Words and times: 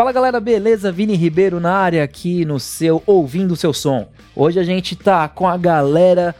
Fala 0.00 0.12
galera, 0.12 0.40
beleza? 0.40 0.90
Vini 0.90 1.14
Ribeiro 1.14 1.60
na 1.60 1.74
área 1.74 2.02
aqui 2.02 2.42
no 2.46 2.58
seu 2.58 3.02
Ouvindo 3.04 3.52
o 3.52 3.56
Seu 3.56 3.70
Som. 3.74 4.08
Hoje 4.34 4.58
a 4.58 4.64
gente 4.64 4.96
tá 4.96 5.28
com 5.28 5.46
a 5.46 5.58
galera 5.58 6.34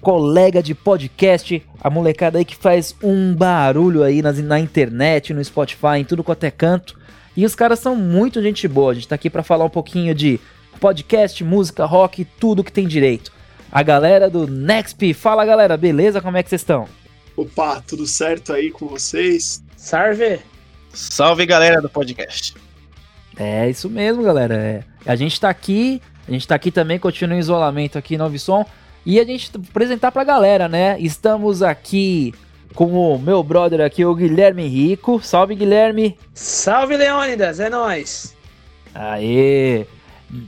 colega 0.00 0.62
de 0.62 0.74
podcast, 0.74 1.62
a 1.78 1.90
molecada 1.90 2.38
aí 2.38 2.44
que 2.46 2.56
faz 2.56 2.96
um 3.02 3.34
barulho 3.34 4.02
aí 4.02 4.22
na, 4.22 4.32
na 4.32 4.58
internet, 4.58 5.34
no 5.34 5.44
Spotify, 5.44 5.98
em 5.98 6.04
tudo 6.06 6.24
quanto 6.24 6.44
é 6.44 6.50
canto. 6.50 6.98
E 7.36 7.44
os 7.44 7.54
caras 7.54 7.80
são 7.80 7.94
muito 7.94 8.40
gente 8.40 8.66
boa. 8.66 8.92
A 8.92 8.94
gente 8.94 9.08
tá 9.08 9.14
aqui 9.14 9.28
para 9.28 9.42
falar 9.42 9.66
um 9.66 9.70
pouquinho 9.70 10.14
de 10.14 10.40
podcast, 10.80 11.44
música, 11.44 11.84
rock, 11.84 12.24
tudo 12.40 12.64
que 12.64 12.72
tem 12.72 12.88
direito. 12.88 13.30
A 13.70 13.82
galera 13.82 14.30
do 14.30 14.46
Nexp. 14.46 15.12
Fala 15.12 15.44
galera, 15.44 15.76
beleza? 15.76 16.22
Como 16.22 16.38
é 16.38 16.42
que 16.42 16.48
vocês 16.48 16.62
estão? 16.62 16.88
Opa, 17.36 17.82
tudo 17.86 18.06
certo 18.06 18.54
aí 18.54 18.70
com 18.70 18.86
vocês? 18.86 19.62
Salve! 19.76 20.40
Salve 20.94 21.44
galera 21.44 21.82
do 21.82 21.90
podcast. 21.90 22.54
É 23.36 23.68
isso 23.68 23.88
mesmo, 23.88 24.22
galera. 24.22 24.54
É. 24.54 24.82
A 25.06 25.16
gente 25.16 25.40
tá 25.40 25.48
aqui, 25.48 26.00
a 26.26 26.30
gente 26.30 26.46
tá 26.46 26.54
aqui 26.54 26.70
também, 26.70 26.98
continua 26.98 27.36
em 27.36 27.40
isolamento 27.40 27.98
aqui 27.98 28.16
no 28.16 28.38
Som. 28.38 28.64
E 29.04 29.18
a 29.18 29.24
gente 29.24 29.50
apresentar 29.70 30.12
pra 30.12 30.22
galera, 30.22 30.68
né? 30.68 30.96
Estamos 31.00 31.62
aqui 31.62 32.32
com 32.74 32.92
o 32.92 33.18
meu 33.18 33.42
brother 33.42 33.80
aqui, 33.80 34.04
o 34.04 34.14
Guilherme 34.14 34.66
Rico. 34.66 35.20
Salve, 35.22 35.54
Guilherme! 35.54 36.16
Salve, 36.32 36.96
Leônidas! 36.96 37.60
É 37.60 37.68
nóis! 37.68 38.34
Aê! 38.94 39.86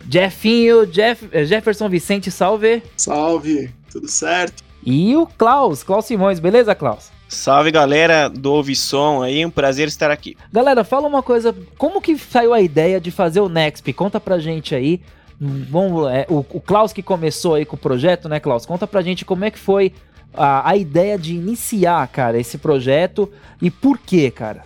Jeffinho, 0.09 0.87
Jeff, 0.87 1.29
eh, 1.31 1.45
Jefferson 1.45 1.89
Vicente, 1.89 2.31
salve! 2.31 2.83
Salve! 2.97 3.71
Tudo 3.91 4.09
certo? 4.09 4.63
E 4.85 5.15
o 5.17 5.27
Klaus, 5.27 5.83
Klaus 5.83 6.07
Simões, 6.07 6.41
beleza, 6.41 6.75
Klaus? 6.75 7.14
Salve 7.35 7.71
galera 7.71 8.29
do 8.29 8.53
Ouvisom 8.53 9.23
aí, 9.23 9.45
um 9.45 9.51
prazer 9.51 9.89
estar 9.89 10.11
aqui. 10.11 10.37
Galera, 10.53 10.85
fala 10.85 11.09
uma 11.09 11.23
coisa, 11.23 11.55
como 11.77 12.01
que 12.01 12.17
saiu 12.17 12.55
a 12.55 12.61
ideia 12.61 13.01
de 13.01 13.11
fazer 13.11 13.41
o 13.41 13.49
Nexp? 13.49 13.93
Conta 13.93 14.21
pra 14.21 14.39
gente 14.39 14.75
aí. 14.75 15.01
Vamos, 15.39 16.11
é, 16.11 16.27
o, 16.31 16.39
o 16.39 16.61
Klaus 16.61 16.93
que 16.93 17.03
começou 17.03 17.55
aí 17.55 17.65
com 17.65 17.77
o 17.77 17.79
projeto, 17.79 18.29
né, 18.29 18.39
Klaus? 18.39 18.65
Conta 18.65 18.87
pra 18.87 19.03
gente 19.03 19.25
como 19.25 19.45
é 19.45 19.51
que 19.51 19.59
foi 19.59 19.93
a, 20.33 20.71
a 20.71 20.77
ideia 20.77 21.19
de 21.19 21.35
iniciar, 21.35 22.07
cara, 22.09 22.39
esse 22.39 22.57
projeto 22.57 23.31
e 23.61 23.71
por 23.71 23.99
quê, 23.99 24.31
cara? 24.31 24.63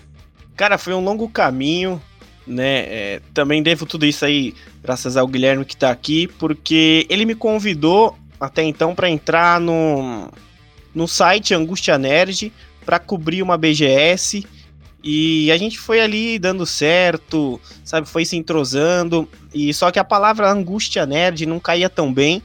Cara, 0.54 0.76
foi 0.76 0.92
um 0.94 1.02
longo 1.02 1.28
caminho, 1.28 2.00
né? 2.46 2.78
É, 2.80 3.20
também 3.32 3.62
devo 3.62 3.86
tudo 3.86 4.04
isso 4.04 4.24
aí 4.24 4.54
graças 4.82 5.16
ao 5.16 5.26
Guilherme 5.26 5.64
que 5.64 5.76
tá 5.76 5.90
aqui, 5.90 6.28
porque 6.38 7.06
ele 7.08 7.24
me 7.24 7.34
convidou 7.34 8.16
até 8.40 8.62
então 8.62 8.94
para 8.94 9.08
entrar 9.08 9.60
no 9.60 10.30
no 10.94 11.06
site 11.06 11.54
Angústia 11.54 11.98
Nerd 11.98 12.52
para 12.84 12.98
cobrir 12.98 13.42
uma 13.42 13.58
BGS. 13.58 14.46
E 15.02 15.50
a 15.52 15.56
gente 15.56 15.78
foi 15.78 16.00
ali 16.00 16.38
dando 16.38 16.66
certo, 16.66 17.60
sabe? 17.84 18.08
Foi 18.08 18.24
se 18.24 18.36
entrosando. 18.36 19.28
E 19.54 19.72
só 19.72 19.90
que 19.90 19.98
a 19.98 20.04
palavra 20.04 20.50
angústia 20.50 21.06
nerd 21.06 21.46
não 21.46 21.60
caía 21.60 21.88
tão 21.88 22.12
bem. 22.12 22.42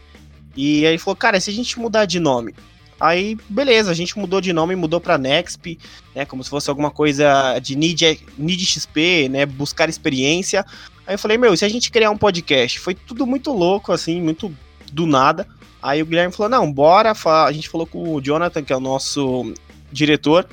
E 0.55 0.86
aí 0.86 0.97
falou, 0.97 1.16
cara, 1.16 1.39
se 1.39 1.49
a 1.49 1.53
gente 1.53 1.80
mudar 1.80 2.05
de 2.05 2.19
nome. 2.19 2.53
Aí, 2.99 3.38
beleza, 3.49 3.89
a 3.89 3.94
gente 3.94 4.17
mudou 4.17 4.39
de 4.39 4.53
nome, 4.53 4.75
mudou 4.75 5.02
pra 5.02 5.17
Nexp, 5.17 5.77
né? 6.16 6.25
Como 6.25 6.44
se 6.44 6.49
fosse 6.49 6.69
alguma 6.69 6.91
coisa 6.91 7.58
de 7.59 7.75
need, 7.75 8.21
need 8.38 8.66
XP, 8.66 9.30
né? 9.30 9.45
Buscar 9.45 9.89
experiência. 9.89 10.66
Aí 11.08 11.16
eu 11.16 11.19
falei, 11.19 11.38
meu, 11.38 11.58
se 11.58 11.66
a 11.66 11.69
gente 11.69 11.91
criar 11.91 12.11
um 12.11 12.17
podcast? 12.17 12.80
Foi 12.80 12.94
tudo 12.94 13.25
muito 13.25 13.52
louco, 13.52 13.91
assim, 13.91 14.21
muito 14.21 14.55
do 14.91 15.05
nada. 15.05 15.47
Aí 15.84 16.02
o 16.02 16.06
Guilherme 16.06 16.34
falou: 16.34 16.50
não, 16.50 16.72
bora. 16.72 17.12
A 17.12 17.52
gente 17.52 17.67
falou 17.67 17.86
com 17.86 18.16
o 18.16 18.22
Jonathan, 18.22 18.64
que 18.64 18.72
é 18.72 18.78
o 18.78 18.80
nosso 18.80 19.53
diretor. 19.92 20.48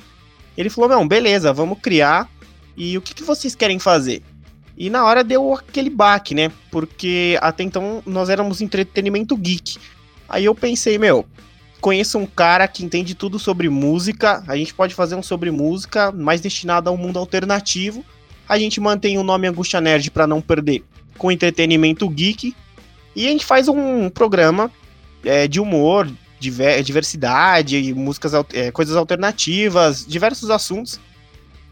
Ele 0.57 0.69
falou: 0.69 0.89
não, 0.89 1.07
beleza, 1.07 1.53
vamos 1.53 1.79
criar. 1.79 2.29
E 2.75 2.97
o 2.97 3.01
que, 3.01 3.15
que 3.15 3.23
vocês 3.23 3.55
querem 3.55 3.79
fazer? 3.79 4.21
E 4.77 4.89
na 4.89 5.05
hora 5.05 5.23
deu 5.23 5.53
aquele 5.53 5.89
baque, 5.89 6.35
né? 6.35 6.51
Porque 6.69 7.37
até 7.41 7.63
então 7.63 8.03
nós 8.05 8.27
éramos 8.27 8.59
entretenimento 8.59 9.37
geek. 9.37 9.77
Aí 10.27 10.45
eu 10.45 10.55
pensei, 10.55 10.97
meu, 10.97 11.25
conheço 11.79 12.17
um 12.17 12.25
cara 12.25 12.67
que 12.67 12.83
entende 12.83 13.15
tudo 13.15 13.39
sobre 13.39 13.69
música. 13.69 14.43
A 14.47 14.57
gente 14.57 14.73
pode 14.73 14.93
fazer 14.93 15.15
um 15.15 15.23
sobre 15.23 15.49
música, 15.49 16.11
mais 16.11 16.41
destinado 16.41 16.89
a 16.89 16.93
um 16.93 16.97
mundo 16.97 17.19
alternativo. 17.19 18.03
A 18.49 18.57
gente 18.57 18.81
mantém 18.81 19.17
o 19.17 19.23
nome 19.23 19.47
Angústia 19.47 19.79
Nerd 19.79 20.11
para 20.11 20.27
não 20.27 20.41
perder 20.41 20.83
com 21.17 21.31
entretenimento 21.31 22.09
geek. 22.09 22.53
E 23.15 23.27
a 23.27 23.29
gente 23.29 23.45
faz 23.45 23.67
um 23.67 24.09
programa 24.09 24.71
é, 25.23 25.47
de 25.47 25.59
humor, 25.59 26.09
diversidade, 26.39 27.93
músicas, 27.93 28.33
é, 28.53 28.71
coisas 28.71 28.95
alternativas, 28.95 30.05
diversos 30.05 30.49
assuntos. 30.49 30.99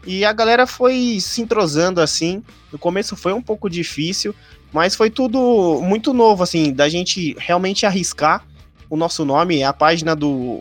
E 0.06 0.24
a 0.24 0.32
galera 0.32 0.66
foi 0.66 1.18
se 1.20 1.42
entrosando 1.42 2.00
assim. 2.00 2.42
No 2.72 2.78
começo 2.78 3.16
foi 3.16 3.32
um 3.32 3.42
pouco 3.42 3.68
difícil, 3.68 4.34
mas 4.72 4.94
foi 4.94 5.10
tudo 5.10 5.80
muito 5.82 6.14
novo, 6.14 6.42
assim, 6.42 6.72
da 6.72 6.88
gente 6.88 7.36
realmente 7.38 7.84
arriscar 7.84 8.46
o 8.88 8.96
nosso 8.96 9.24
nome. 9.24 9.62
A 9.62 9.72
página 9.72 10.14
do, 10.14 10.60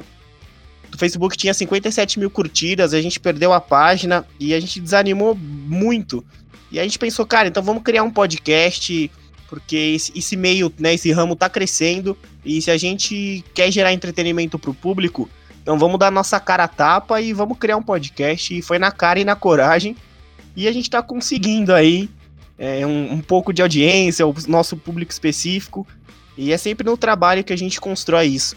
do 0.89 0.97
Facebook 0.97 1.37
tinha 1.37 1.53
57 1.53 2.19
mil 2.19 2.29
curtidas, 2.29 2.93
a 2.93 3.01
gente 3.01 3.19
perdeu 3.19 3.53
a 3.53 3.61
página 3.61 4.25
e 4.39 4.53
a 4.53 4.59
gente 4.59 4.79
desanimou 4.79 5.35
muito. 5.35 6.25
E 6.71 6.79
a 6.79 6.83
gente 6.83 6.99
pensou, 6.99 7.25
cara, 7.25 7.47
então 7.47 7.63
vamos 7.63 7.83
criar 7.83 8.03
um 8.03 8.11
podcast 8.11 9.09
porque 9.49 9.75
esse, 9.75 10.11
esse 10.15 10.37
meio, 10.37 10.71
né, 10.77 10.93
esse 10.93 11.11
ramo 11.11 11.35
tá 11.35 11.49
crescendo 11.49 12.15
e 12.45 12.61
se 12.61 12.69
a 12.69 12.77
gente 12.77 13.43
quer 13.53 13.71
gerar 13.71 13.91
entretenimento 13.91 14.59
pro 14.59 14.73
público, 14.73 15.27
então 15.61 15.77
vamos 15.77 15.99
dar 15.99 16.11
nossa 16.11 16.39
cara 16.39 16.65
a 16.65 16.67
tapa 16.67 17.19
e 17.19 17.33
vamos 17.33 17.57
criar 17.57 17.77
um 17.77 17.83
podcast. 17.83 18.57
E 18.57 18.61
foi 18.61 18.79
na 18.79 18.91
cara 18.91 19.19
e 19.19 19.25
na 19.25 19.35
coragem. 19.35 19.95
E 20.55 20.67
a 20.67 20.71
gente 20.71 20.89
tá 20.89 21.01
conseguindo 21.01 21.73
aí 21.73 22.09
é, 22.57 22.85
um, 22.85 23.13
um 23.13 23.21
pouco 23.21 23.53
de 23.53 23.61
audiência, 23.61 24.25
o 24.25 24.33
nosso 24.47 24.77
público 24.77 25.11
específico. 25.11 25.85
E 26.37 26.51
é 26.51 26.57
sempre 26.57 26.85
no 26.85 26.97
trabalho 26.97 27.43
que 27.43 27.53
a 27.53 27.57
gente 27.57 27.81
constrói 27.81 28.27
isso. 28.27 28.55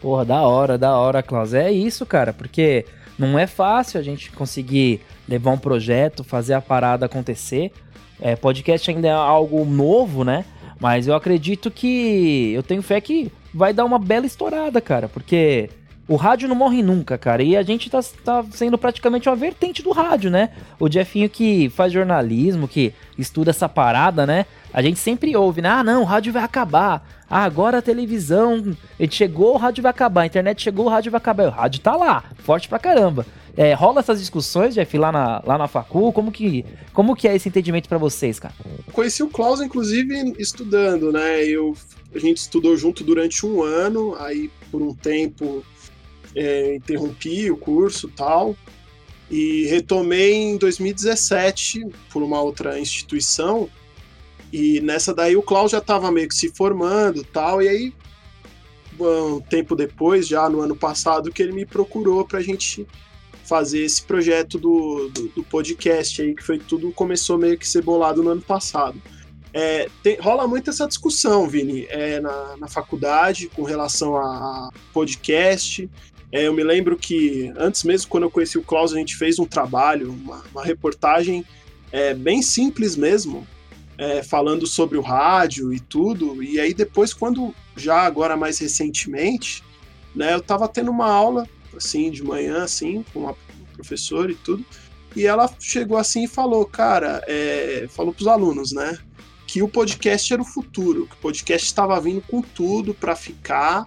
Porra, 0.00 0.24
da 0.24 0.42
hora, 0.42 0.78
da 0.78 0.96
hora, 0.96 1.22
Klaus. 1.22 1.52
É 1.52 1.70
isso, 1.70 2.06
cara, 2.06 2.32
porque 2.32 2.86
não 3.18 3.38
é 3.38 3.46
fácil 3.46 3.98
a 3.98 4.02
gente 4.02 4.30
conseguir 4.30 5.00
levar 5.28 5.50
um 5.50 5.58
projeto, 5.58 6.22
fazer 6.22 6.54
a 6.54 6.60
parada 6.60 7.06
acontecer. 7.06 7.72
É, 8.20 8.34
podcast 8.36 8.90
ainda 8.90 9.08
é 9.08 9.12
algo 9.12 9.64
novo, 9.64 10.24
né? 10.24 10.44
Mas 10.80 11.06
eu 11.06 11.14
acredito 11.14 11.70
que. 11.70 12.52
Eu 12.54 12.62
tenho 12.62 12.82
fé 12.82 13.00
que 13.00 13.30
vai 13.52 13.72
dar 13.72 13.84
uma 13.84 13.98
bela 13.98 14.26
estourada, 14.26 14.80
cara. 14.80 15.08
Porque 15.08 15.70
o 16.08 16.16
rádio 16.16 16.48
não 16.48 16.54
morre 16.54 16.82
nunca, 16.82 17.18
cara. 17.18 17.42
E 17.42 17.56
a 17.56 17.62
gente 17.62 17.90
tá, 17.90 18.00
tá 18.24 18.44
sendo 18.50 18.78
praticamente 18.78 19.28
uma 19.28 19.34
vertente 19.34 19.82
do 19.82 19.90
rádio, 19.90 20.30
né? 20.30 20.50
O 20.78 20.90
Jeffinho 20.90 21.28
que 21.28 21.68
faz 21.70 21.92
jornalismo, 21.92 22.68
que 22.68 22.92
estuda 23.18 23.50
essa 23.50 23.68
parada, 23.68 24.26
né? 24.26 24.46
A 24.72 24.82
gente 24.82 24.98
sempre 24.98 25.34
ouve, 25.36 25.60
né? 25.62 25.68
Ah, 25.68 25.82
não, 25.82 26.02
o 26.02 26.04
rádio 26.04 26.32
vai 26.32 26.44
acabar. 26.44 27.06
Ah, 27.28 27.42
agora 27.42 27.78
a 27.78 27.82
televisão. 27.82 28.76
Ele 29.00 29.10
chegou, 29.10 29.54
o 29.54 29.58
rádio 29.58 29.82
vai 29.82 29.90
acabar. 29.90 30.22
A 30.22 30.26
internet 30.26 30.62
chegou, 30.62 30.86
o 30.86 30.88
rádio 30.88 31.10
vai 31.10 31.18
acabar. 31.18 31.48
O 31.48 31.50
rádio 31.50 31.80
tá 31.80 31.96
lá, 31.96 32.22
forte 32.38 32.68
pra 32.68 32.78
caramba. 32.78 33.26
É, 33.56 33.72
rola 33.72 34.00
essas 34.00 34.20
discussões, 34.20 34.74
Jeff, 34.74 34.98
lá 34.98 35.10
na, 35.10 35.42
lá 35.44 35.56
na 35.56 35.66
facu? 35.66 36.12
Como 36.12 36.30
que, 36.30 36.64
como 36.92 37.16
que 37.16 37.26
é 37.26 37.34
esse 37.34 37.48
entendimento 37.48 37.88
para 37.88 37.96
vocês, 37.96 38.38
cara? 38.38 38.54
Conheci 38.92 39.22
o 39.22 39.28
Klaus, 39.28 39.60
inclusive, 39.60 40.34
estudando, 40.38 41.10
né? 41.10 41.42
Eu, 41.44 41.74
a 42.14 42.18
gente 42.18 42.36
estudou 42.36 42.76
junto 42.76 43.02
durante 43.02 43.46
um 43.46 43.62
ano, 43.62 44.14
aí 44.16 44.50
por 44.70 44.82
um 44.82 44.94
tempo 44.94 45.64
é, 46.34 46.74
interrompi 46.74 47.50
o 47.50 47.56
curso 47.56 48.08
tal, 48.08 48.54
e 49.30 49.64
retomei 49.66 50.34
em 50.34 50.58
2017 50.58 51.86
por 52.12 52.22
uma 52.22 52.40
outra 52.40 52.78
instituição, 52.78 53.70
e 54.52 54.80
nessa 54.80 55.14
daí 55.14 55.34
o 55.34 55.42
Klaus 55.42 55.72
já 55.72 55.78
estava 55.78 56.12
meio 56.12 56.28
que 56.28 56.34
se 56.34 56.50
formando 56.50 57.24
tal, 57.24 57.62
e 57.62 57.68
aí 57.68 57.94
um 58.98 59.40
tempo 59.40 59.74
depois, 59.74 60.26
já 60.26 60.48
no 60.48 60.60
ano 60.60 60.76
passado, 60.76 61.30
que 61.30 61.42
ele 61.42 61.52
me 61.52 61.66
procurou 61.66 62.24
para 62.24 62.38
a 62.38 62.42
gente 62.42 62.86
fazer 63.46 63.82
esse 63.82 64.02
projeto 64.02 64.58
do, 64.58 65.08
do, 65.08 65.28
do, 65.28 65.44
podcast 65.44 66.20
aí, 66.20 66.34
que 66.34 66.42
foi 66.42 66.58
tudo 66.58 66.92
começou 66.92 67.38
meio 67.38 67.56
que 67.56 67.66
ser 67.66 67.82
bolado 67.82 68.22
no 68.22 68.30
ano 68.30 68.42
passado. 68.42 69.00
É, 69.52 69.88
tem, 70.02 70.16
rola 70.20 70.46
muito 70.46 70.68
essa 70.68 70.86
discussão, 70.86 71.48
Vini, 71.48 71.86
é, 71.88 72.20
na, 72.20 72.56
na 72.58 72.68
faculdade 72.68 73.48
com 73.48 73.62
relação 73.62 74.16
a, 74.16 74.70
podcast. 74.92 75.88
É, 76.30 76.46
eu 76.46 76.52
me 76.52 76.62
lembro 76.62 76.96
que 76.96 77.52
antes 77.56 77.84
mesmo, 77.84 78.10
quando 78.10 78.24
eu 78.24 78.30
conheci 78.30 78.58
o 78.58 78.62
Klaus, 78.62 78.92
a 78.92 78.98
gente 78.98 79.16
fez 79.16 79.38
um 79.38 79.46
trabalho, 79.46 80.10
uma, 80.10 80.44
uma 80.52 80.64
reportagem 80.64 81.44
é, 81.90 82.12
bem 82.12 82.42
simples 82.42 82.96
mesmo, 82.96 83.46
é, 83.96 84.22
falando 84.22 84.66
sobre 84.66 84.98
o 84.98 85.02
rádio 85.02 85.72
e 85.72 85.80
tudo. 85.80 86.42
E 86.42 86.60
aí 86.60 86.74
depois, 86.74 87.14
quando 87.14 87.54
já 87.76 88.00
agora 88.00 88.36
mais 88.36 88.58
recentemente, 88.58 89.62
né, 90.14 90.34
eu 90.34 90.38
estava 90.38 90.68
tendo 90.68 90.90
uma 90.90 91.10
aula 91.10 91.48
assim, 91.76 92.10
de 92.10 92.22
manhã, 92.22 92.62
assim, 92.62 93.04
com 93.12 93.20
uma 93.20 93.36
professora 93.74 94.32
e 94.32 94.34
tudo. 94.34 94.64
E 95.14 95.26
ela 95.26 95.50
chegou 95.58 95.96
assim 95.96 96.24
e 96.24 96.28
falou, 96.28 96.64
cara, 96.66 97.22
é, 97.26 97.86
falou 97.88 98.12
para 98.12 98.20
os 98.20 98.26
alunos, 98.28 98.72
né, 98.72 98.98
que 99.46 99.62
o 99.62 99.68
podcast 99.68 100.30
era 100.32 100.42
o 100.42 100.44
futuro, 100.44 101.06
que 101.06 101.14
o 101.14 101.18
podcast 101.18 101.66
estava 101.66 101.98
vindo 102.00 102.20
com 102.20 102.42
tudo 102.42 102.92
para 102.92 103.16
ficar, 103.16 103.86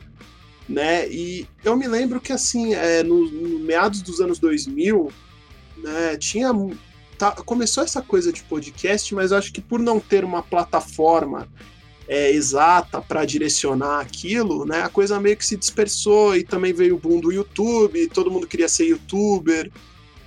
né? 0.68 1.08
E 1.10 1.48
eu 1.64 1.76
me 1.76 1.88
lembro 1.88 2.20
que 2.20 2.32
assim, 2.32 2.74
é, 2.74 3.04
no, 3.04 3.30
no 3.30 3.60
meados 3.60 4.02
dos 4.02 4.22
anos 4.22 4.40
2000, 4.40 5.12
né, 5.78 6.18
tinha 6.18 6.52
tá, 7.18 7.32
começou 7.32 7.84
essa 7.84 8.02
coisa 8.02 8.32
de 8.32 8.42
podcast, 8.44 9.14
mas 9.14 9.32
acho 9.32 9.52
que 9.52 9.62
por 9.62 9.80
não 9.80 10.00
ter 10.00 10.24
uma 10.24 10.42
plataforma 10.42 11.48
é, 12.10 12.32
exata 12.32 13.00
para 13.00 13.24
direcionar 13.24 14.00
aquilo, 14.00 14.66
né, 14.66 14.82
a 14.82 14.90
coisa 14.90 15.20
meio 15.20 15.38
que 15.38 15.46
se 15.46 15.56
dispersou 15.56 16.36
e 16.36 16.44
também 16.44 16.74
veio 16.74 16.96
o 16.96 17.00
boom 17.00 17.20
do 17.20 17.32
YouTube, 17.32 18.08
todo 18.08 18.32
mundo 18.32 18.48
queria 18.48 18.68
ser 18.68 18.86
youtuber, 18.86 19.72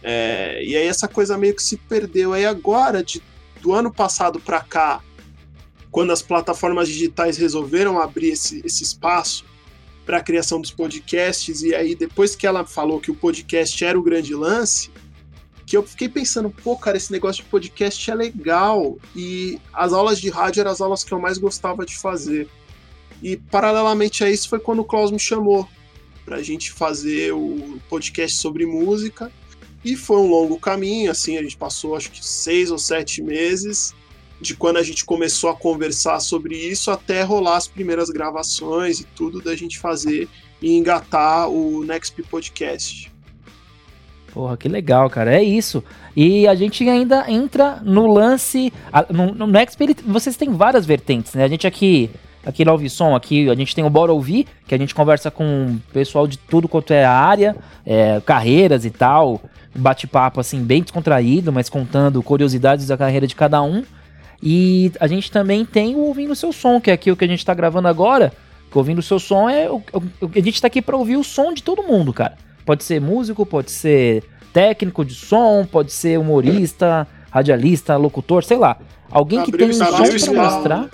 é, 0.01 0.63
e 0.65 0.77
aí 0.77 0.87
essa 0.87 1.09
coisa 1.09 1.37
meio 1.37 1.57
que 1.57 1.63
se 1.63 1.77
perdeu. 1.77 2.33
Aí 2.33 2.47
agora, 2.47 3.03
de, 3.03 3.21
do 3.61 3.73
ano 3.73 3.93
passado 3.93 4.39
para 4.39 4.61
cá, 4.61 5.03
quando 5.91 6.13
as 6.13 6.23
plataformas 6.23 6.89
digitais 6.89 7.37
resolveram 7.37 8.01
abrir 8.01 8.31
esse, 8.31 8.63
esse 8.65 8.85
espaço 8.85 9.45
para 10.07 10.19
a 10.19 10.23
criação 10.23 10.61
dos 10.61 10.71
podcasts, 10.71 11.63
e 11.63 11.75
aí 11.75 11.97
depois 11.97 12.37
que 12.37 12.47
ela 12.47 12.65
falou 12.65 13.01
que 13.01 13.11
o 13.11 13.15
podcast 13.15 13.85
era 13.85 13.99
o 13.99 14.03
grande 14.03 14.35
lance, 14.35 14.91
que 15.73 15.77
eu 15.79 15.83
fiquei 15.83 16.07
pensando, 16.07 16.51
pô, 16.51 16.77
cara, 16.77 16.99
esse 16.99 17.11
negócio 17.11 17.43
de 17.43 17.49
podcast 17.49 18.11
é 18.11 18.15
legal. 18.15 18.99
E 19.17 19.59
as 19.73 19.95
aulas 19.95 20.21
de 20.21 20.29
rádio 20.29 20.61
eram 20.61 20.71
as 20.71 20.83
aulas 20.83 21.03
que 21.03 21.11
eu 21.13 21.19
mais 21.19 21.39
gostava 21.39 21.87
de 21.87 21.97
fazer. 21.97 22.47
E 23.23 23.39
paralelamente 23.39 24.23
a 24.23 24.29
isso 24.29 24.51
foi 24.51 24.61
quando 24.61 24.81
o 24.81 24.85
Klaus 24.85 25.11
me 25.11 25.19
chamou 25.19 25.67
para 26.27 26.37
a 26.37 26.43
gente 26.43 26.71
fazer 26.71 27.33
o 27.33 27.81
podcast 27.89 28.37
sobre 28.37 28.67
música. 28.67 29.33
E 29.83 29.97
foi 29.97 30.19
um 30.19 30.29
longo 30.29 30.61
caminho, 30.61 31.11
assim, 31.11 31.39
a 31.39 31.43
gente 31.43 31.57
passou 31.57 31.97
acho 31.97 32.11
que 32.11 32.23
seis 32.23 32.71
ou 32.71 32.77
sete 32.77 33.23
meses 33.23 33.95
de 34.43 34.55
quando 34.55 34.77
a 34.77 34.83
gente 34.83 35.07
começou 35.07 35.49
a 35.49 35.57
conversar 35.57 36.21
sobre 36.21 36.55
isso 36.55 36.91
até 36.91 37.23
rolar 37.23 37.57
as 37.57 37.67
primeiras 37.67 38.11
gravações 38.11 39.01
e 39.01 39.05
tudo 39.05 39.41
da 39.41 39.57
gente 39.57 39.79
fazer 39.79 40.29
e 40.61 40.77
engatar 40.77 41.49
o 41.49 41.83
Next 41.83 42.23
Podcast. 42.25 43.12
Porra, 44.33 44.57
que 44.57 44.69
legal, 44.69 45.11
cara. 45.11 45.35
É 45.35 45.43
isso. 45.43 45.85
E 46.17 46.47
a 46.49 46.55
gente 46.55 46.89
ainda 46.89 47.31
entra 47.31 47.81
no 47.83 48.07
lance. 48.07 48.73
No, 49.11 49.35
no 49.35 49.47
Next, 49.47 49.77
vocês 50.07 50.37
têm 50.37 50.51
várias 50.51 50.87
vertentes, 50.87 51.35
né? 51.35 51.45
A 51.45 51.49
gente 51.49 51.67
aqui. 51.67 52.11
Aqui 52.45 52.65
no 52.65 52.91
Som, 52.91 53.15
aqui 53.15 53.49
a 53.49 53.55
gente 53.55 53.73
tem 53.73 53.85
o 53.85 53.91
Bora 53.91 54.13
Ouvir, 54.13 54.49
que 54.67 54.75
a 54.75 54.79
gente 54.79 54.93
conversa 54.93 55.31
com 55.31 55.79
pessoal 55.93 56.27
de 56.27 56.37
tudo 56.37 56.67
quanto 56.67 56.93
é 56.93 57.05
área, 57.05 57.55
é, 57.87 58.21
carreiras 58.27 58.85
e 58.85 58.91
tal. 58.91 59.41
Bate-papo 59.73 60.41
assim, 60.41 60.61
bem 60.61 60.83
descontraído, 60.83 61.53
mas 61.53 61.69
contando 61.69 62.21
curiosidades 62.21 62.89
da 62.89 62.97
carreira 62.97 63.29
de 63.29 63.37
cada 63.37 63.63
um. 63.63 63.85
E 64.43 64.91
a 64.99 65.07
gente 65.07 65.31
também 65.31 65.65
tem 65.65 65.95
o 65.95 66.01
Ouvindo 66.01 66.33
o 66.33 66.37
Seu 66.37 66.53
Som, 66.53 66.81
que 66.81 66.91
é 66.91 66.95
aqui 66.95 67.13
o 67.13 67.17
que 67.17 67.25
a 67.25 67.29
gente 67.29 67.39
está 67.39 67.55
gravando 67.55 67.87
agora. 67.87 68.33
Que 68.73 68.79
ouvindo 68.79 69.01
o 69.01 69.03
seu 69.03 69.19
som 69.19 69.51
é. 69.51 69.71
O, 69.71 69.83
a 70.23 70.41
gente 70.41 70.55
está 70.55 70.67
aqui 70.67 70.81
para 70.81 70.97
ouvir 70.97 71.17
o 71.17 71.23
som 71.23 71.53
de 71.53 71.63
todo 71.63 71.83
mundo, 71.83 72.11
cara. 72.11 72.39
Pode 72.65 72.85
ser 72.85 73.01
músico, 73.01 73.45
pode 73.45 73.71
ser 73.71 74.25
técnico 74.53 75.05
de 75.05 75.15
som, 75.15 75.65
pode 75.65 75.93
ser 75.93 76.19
humorista, 76.19 77.07
radialista, 77.31 77.97
locutor, 77.97 78.45
sei 78.45 78.59
lá. 78.59 78.77
Alguém 79.11 79.41
abrir, 79.41 79.53
que 79.53 79.59
tem 79.59 79.69
um 79.69 79.73
som 79.73 80.33
para 80.33 80.51
mostrar, 80.51 80.91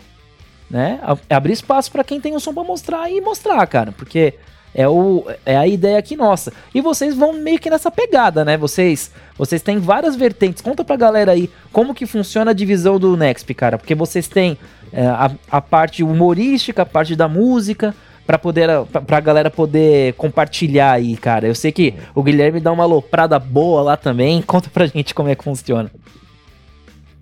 né? 0.70 1.00
Abrir 1.28 1.52
espaço 1.52 1.90
para 1.90 2.04
quem 2.04 2.20
tem 2.20 2.34
um 2.34 2.40
som 2.40 2.54
para 2.54 2.64
mostrar 2.64 3.10
e 3.10 3.20
mostrar, 3.20 3.66
cara, 3.66 3.92
porque 3.92 4.34
é, 4.74 4.88
o, 4.88 5.24
é 5.44 5.56
a 5.56 5.66
ideia 5.66 5.98
aqui 5.98 6.16
nossa. 6.16 6.52
E 6.74 6.80
vocês 6.80 7.14
vão 7.14 7.32
meio 7.32 7.58
que 7.58 7.70
nessa 7.70 7.90
pegada, 7.90 8.44
né? 8.44 8.56
Vocês 8.56 9.10
vocês 9.36 9.62
têm 9.62 9.78
várias 9.78 10.16
vertentes. 10.16 10.62
Conta 10.62 10.84
pra 10.84 10.96
galera 10.96 11.32
aí 11.32 11.50
como 11.72 11.94
que 11.94 12.06
funciona 12.06 12.50
a 12.50 12.54
divisão 12.54 12.98
do 12.98 13.16
Nexp, 13.16 13.54
cara. 13.54 13.78
Porque 13.78 13.94
vocês 13.94 14.28
têm 14.28 14.58
é, 14.92 15.06
a, 15.06 15.30
a 15.50 15.60
parte 15.60 16.02
humorística, 16.02 16.82
a 16.82 16.86
parte 16.86 17.14
da 17.16 17.28
música, 17.28 17.94
para 18.28 18.38
poder 18.38 18.68
pra 19.06 19.20
galera 19.20 19.50
poder 19.50 20.12
compartilhar 20.12 20.92
aí, 20.92 21.16
cara. 21.16 21.48
Eu 21.48 21.54
sei 21.54 21.72
que 21.72 21.94
o 22.14 22.22
Guilherme 22.22 22.60
dá 22.60 22.70
uma 22.70 22.84
loprada 22.84 23.38
boa 23.38 23.80
lá 23.80 23.96
também. 23.96 24.42
Conta 24.46 24.68
pra 24.68 24.86
gente 24.86 25.14
como 25.14 25.30
é 25.30 25.34
que 25.34 25.42
funciona. 25.42 25.90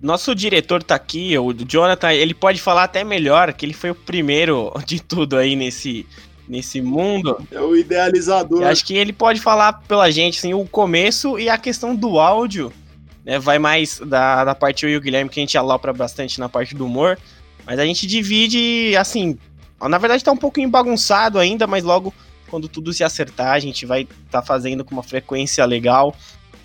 Nosso 0.01 0.35
diretor 0.35 0.83
tá 0.83 0.95
aqui, 0.95 1.37
o 1.37 1.53
Jonathan, 1.53 2.11
ele 2.11 2.33
pode 2.33 2.59
falar 2.59 2.83
até 2.83 3.05
melhor, 3.05 3.53
que 3.53 3.65
ele 3.65 3.73
foi 3.73 3.89
o 3.89 3.95
primeiro 3.95 4.69
de 4.85 5.01
tudo 5.01 5.37
aí 5.37 5.55
nesse, 5.55 6.05
nesse 6.45 6.81
mundo. 6.81 7.41
É 7.53 7.61
o 7.61 7.73
idealizador. 7.73 8.61
Eu 8.61 8.67
acho 8.67 8.85
que 8.85 8.93
ele 8.93 9.13
pode 9.13 9.39
falar 9.39 9.81
pela 9.87 10.11
gente, 10.11 10.39
assim, 10.39 10.53
o 10.53 10.65
começo 10.65 11.39
e 11.39 11.47
a 11.47 11.57
questão 11.57 11.95
do 11.95 12.19
áudio, 12.19 12.71
né? 13.23 13.39
Vai 13.39 13.57
mais 13.57 13.97
da, 13.99 14.43
da 14.43 14.53
parte 14.53 14.85
eu 14.85 14.91
e 14.91 14.97
o 14.97 15.01
Guilherme, 15.01 15.29
que 15.29 15.39
a 15.39 15.41
gente 15.41 15.57
alopra 15.57 15.93
bastante 15.93 16.37
na 16.37 16.49
parte 16.49 16.75
do 16.75 16.85
humor. 16.85 17.17
Mas 17.65 17.79
a 17.79 17.85
gente 17.85 18.05
divide, 18.05 18.93
assim, 18.97 19.37
na 19.81 19.97
verdade 19.97 20.23
tá 20.23 20.31
um 20.31 20.37
pouquinho 20.37 20.69
bagunçado 20.69 21.37
ainda, 21.37 21.67
mas 21.67 21.83
logo 21.83 22.13
quando 22.49 22.67
tudo 22.67 22.93
se 22.93 23.03
acertar, 23.03 23.53
a 23.53 23.59
gente 23.59 23.85
vai 23.85 24.01
estar 24.01 24.41
tá 24.41 24.41
fazendo 24.41 24.83
com 24.83 24.93
uma 24.93 25.03
frequência 25.03 25.63
legal. 25.65 26.15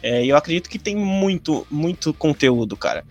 É, 0.02 0.24
eu 0.24 0.36
acredito 0.36 0.68
que 0.68 0.78
tem 0.78 0.96
muito, 0.96 1.66
muito 1.70 2.14
conteúdo, 2.14 2.76
cara. 2.76 3.04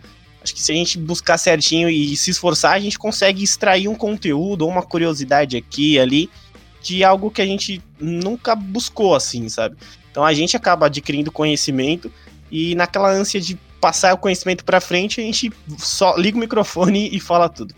Acho 0.44 0.56
que 0.56 0.62
se 0.62 0.72
a 0.72 0.76
gente 0.76 0.98
buscar 0.98 1.38
certinho 1.38 1.88
e 1.90 2.16
se 2.18 2.32
esforçar, 2.32 2.74
a 2.74 2.80
gente 2.80 2.98
consegue 2.98 3.44
extrair 3.44 3.88
um 3.88 3.96
conteúdo 3.96 4.64
ou 4.64 4.70
uma 4.70 4.82
curiosidade 4.82 5.56
aqui 5.56 5.94
e 5.94 6.00
ali 6.00 6.30
de 6.82 7.04
algo 7.04 7.30
que 7.30 7.42
a 7.42 7.46
gente 7.46 7.82
nunca 8.00 8.56
buscou, 8.56 9.14
assim, 9.14 9.48
sabe? 9.50 9.78
Então 10.10 10.26
a 10.26 10.34
gente 10.34 10.58
acaba 10.58 10.88
adquirindo 10.88 11.32
conhecimento 11.32 12.12
e 12.52 12.74
naquela 12.74 13.12
ânsia 13.12 13.40
de 13.40 13.56
passar 13.80 14.14
o 14.14 14.18
conhecimento 14.18 14.66
para 14.66 14.82
frente, 14.82 15.22
a 15.22 15.24
gente 15.24 15.52
só 15.78 16.16
liga 16.16 16.38
o 16.38 16.40
microfone 16.40 17.10
e 17.16 17.20
fala 17.20 17.48
tudo. 17.48 17.74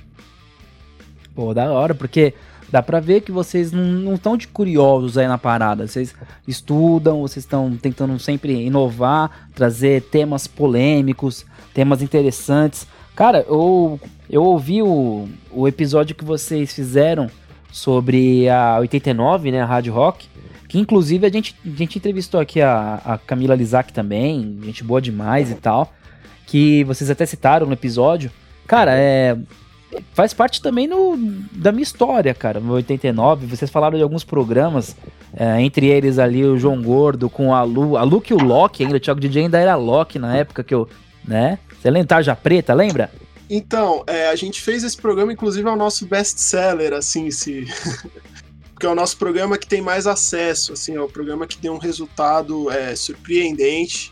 Pô, 1.36 1.54
da 1.54 1.72
hora, 1.72 1.96
porque 1.96 2.34
dá 2.70 2.82
pra 2.82 3.00
ver 3.00 3.22
que 3.22 3.32
vocês 3.32 3.72
não 3.72 4.16
estão 4.16 4.38
de 4.38 4.48
curiosos 4.48 5.18
aí 5.18 5.28
na 5.28 5.38
parada. 5.38 5.88
Vocês 5.88 6.14
estudam, 6.48 7.22
vocês 7.22 7.44
estão 7.44 7.76
tentando 7.76 8.18
sempre 8.20 8.54
inovar, 8.66 9.48
trazer 9.54 10.02
temas 10.04 10.48
polêmicos, 10.48 11.46
temas 11.74 12.02
interessantes. 12.02 12.88
Cara, 13.16 13.46
eu, 13.48 14.00
eu 14.30 14.44
ouvi 14.44 14.82
o, 14.82 15.28
o 15.52 15.68
episódio 15.68 16.16
que 16.16 16.26
vocês 16.26 16.74
fizeram 16.74 17.30
sobre 17.72 18.48
a 18.50 18.78
89, 18.80 19.52
né, 19.52 19.62
a 19.62 19.66
Rádio 19.66 19.94
Rock, 19.94 20.28
que 20.68 20.80
inclusive 20.80 21.26
a 21.26 21.30
gente, 21.30 21.56
a 21.66 21.70
gente 21.70 21.98
entrevistou 21.98 22.40
aqui 22.40 22.62
a, 22.62 23.02
a 23.04 23.18
Camila 23.18 23.56
Lizac 23.56 23.92
também, 23.92 24.60
gente 24.64 24.84
boa 24.84 25.02
demais 25.02 25.52
e 25.52 25.56
tal, 25.56 25.92
que 26.48 26.84
vocês 26.84 27.10
até 27.10 27.26
citaram 27.26 27.66
no 27.66 27.74
episódio. 27.74 28.32
Cara, 28.68 28.96
é, 28.96 29.38
faz 30.14 30.34
parte 30.34 30.62
também 30.62 30.88
no, 30.88 31.18
da 31.52 31.72
minha 31.72 31.84
história, 31.84 32.34
cara. 32.34 32.60
No 32.60 32.74
89, 32.74 33.46
vocês 33.46 33.70
falaram 33.70 33.98
de 33.98 34.04
alguns 34.04 34.24
programas, 34.24 34.96
é, 35.36 35.62
entre 35.62 35.88
eles 35.88 36.20
ali 36.20 36.44
o 36.46 36.58
João 36.58 36.82
Gordo 36.82 37.30
com 37.30 37.54
a 37.54 37.64
Lu, 37.64 37.98
a 37.98 38.04
Lu 38.04 38.22
que 38.22 38.34
o 38.34 38.38
Loki 38.38 38.84
ainda, 38.84 38.98
o 38.98 39.00
Thiago 39.00 39.20
DJ 39.20 39.44
ainda 39.44 39.60
era 39.60 39.76
Loki 39.76 40.20
na 40.20 40.36
época 40.36 40.64
que 40.64 40.74
eu, 40.74 40.88
né? 41.26 41.60
Você 41.82 41.90
lembra 41.90 42.08
Tarja 42.08 42.36
Preta, 42.36 42.74
lembra? 42.74 43.12
Então, 43.50 44.04
é, 44.08 44.30
a 44.30 44.36
gente 44.36 44.62
fez 44.62 44.84
esse 44.84 44.98
programa, 44.98 45.34
inclusive 45.34 45.68
é 45.68 45.72
o 45.72 45.76
nosso 45.76 46.06
best-seller, 46.06 46.94
assim, 46.94 47.30
se... 47.30 47.68
porque 48.74 48.86
é 48.86 48.90
o 48.90 48.96
nosso 48.96 49.18
programa 49.18 49.58
que 49.58 49.68
tem 49.68 49.82
mais 49.82 50.08
acesso, 50.08 50.74
assim, 50.74 50.96
é 50.96 51.02
o 51.02 51.08
programa 51.08 51.46
que 51.46 51.58
deu 51.58 51.74
um 51.74 51.78
resultado 51.78 52.72
é, 52.72 52.96
surpreendente, 52.96 54.12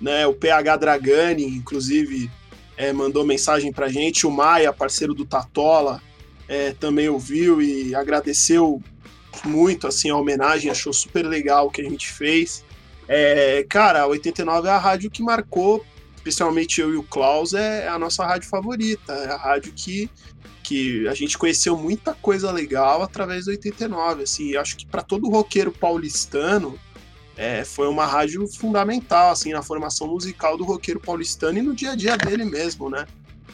né? 0.00 0.26
O 0.26 0.34
PH 0.34 0.76
Dragani, 0.76 1.44
inclusive, 1.44 2.30
é, 2.76 2.92
mandou 2.92 3.24
mensagem 3.24 3.72
pra 3.72 3.88
gente. 3.88 4.26
O 4.26 4.30
Maia, 4.30 4.72
parceiro 4.72 5.14
do 5.14 5.24
Tatola, 5.24 6.02
é, 6.48 6.72
também 6.72 7.08
ouviu 7.08 7.60
e 7.60 7.94
agradeceu 7.94 8.82
muito 9.44 9.86
assim 9.86 10.10
a 10.10 10.16
homenagem, 10.16 10.70
achou 10.70 10.92
super 10.92 11.26
legal 11.26 11.66
o 11.66 11.70
que 11.70 11.80
a 11.80 11.88
gente 11.88 12.08
fez. 12.08 12.64
É, 13.08 13.64
cara, 13.68 14.02
a 14.02 14.06
89 14.06 14.68
é 14.68 14.70
a 14.70 14.78
rádio 14.78 15.10
que 15.10 15.22
marcou, 15.22 15.84
especialmente 16.16 16.80
eu 16.80 16.92
e 16.92 16.96
o 16.96 17.02
Klaus, 17.02 17.54
é 17.54 17.88
a 17.88 17.98
nossa 17.98 18.24
rádio 18.26 18.48
favorita. 18.48 19.12
É 19.12 19.32
a 19.32 19.36
rádio 19.36 19.72
que, 19.72 20.10
que 20.62 21.06
a 21.08 21.14
gente 21.14 21.38
conheceu 21.38 21.76
muita 21.76 22.14
coisa 22.14 22.50
legal 22.50 23.02
através 23.02 23.44
do 23.44 23.52
89. 23.52 24.24
Assim, 24.24 24.56
acho 24.56 24.76
que 24.76 24.86
para 24.86 25.02
todo 25.02 25.30
roqueiro 25.30 25.70
paulistano, 25.70 26.78
é, 27.36 27.64
foi 27.64 27.86
uma 27.86 28.06
rádio 28.06 28.46
fundamental 28.48 29.30
assim 29.30 29.52
na 29.52 29.62
formação 29.62 30.06
musical 30.06 30.56
do 30.56 30.64
roqueiro 30.64 30.98
paulistano 30.98 31.58
e 31.58 31.62
no 31.62 31.74
dia 31.74 31.92
a 31.92 31.94
dia 31.94 32.16
dele 32.16 32.44
mesmo, 32.44 32.88
né? 32.88 33.06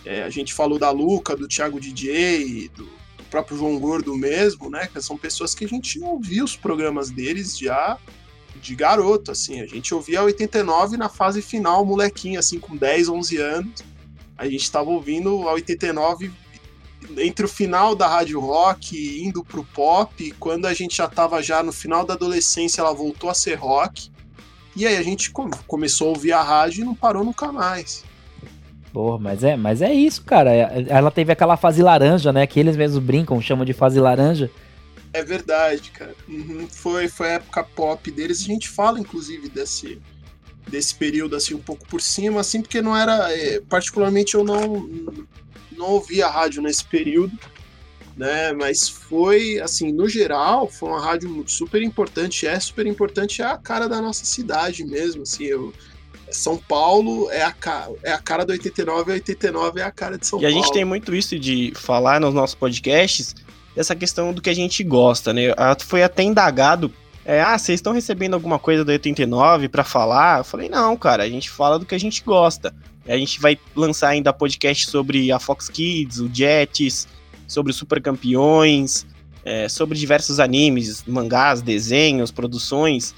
É, 0.04 0.22
a 0.22 0.30
gente 0.30 0.54
falou 0.54 0.78
da 0.78 0.90
Luca, 0.90 1.36
do 1.36 1.48
Thiago 1.48 1.80
DJ, 1.80 2.68
do, 2.68 2.84
do, 2.84 3.24
próprio 3.30 3.56
João 3.56 3.78
Gordo 3.78 4.16
mesmo, 4.16 4.70
né? 4.70 4.88
Que 4.92 5.00
são 5.00 5.16
pessoas 5.16 5.54
que 5.54 5.64
a 5.64 5.68
gente 5.68 6.00
ouvia 6.00 6.44
os 6.44 6.56
programas 6.56 7.10
deles 7.10 7.58
já 7.58 7.98
de 8.60 8.74
garoto, 8.74 9.30
assim. 9.30 9.60
A 9.60 9.66
gente 9.66 9.94
ouvia 9.94 10.22
89 10.22 10.96
na 10.96 11.08
fase 11.08 11.40
final, 11.40 11.84
molequinho, 11.84 12.38
assim, 12.38 12.58
com 12.58 12.76
10, 12.76 13.08
11 13.08 13.36
anos. 13.38 13.82
A 14.36 14.44
gente 14.44 14.62
estava 14.62 14.90
ouvindo 14.90 15.48
a 15.48 15.52
89 15.52 16.30
entre 17.18 17.44
o 17.44 17.48
final 17.48 17.94
da 17.94 18.06
rádio 18.06 18.40
rock 18.40 19.22
indo 19.22 19.44
pro 19.44 19.64
pop, 19.64 20.30
quando 20.38 20.66
a 20.66 20.74
gente 20.74 20.96
já 20.96 21.08
tava 21.08 21.42
já 21.42 21.62
no 21.62 21.72
final 21.72 22.04
da 22.04 22.14
adolescência, 22.14 22.80
ela 22.80 22.92
voltou 22.92 23.30
a 23.30 23.34
ser 23.34 23.54
rock. 23.54 24.10
E 24.74 24.86
aí 24.86 24.96
a 24.96 25.02
gente 25.02 25.30
começou 25.66 26.08
a 26.08 26.10
ouvir 26.10 26.32
a 26.32 26.42
rádio 26.42 26.82
e 26.82 26.84
não 26.84 26.94
parou 26.94 27.24
nunca 27.24 27.52
mais. 27.52 28.04
Porra, 28.92 29.18
mas 29.18 29.42
é, 29.42 29.56
mas 29.56 29.80
é 29.80 29.92
isso, 29.92 30.22
cara. 30.22 30.52
É, 30.52 30.86
ela 30.88 31.10
teve 31.10 31.32
aquela 31.32 31.56
fase 31.56 31.82
laranja, 31.82 32.32
né? 32.32 32.46
Que 32.46 32.60
eles 32.60 32.76
mesmos 32.76 33.02
brincam, 33.02 33.40
chamam 33.40 33.64
de 33.64 33.72
fase 33.72 33.98
laranja. 33.98 34.50
É 35.12 35.22
verdade, 35.22 35.90
cara. 35.90 36.14
Uhum. 36.28 36.66
Foi, 36.70 37.08
foi 37.08 37.30
a 37.30 37.32
época 37.34 37.64
pop 37.64 38.10
deles. 38.10 38.40
A 38.40 38.44
gente 38.44 38.68
fala, 38.68 39.00
inclusive, 39.00 39.48
desse, 39.48 40.00
desse 40.68 40.94
período 40.94 41.36
assim 41.36 41.54
um 41.54 41.58
pouco 41.58 41.86
por 41.86 42.00
cima, 42.00 42.40
assim, 42.40 42.60
porque 42.62 42.80
não 42.82 42.96
era. 42.96 43.30
É, 43.32 43.60
particularmente 43.60 44.34
eu 44.34 44.44
não, 44.44 44.88
não 45.76 45.90
ouvia 45.90 46.26
a 46.26 46.30
rádio 46.30 46.62
nesse 46.62 46.84
período, 46.84 47.38
né? 48.16 48.52
Mas 48.52 48.88
foi, 48.88 49.60
assim, 49.60 49.92
no 49.92 50.08
geral, 50.08 50.68
foi 50.68 50.88
uma 50.88 51.00
rádio 51.00 51.44
super 51.46 51.82
importante, 51.82 52.46
é 52.46 52.58
super 52.58 52.86
importante, 52.86 53.42
é 53.42 53.44
a 53.44 53.56
cara 53.56 53.88
da 53.88 54.00
nossa 54.00 54.24
cidade 54.24 54.84
mesmo, 54.84 55.22
assim, 55.22 55.44
eu. 55.44 55.72
São 56.30 56.56
Paulo 56.56 57.30
é 57.30 57.42
a, 57.42 57.54
é 58.02 58.12
a 58.12 58.18
cara 58.18 58.46
do 58.46 58.52
89 58.52 59.10
e 59.10 59.14
89 59.16 59.80
é 59.80 59.84
a 59.84 59.90
cara 59.90 60.16
de 60.16 60.26
São 60.26 60.38
Paulo. 60.38 60.50
E 60.50 60.50
a 60.50 60.54
gente 60.54 60.72
tem 60.72 60.82
muito 60.82 61.14
isso 61.14 61.38
de 61.38 61.74
falar 61.76 62.18
nos 62.18 62.32
nossos 62.32 62.54
podcasts, 62.54 63.34
essa 63.76 63.94
questão 63.94 64.32
do 64.32 64.40
que 64.40 64.48
a 64.48 64.54
gente 64.54 64.82
gosta, 64.82 65.34
né? 65.34 65.42
Foi 65.80 66.02
até 66.02 66.22
indagado 66.22 66.90
é, 67.24 67.40
ah, 67.40 67.56
vocês 67.56 67.78
estão 67.78 67.92
recebendo 67.92 68.34
alguma 68.34 68.58
coisa 68.58 68.84
do 68.84 68.90
89 68.90 69.68
para 69.68 69.84
falar? 69.84 70.40
Eu 70.40 70.44
falei, 70.44 70.68
não, 70.68 70.96
cara, 70.96 71.22
a 71.22 71.28
gente 71.28 71.48
fala 71.48 71.78
do 71.78 71.86
que 71.86 71.94
a 71.94 72.00
gente 72.00 72.22
gosta. 72.24 72.74
A 73.06 73.16
gente 73.16 73.40
vai 73.40 73.58
lançar 73.74 74.08
ainda 74.08 74.32
podcast 74.32 74.86
sobre 74.86 75.30
a 75.30 75.38
Fox 75.38 75.68
Kids, 75.68 76.18
o 76.18 76.32
Jets, 76.32 77.06
sobre 77.46 77.70
os 77.70 77.76
Super 77.76 78.00
Campeões, 78.00 79.06
é, 79.44 79.68
sobre 79.68 79.98
diversos 79.98 80.40
animes, 80.40 81.04
mangás, 81.06 81.62
desenhos, 81.62 82.30
produções. 82.30 83.14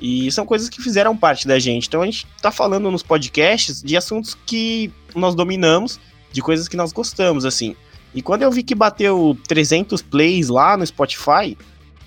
E 0.00 0.30
são 0.30 0.46
coisas 0.46 0.68
que 0.68 0.80
fizeram 0.80 1.16
parte 1.16 1.46
da 1.46 1.58
gente. 1.58 1.88
Então 1.88 2.02
a 2.02 2.06
gente 2.06 2.26
tá 2.40 2.52
falando 2.52 2.90
nos 2.90 3.02
podcasts 3.02 3.82
de 3.82 3.96
assuntos 3.96 4.36
que 4.46 4.92
nós 5.14 5.34
dominamos, 5.34 5.98
de 6.32 6.40
coisas 6.40 6.68
que 6.68 6.76
nós 6.76 6.92
gostamos, 6.92 7.44
assim. 7.44 7.74
E 8.14 8.22
quando 8.22 8.42
eu 8.42 8.50
vi 8.50 8.62
que 8.62 8.74
bateu 8.74 9.36
300 9.48 10.00
plays 10.02 10.48
lá 10.48 10.76
no 10.76 10.86
Spotify, 10.86 11.56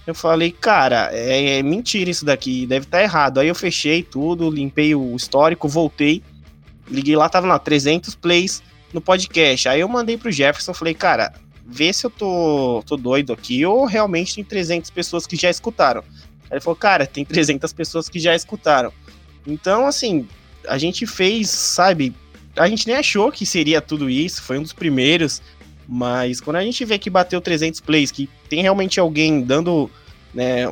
eu 0.06 0.16
falei, 0.16 0.52
cara, 0.52 1.10
é, 1.12 1.60
é 1.60 1.64
mentira 1.64 2.10
isso 2.10 2.26
daqui, 2.26 2.66
deve 2.66 2.86
estar 2.86 2.98
tá 2.98 3.04
errado. 3.04 3.40
Aí 3.40 3.48
eu 3.48 3.56
fechei 3.56 4.02
tudo, 4.04 4.50
limpei 4.50 4.96
o 4.96 5.16
histórico, 5.16 5.68
voltei, 5.68 6.24
liguei 6.90 7.16
lá, 7.16 7.30
tava 7.30 7.48
lá, 7.48 7.60
300 7.60 8.16
plays 8.16 8.64
no 8.94 9.00
podcast. 9.00 9.70
Aí 9.70 9.80
eu 9.80 9.88
mandei 9.88 10.18
pro 10.18 10.32
Jefferson, 10.32 10.74
falei, 10.74 10.94
cara, 10.94 11.34
vê 11.66 11.94
se 11.94 12.06
eu 12.06 12.10
tô, 12.10 12.84
tô 12.86 12.98
doido 12.98 13.32
aqui 13.32 13.66
ou 13.66 13.86
realmente 13.86 14.36
tem 14.36 14.44
300 14.44 14.90
pessoas 14.90 15.28
que 15.28 15.36
já 15.36 15.50
escutaram. 15.50 16.04
Aí 16.50 16.56
ele 16.56 16.62
falou, 16.62 16.76
cara, 16.76 17.06
tem 17.06 17.24
300 17.24 17.72
pessoas 17.72 18.10
que 18.10 18.20
já 18.20 18.36
escutaram. 18.36 18.92
Então, 19.46 19.86
assim, 19.86 20.28
a 20.68 20.78
gente 20.78 21.06
fez, 21.06 21.50
sabe, 21.50 22.14
a 22.56 22.68
gente 22.68 22.88
nem 22.88 22.96
achou 22.96 23.32
que 23.32 23.46
seria 23.46 23.82
tudo 23.82 24.10
isso, 24.10 24.42
foi 24.42 24.58
um 24.58 24.64
dos 24.64 24.74
primeiros. 24.74 25.42
Mas 25.88 26.40
quando 26.40 26.58
a 26.58 26.64
gente 26.64 26.84
vê 26.86 26.98
que 26.98 27.10
bateu 27.10 27.42
300 27.42 27.80
plays, 27.80 28.12
que 28.12 28.30
tem 28.50 28.62
realmente 28.62 29.00
alguém 29.00 29.42
dando 29.42 29.90
né, 30.34 30.68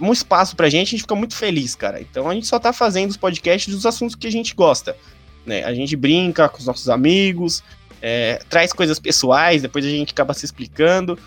um 0.00 0.12
espaço 0.12 0.54
pra 0.54 0.68
gente, 0.68 0.88
a 0.88 0.90
gente 0.90 1.00
fica 1.02 1.14
muito 1.14 1.34
feliz, 1.34 1.74
cara. 1.74 2.00
Então 2.00 2.28
a 2.28 2.34
gente 2.34 2.46
só 2.46 2.58
tá 2.58 2.72
fazendo 2.72 3.10
os 3.10 3.16
podcasts 3.16 3.72
dos 3.74 3.86
assuntos 3.86 4.14
que 4.14 4.26
a 4.26 4.32
gente 4.32 4.54
gosta. 4.54 4.96
Né? 5.44 5.64
A 5.64 5.74
gente 5.74 5.96
brinca 5.96 6.48
com 6.48 6.58
os 6.58 6.66
nossos 6.66 6.88
amigos, 6.88 7.62
é, 8.00 8.40
traz 8.48 8.72
coisas 8.72 8.98
pessoais, 8.98 9.62
depois 9.62 9.84
a 9.84 9.88
gente 9.88 10.12
acaba 10.12 10.34
se 10.34 10.44
explicando. 10.44 11.18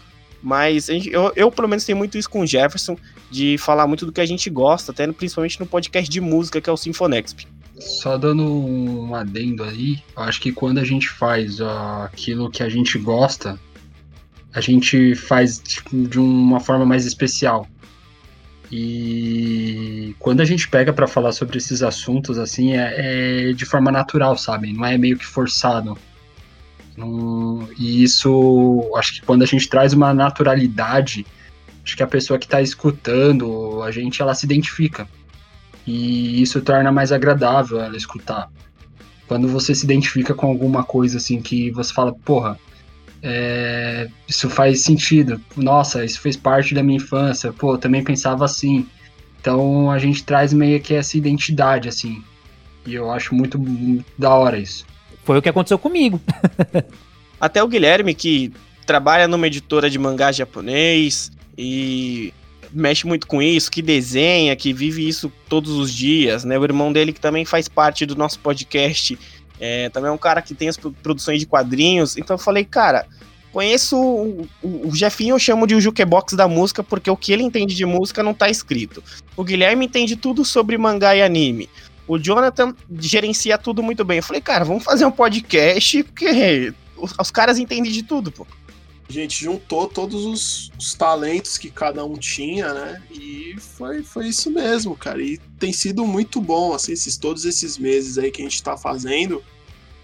Mas 0.41 0.85
gente, 0.85 1.09
eu, 1.11 1.31
eu, 1.35 1.51
pelo 1.51 1.67
menos, 1.67 1.85
tenho 1.85 1.97
muito 1.97 2.17
isso 2.17 2.29
com 2.29 2.41
o 2.41 2.47
Jefferson, 2.47 2.97
de 3.29 3.57
falar 3.57 3.85
muito 3.87 4.05
do 4.05 4.11
que 4.11 4.21
a 4.21 4.25
gente 4.25 4.49
gosta, 4.49 4.91
até 4.91 5.11
principalmente 5.11 5.59
no 5.59 5.65
podcast 5.65 6.09
de 6.09 6.19
música, 6.19 6.59
que 6.59 6.69
é 6.69 6.73
o 6.73 6.77
Sinfonexp. 6.77 7.45
Só 7.81 8.15
dando 8.15 8.43
um 8.43 9.15
adendo 9.15 9.63
aí, 9.63 9.99
acho 10.15 10.39
que 10.39 10.51
quando 10.51 10.77
a 10.77 10.83
gente 10.83 11.09
faz 11.09 11.59
aquilo 11.59 12.51
que 12.51 12.61
a 12.61 12.69
gente 12.69 12.97
gosta, 12.99 13.59
a 14.53 14.61
gente 14.61 15.15
faz 15.15 15.57
tipo, 15.57 16.07
de 16.07 16.19
uma 16.19 16.59
forma 16.59 16.85
mais 16.85 17.05
especial. 17.07 17.67
E 18.71 20.15
quando 20.19 20.41
a 20.41 20.45
gente 20.45 20.69
pega 20.69 20.93
para 20.93 21.07
falar 21.07 21.31
sobre 21.31 21.57
esses 21.57 21.81
assuntos, 21.81 22.37
assim, 22.37 22.73
é, 22.73 23.49
é, 23.49 23.53
de 23.53 23.65
forma 23.65 23.91
natural, 23.91 24.37
sabe? 24.37 24.71
Não 24.71 24.85
é 24.85 24.97
meio 24.97 25.17
que 25.17 25.25
forçado. 25.25 25.97
Não, 26.95 27.67
e 27.77 28.03
isso, 28.03 28.91
acho 28.95 29.15
que 29.15 29.21
quando 29.23 29.41
a 29.41 29.47
gente 29.47 29.67
traz 29.67 29.91
uma 29.91 30.13
naturalidade, 30.13 31.25
acho 31.83 31.97
que 31.97 32.03
a 32.03 32.07
pessoa 32.07 32.37
que 32.37 32.45
está 32.45 32.61
escutando, 32.61 33.81
a 33.81 33.89
gente, 33.89 34.21
ela 34.21 34.35
se 34.35 34.45
identifica 34.45 35.07
e 35.91 36.41
isso 36.41 36.61
torna 36.61 36.89
mais 36.89 37.11
agradável 37.11 37.81
ela 37.81 37.97
escutar. 37.97 38.49
Quando 39.27 39.47
você 39.47 39.75
se 39.75 39.83
identifica 39.83 40.33
com 40.33 40.47
alguma 40.47 40.83
coisa 40.83 41.17
assim 41.17 41.41
que 41.41 41.69
você 41.71 41.93
fala, 41.93 42.13
porra, 42.13 42.57
é, 43.21 44.09
isso 44.27 44.49
faz 44.49 44.81
sentido, 44.81 45.39
nossa, 45.55 46.05
isso 46.05 46.21
fez 46.21 46.37
parte 46.37 46.73
da 46.73 46.81
minha 46.81 46.97
infância, 46.97 47.51
pô, 47.51 47.77
também 47.77 48.03
pensava 48.03 48.45
assim. 48.45 48.87
Então 49.39 49.91
a 49.91 49.99
gente 49.99 50.23
traz 50.23 50.53
meio 50.53 50.79
que 50.79 50.93
essa 50.93 51.17
identidade, 51.17 51.89
assim. 51.89 52.23
E 52.85 52.93
eu 52.93 53.11
acho 53.11 53.35
muito, 53.35 53.59
muito 53.59 54.05
da 54.17 54.33
hora 54.33 54.57
isso. 54.57 54.85
Foi 55.25 55.37
o 55.37 55.41
que 55.41 55.49
aconteceu 55.49 55.77
comigo. 55.77 56.21
Até 57.39 57.61
o 57.61 57.67
Guilherme, 57.67 58.13
que 58.13 58.53
trabalha 58.85 59.27
numa 59.27 59.47
editora 59.47 59.89
de 59.89 59.99
mangá 59.99 60.31
japonês 60.31 61.31
e 61.57 62.33
mexe 62.73 63.05
muito 63.05 63.27
com 63.27 63.41
isso, 63.41 63.71
que 63.71 63.81
desenha, 63.81 64.55
que 64.55 64.73
vive 64.73 65.07
isso 65.07 65.31
todos 65.47 65.71
os 65.71 65.93
dias, 65.93 66.43
né? 66.43 66.57
O 66.57 66.63
irmão 66.63 66.91
dele 66.91 67.13
que 67.13 67.19
também 67.19 67.45
faz 67.45 67.67
parte 67.67 68.05
do 68.05 68.15
nosso 68.15 68.39
podcast, 68.39 69.17
é, 69.59 69.89
também 69.89 70.09
é 70.09 70.13
um 70.13 70.17
cara 70.17 70.41
que 70.41 70.55
tem 70.55 70.69
as 70.69 70.77
produções 70.77 71.39
de 71.39 71.45
quadrinhos. 71.45 72.17
Então 72.17 72.35
eu 72.35 72.39
falei, 72.39 72.65
cara, 72.65 73.05
conheço 73.51 73.97
o, 73.97 74.47
o, 74.61 74.89
o 74.89 74.95
Jefinho, 74.95 75.35
eu 75.35 75.39
chamo 75.39 75.67
de 75.67 75.75
o 75.75 75.81
jukebox 75.81 76.33
da 76.33 76.47
música, 76.47 76.83
porque 76.83 77.09
o 77.09 77.17
que 77.17 77.31
ele 77.31 77.43
entende 77.43 77.75
de 77.75 77.85
música 77.85 78.23
não 78.23 78.33
tá 78.33 78.49
escrito. 78.49 79.03
O 79.35 79.43
Guilherme 79.43 79.85
entende 79.85 80.15
tudo 80.15 80.43
sobre 80.43 80.77
mangá 80.77 81.15
e 81.15 81.21
anime. 81.21 81.69
O 82.07 82.17
Jonathan 82.17 82.75
gerencia 82.99 83.57
tudo 83.57 83.83
muito 83.83 84.03
bem. 84.03 84.17
Eu 84.17 84.23
falei, 84.23 84.41
cara, 84.41 84.65
vamos 84.65 84.83
fazer 84.83 85.05
um 85.05 85.11
podcast, 85.11 86.03
porque 86.03 86.73
os, 86.97 87.13
os 87.19 87.31
caras 87.31 87.59
entendem 87.59 87.91
de 87.91 88.03
tudo, 88.03 88.31
pô. 88.31 88.45
A 89.11 89.13
gente 89.13 89.43
juntou 89.43 89.89
todos 89.89 90.23
os, 90.23 90.71
os, 90.79 90.93
talentos 90.93 91.57
que 91.57 91.69
cada 91.69 92.05
um 92.05 92.13
tinha, 92.13 92.73
né? 92.73 93.01
E 93.11 93.55
foi, 93.59 94.01
foi 94.03 94.29
isso 94.29 94.49
mesmo, 94.49 94.95
cara. 94.95 95.21
E 95.21 95.37
tem 95.59 95.73
sido 95.73 96.07
muito 96.07 96.39
bom, 96.39 96.73
assim, 96.73 96.93
esses, 96.93 97.17
todos 97.17 97.43
esses 97.43 97.77
meses 97.77 98.17
aí 98.17 98.31
que 98.31 98.41
a 98.41 98.45
gente 98.45 98.63
tá 98.63 98.77
fazendo. 98.77 99.43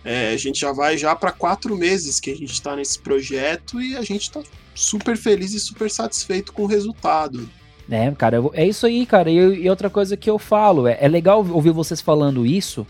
É, 0.04 0.34
a 0.34 0.38
gente 0.38 0.60
já 0.60 0.74
vai 0.74 0.98
já 0.98 1.16
para 1.16 1.32
quatro 1.32 1.78
meses 1.78 2.20
que 2.20 2.30
a 2.32 2.36
gente 2.36 2.52
está 2.52 2.76
nesse 2.76 3.00
projeto 3.00 3.82
e 3.82 3.96
a 3.96 4.02
gente 4.02 4.24
está 4.24 4.44
super 4.76 5.16
feliz 5.16 5.54
e 5.54 5.60
super 5.62 5.90
satisfeito 5.90 6.52
com 6.52 6.64
o 6.64 6.68
resultado. 6.68 7.50
É, 7.90 8.12
cara, 8.12 8.44
é 8.54 8.68
isso 8.68 8.86
aí, 8.86 9.06
cara. 9.06 9.32
E, 9.32 9.38
e 9.38 9.70
outra 9.70 9.90
coisa 9.90 10.18
que 10.18 10.30
eu 10.30 10.38
falo, 10.38 10.86
é, 10.86 10.98
é 11.00 11.08
legal 11.08 11.48
ouvir 11.50 11.72
vocês 11.72 12.02
falando 12.02 12.46
isso, 12.46 12.86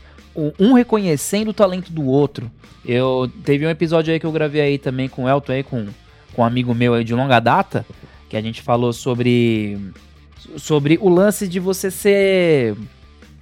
um 0.60 0.74
reconhecendo 0.74 1.50
o 1.50 1.54
talento 1.54 1.92
do 1.92 2.08
outro. 2.08 2.52
Eu 2.84 3.30
teve 3.44 3.68
um 3.68 3.70
episódio 3.70 4.14
aí 4.14 4.20
que 4.20 4.26
eu 4.26 4.32
gravei 4.32 4.62
aí 4.62 4.78
também 4.78 5.08
com 5.08 5.26
o 5.26 5.30
Elton 5.30 5.52
aí 5.52 5.64
com 5.64 5.88
com 6.38 6.44
um 6.44 6.46
amigo 6.46 6.76
meu 6.76 6.94
aí 6.94 7.04
de 7.04 7.16
longa 7.16 7.40
data, 7.40 7.84
que 8.30 8.38
a 8.38 8.42
gente 8.42 8.62
falou 8.62 8.94
sobre 8.94 9.92
sobre 10.56 11.00
o 11.02 11.10
lance 11.10 11.48
de 11.48 11.60
você 11.60 11.90
ser 11.90 12.78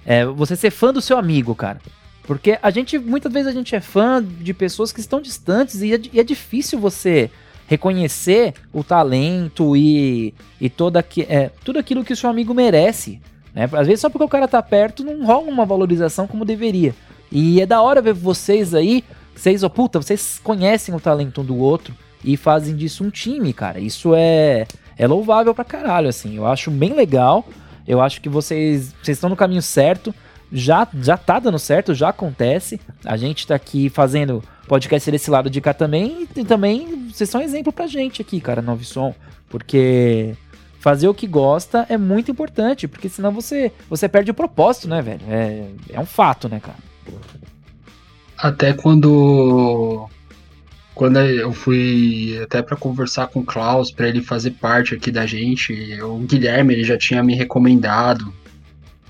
é, 0.04 0.24
você 0.24 0.56
ser 0.56 0.70
fã 0.70 0.94
do 0.94 1.02
seu 1.02 1.18
amigo, 1.18 1.54
cara. 1.54 1.78
Porque 2.22 2.58
a 2.60 2.70
gente, 2.70 2.98
muitas 2.98 3.30
vezes 3.30 3.48
a 3.48 3.52
gente 3.52 3.76
é 3.76 3.80
fã 3.80 4.24
de 4.24 4.54
pessoas 4.54 4.92
que 4.92 5.00
estão 5.00 5.20
distantes 5.20 5.82
e 5.82 5.92
é, 5.92 6.00
e 6.10 6.18
é 6.18 6.24
difícil 6.24 6.80
você 6.80 7.30
reconhecer 7.68 8.54
o 8.72 8.82
talento 8.82 9.76
e, 9.76 10.32
e 10.58 10.70
toda, 10.70 11.04
é, 11.28 11.50
tudo 11.62 11.78
aquilo 11.78 12.02
que 12.02 12.14
o 12.14 12.16
seu 12.16 12.30
amigo 12.30 12.54
merece. 12.54 13.20
Né? 13.54 13.68
Às 13.72 13.86
vezes 13.86 14.00
só 14.00 14.08
porque 14.08 14.24
o 14.24 14.28
cara 14.28 14.48
tá 14.48 14.62
perto 14.62 15.04
não 15.04 15.26
rola 15.26 15.50
uma 15.50 15.66
valorização 15.66 16.26
como 16.26 16.46
deveria. 16.46 16.94
E 17.30 17.60
é 17.60 17.66
da 17.66 17.82
hora 17.82 18.00
ver 18.00 18.14
vocês 18.14 18.74
aí, 18.74 19.04
vocês, 19.34 19.62
oh, 19.62 19.68
puta, 19.68 20.00
vocês 20.00 20.40
conhecem 20.42 20.94
o 20.94 21.00
talento 21.00 21.42
um 21.42 21.44
do 21.44 21.58
outro 21.58 21.94
e 22.26 22.36
fazem 22.36 22.74
disso 22.74 23.04
um 23.04 23.10
time, 23.10 23.52
cara. 23.52 23.78
Isso 23.78 24.12
é, 24.12 24.66
é 24.98 25.06
louvável 25.06 25.54
pra 25.54 25.64
caralho, 25.64 26.08
assim. 26.08 26.36
Eu 26.36 26.44
acho 26.44 26.72
bem 26.72 26.92
legal. 26.92 27.46
Eu 27.86 28.00
acho 28.00 28.20
que 28.20 28.28
vocês, 28.28 28.92
vocês 29.00 29.16
estão 29.16 29.30
no 29.30 29.36
caminho 29.36 29.62
certo. 29.62 30.12
Já, 30.52 30.86
já 31.00 31.16
tá 31.16 31.38
dando 31.38 31.58
certo, 31.58 31.94
já 31.94 32.08
acontece. 32.08 32.80
A 33.04 33.16
gente 33.16 33.46
tá 33.46 33.54
aqui 33.54 33.88
fazendo 33.88 34.42
podcast 34.66 35.08
desse 35.08 35.30
lado 35.30 35.48
de 35.48 35.60
cá 35.60 35.72
também. 35.72 36.26
E 36.34 36.44
também 36.44 37.08
vocês 37.08 37.30
são 37.30 37.40
exemplo 37.40 37.72
pra 37.72 37.86
gente 37.86 38.20
aqui, 38.20 38.40
cara, 38.40 38.60
Novo 38.60 38.84
Som. 38.84 39.14
Porque 39.48 40.34
fazer 40.80 41.06
o 41.06 41.14
que 41.14 41.28
gosta 41.28 41.86
é 41.88 41.96
muito 41.96 42.28
importante. 42.28 42.88
Porque 42.88 43.08
senão 43.08 43.30
você, 43.30 43.70
você 43.88 44.08
perde 44.08 44.32
o 44.32 44.34
propósito, 44.34 44.88
né, 44.88 45.00
velho? 45.00 45.22
É, 45.28 45.68
é 45.90 46.00
um 46.00 46.06
fato, 46.06 46.48
né, 46.48 46.58
cara? 46.58 46.78
Até 48.36 48.72
quando 48.72 50.08
quando 50.96 51.20
eu 51.20 51.52
fui 51.52 52.40
até 52.42 52.62
para 52.62 52.74
conversar 52.74 53.26
com 53.26 53.40
o 53.40 53.44
Klaus, 53.44 53.90
para 53.90 54.08
ele 54.08 54.22
fazer 54.22 54.52
parte 54.52 54.94
aqui 54.94 55.10
da 55.10 55.26
gente, 55.26 56.00
o 56.00 56.16
Guilherme 56.20 56.72
ele 56.72 56.84
já 56.84 56.96
tinha 56.96 57.22
me 57.22 57.34
recomendado. 57.34 58.32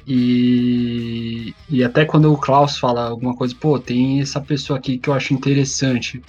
E, 0.05 1.55
e 1.71 1.85
até 1.85 2.05
quando 2.05 2.33
o 2.33 2.37
Klaus 2.37 2.77
fala 2.77 3.07
alguma 3.07 3.37
coisa, 3.37 3.55
pô, 3.55 3.79
tem 3.79 4.21
essa 4.21 4.41
pessoa 4.41 4.81
aqui 4.81 4.99
que 4.99 5.09
eu 5.09 5.15
acho 5.15 5.33
interessante. 5.33 6.21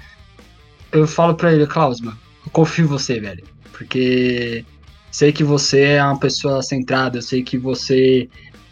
Eu 0.91 1.07
falo 1.07 1.33
para 1.33 1.51
ele, 1.51 1.65
Klaus, 1.65 2.01
mano, 2.01 2.17
eu 2.45 2.51
confio 2.51 2.85
em 2.85 2.87
você, 2.87 3.19
velho. 3.19 3.43
Porque 3.71 4.63
sei 5.11 5.31
que 5.31 5.43
você 5.43 5.81
é 5.81 6.03
uma 6.03 6.19
pessoa 6.19 6.61
centrada, 6.61 7.17
eu 7.17 7.23
sei 7.23 7.41
que 7.41 7.57
você 7.57 8.29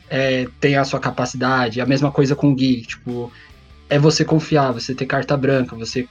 é, 0.07 0.47
tem 0.59 0.75
a 0.75 0.85
sua 0.85 0.99
capacidade. 0.99 1.81
A 1.81 1.85
mesma 1.87 2.11
coisa 2.11 2.35
com 2.35 2.51
o 2.51 2.55
Gui, 2.55 2.83
tipo, 2.83 3.31
é 3.89 3.97
você 3.97 4.23
confiar, 4.23 4.71
você 4.71 4.93
ter 4.93 5.07
carta 5.07 5.35
branca, 5.35 5.75
você 5.75 6.07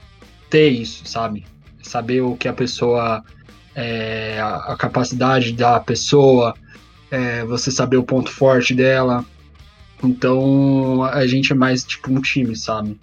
ter 0.50 0.68
isso, 0.68 1.06
sabe? 1.06 1.44
Saber 1.82 2.20
o 2.22 2.36
que 2.36 2.48
a 2.48 2.52
pessoa. 2.52 3.24
É, 3.76 4.40
a, 4.40 4.76
capacidade 4.78 5.52
da 5.52 5.80
pessoa, 5.80 6.54
é, 7.10 7.44
você 7.44 7.72
saber 7.72 7.96
o 7.96 8.04
ponto 8.04 8.30
forte 8.30 8.72
dela. 8.72 9.24
Então 10.02 11.02
a 11.02 11.26
gente 11.26 11.50
é 11.50 11.56
mais 11.56 11.82
tipo 11.82 12.12
um 12.12 12.20
time, 12.20 12.54
sabe? 12.54 12.96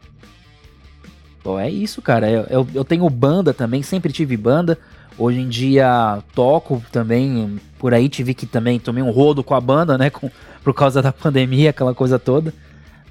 Pô, 1.43 1.59
é 1.59 1.69
isso, 1.69 2.01
cara. 2.01 2.29
Eu, 2.29 2.45
eu, 2.49 2.67
eu, 2.73 2.85
tenho 2.85 3.09
banda 3.09 3.53
também, 3.53 3.81
sempre 3.81 4.13
tive 4.13 4.37
banda. 4.37 4.77
Hoje 5.17 5.39
em 5.39 5.49
dia 5.49 6.23
toco 6.33 6.81
também. 6.91 7.59
Por 7.77 7.93
aí 7.93 8.07
tive 8.07 8.33
que 8.33 8.45
também 8.45 8.79
tomei 8.79 9.03
um 9.03 9.11
rodo 9.11 9.43
com 9.43 9.55
a 9.55 9.61
banda, 9.61 9.97
né? 9.97 10.09
Com, 10.09 10.29
por 10.63 10.73
causa 10.73 11.01
da 11.01 11.11
pandemia, 11.13 11.71
aquela 11.71 11.93
coisa 11.93 12.19
toda. 12.19 12.53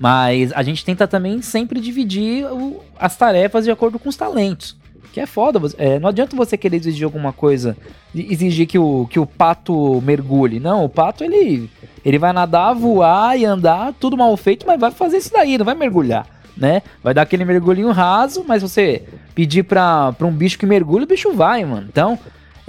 Mas 0.00 0.50
a 0.54 0.62
gente 0.62 0.83
tenta 0.83 1.07
também 1.07 1.42
sempre 1.42 1.78
dividir 1.78 2.47
o, 2.47 2.83
as 2.99 3.14
tarefas 3.19 3.66
de 3.66 3.71
acordo 3.71 3.99
com 3.99 4.09
os 4.09 4.16
talentos. 4.16 4.75
Que 5.12 5.21
é 5.21 5.26
foda. 5.26 5.61
É, 5.76 5.99
não 5.99 6.09
adianta 6.09 6.35
você 6.35 6.57
querer 6.57 6.78
exigir 6.78 7.04
alguma 7.04 7.35
coisa, 7.35 7.76
exigir 8.14 8.66
que 8.66 8.78
o, 8.78 9.07
que 9.11 9.21
o 9.21 9.26
pato 9.26 10.00
mergulhe. 10.00 10.59
Não, 10.59 10.87
o 10.87 10.88
pato 10.88 11.23
ele, 11.23 11.69
ele 12.02 12.19
vai 12.19 12.33
nadar, 12.33 12.73
voar 12.73 13.38
e 13.38 13.45
andar, 13.45 13.92
tudo 14.00 14.16
mal 14.16 14.35
feito, 14.38 14.66
mas 14.66 14.80
vai 14.80 14.90
fazer 14.90 15.19
isso 15.19 15.33
daí, 15.33 15.59
não 15.59 15.66
vai 15.66 15.75
mergulhar. 15.75 16.26
Né? 16.57 16.80
Vai 17.02 17.12
dar 17.12 17.23
aquele 17.23 17.45
mergulhinho 17.45 17.90
raso, 17.90 18.42
mas 18.49 18.62
você 18.62 19.02
pedir 19.35 19.64
pra, 19.64 20.12
pra 20.12 20.26
um 20.26 20.33
bicho 20.33 20.59
que 20.59 20.64
mergulha, 20.64 21.04
o 21.04 21.09
bicho 21.09 21.33
vai, 21.35 21.62
mano. 21.64 21.87
Então, 21.88 22.19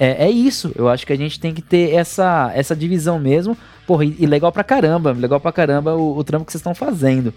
é, 0.02 0.26
é 0.26 0.32
isso. 0.32 0.72
Eu 0.76 0.90
acho 0.90 1.06
que 1.06 1.14
a 1.14 1.16
gente 1.16 1.40
tem 1.40 1.54
que 1.54 1.62
ter 1.62 1.94
essa, 1.94 2.52
essa 2.56 2.76
divisão 2.76 3.20
mesmo. 3.20 3.56
Porra, 3.86 4.04
e, 4.04 4.16
e 4.18 4.26
legal 4.26 4.52
pra 4.52 4.64
caramba, 4.64 5.12
legal 5.12 5.40
pra 5.40 5.52
caramba 5.52 5.94
o, 5.94 6.18
o 6.18 6.24
trampo 6.24 6.44
que 6.44 6.52
vocês 6.52 6.60
estão 6.60 6.74
fazendo. 6.74 7.32